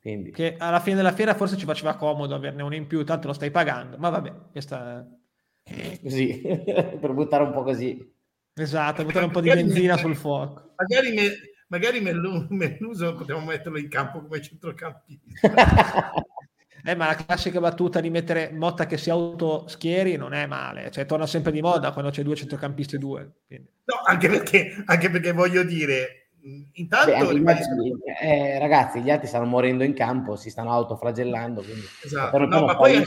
Quindi. 0.07 0.31
Che 0.31 0.55
alla 0.57 0.79
fine 0.79 0.95
della 0.95 1.11
fiera 1.11 1.35
forse 1.35 1.57
ci 1.57 1.65
faceva 1.65 1.97
comodo 1.97 2.37
averne 2.37 2.63
uno 2.63 2.77
in 2.77 2.87
più, 2.87 3.05
tanto 3.05 3.27
lo 3.27 3.33
stai 3.33 3.51
pagando. 3.51 3.97
Ma 3.99 4.09
vabbè, 4.09 4.33
questa... 4.53 5.05
Così, 6.01 6.43
per 6.47 7.13
buttare 7.13 7.43
un 7.43 7.51
po' 7.51 7.65
così. 7.65 8.15
Esatto, 8.55 9.03
buttare 9.03 9.25
un 9.25 9.33
po' 9.33 9.41
di 9.41 9.49
benzina 9.49 9.97
sul 9.97 10.15
fuoco. 10.15 10.75
Magari, 10.77 11.13
me, 11.13 11.33
magari 11.67 12.01
Melluso 12.01 13.17
potevamo 13.17 13.47
metterlo 13.47 13.79
in 13.79 13.89
campo 13.89 14.23
come 14.23 14.41
centrocampista. 14.41 15.25
Eh, 16.89 16.95
ma 16.95 17.07
la 17.07 17.17
classica 17.17 17.59
battuta 17.59 17.99
di 17.99 18.11
mettere 18.11 18.53
Motta 18.53 18.87
che 18.87 18.97
si 18.97 19.11
autoschieri 19.11 20.15
non 20.15 20.33
è 20.35 20.47
male, 20.47 20.93
cioè 20.93 21.05
torna 21.05 21.27
sempre 21.27 21.51
di 21.51 21.61
moda 21.61 21.91
quando 21.91 22.13
c'è 22.13 22.23
due 22.23 22.37
centrocampisti 22.37 22.95
e 22.95 22.99
due. 22.99 23.33
Quindi. 23.45 23.69
No, 23.87 24.03
anche 24.05 24.29
perché, 24.29 24.85
anche 24.85 25.11
perché 25.11 25.33
voglio 25.33 25.65
dire, 25.65 26.26
intanto... 26.73 27.11
Beh, 27.11 27.17
altri, 27.17 27.95
eh, 28.23 28.59
ragazzi, 28.59 29.01
gli 29.01 29.11
altri 29.11 29.27
stanno 29.27 29.47
morendo 29.47 29.85
in 29.85 29.95
campo, 29.95 30.37
si 30.37 30.51
stanno 30.51 30.71
autoflagellando. 30.73 31.63
Quindi... 31.63 31.85
Esatto, 32.05 32.39
no, 32.39 32.65
ma 32.65 32.77
poi, 32.77 33.03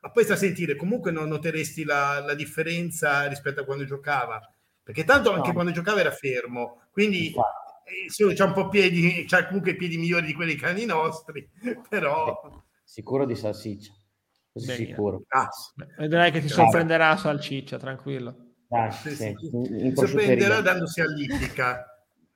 ma 0.00 0.10
poi 0.10 0.24
sta 0.24 0.34
a 0.34 0.36
sentire, 0.36 0.76
comunque 0.76 1.12
non 1.12 1.28
noteresti 1.28 1.84
la, 1.84 2.20
la 2.20 2.34
differenza 2.34 3.26
rispetto 3.26 3.60
a 3.60 3.64
quando 3.64 3.84
giocava. 3.84 4.40
perché 4.82 5.04
tanto 5.04 5.32
anche 5.32 5.48
no. 5.48 5.54
quando 5.54 5.70
giocava 5.72 6.00
era 6.00 6.10
fermo, 6.10 6.82
quindi 6.90 7.28
eh, 7.28 8.10
sì, 8.10 8.24
c'ha 8.34 8.44
un 8.44 8.52
po' 8.52 8.68
piedi, 8.68 9.24
c'ha 9.26 9.46
comunque 9.46 9.76
piedi 9.76 9.96
migliori 9.96 10.26
di 10.26 10.34
quelli 10.34 10.54
che 10.54 10.66
hanno 10.66 10.80
i 10.80 10.86
nostri, 10.86 11.48
però... 11.88 12.40
Eh, 12.44 12.60
sicuro 12.82 13.24
di 13.24 13.36
salsiccia, 13.36 13.92
Beh, 14.52 14.74
sicuro. 14.74 15.22
Ah, 15.28 15.48
vedrai 15.98 16.32
che 16.32 16.40
ti 16.40 16.48
sorprenderà 16.48 17.16
salsiccia, 17.16 17.78
tranquillo. 17.78 18.50
Dai, 18.68 18.90
sì, 18.90 19.14
sì. 19.14 19.36
Sorprenderà 19.94 20.60
dandosi 20.62 21.00
all'ippica. 21.02 21.86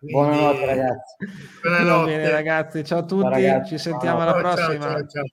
Quindi... 0.06 0.12
Buonanotte 0.12 0.66
ragazzi. 0.66 1.16
Buonanotte 1.62 2.10
bene, 2.10 2.30
ragazzi, 2.30 2.84
ciao 2.84 2.98
a 3.00 3.04
tutti, 3.04 3.28
ragazzi, 3.28 3.68
ci 3.70 3.78
sentiamo 3.78 4.20
alla 4.20 4.34
prossima. 4.34 4.90
Ciao, 4.90 5.06
ciao, 5.06 5.24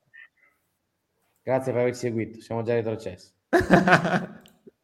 Grazie 1.44 1.72
per 1.72 1.82
averci 1.82 2.00
seguito, 2.00 2.42
siamo 2.42 2.64
già 2.64 2.74
retrocessi. 2.74 3.32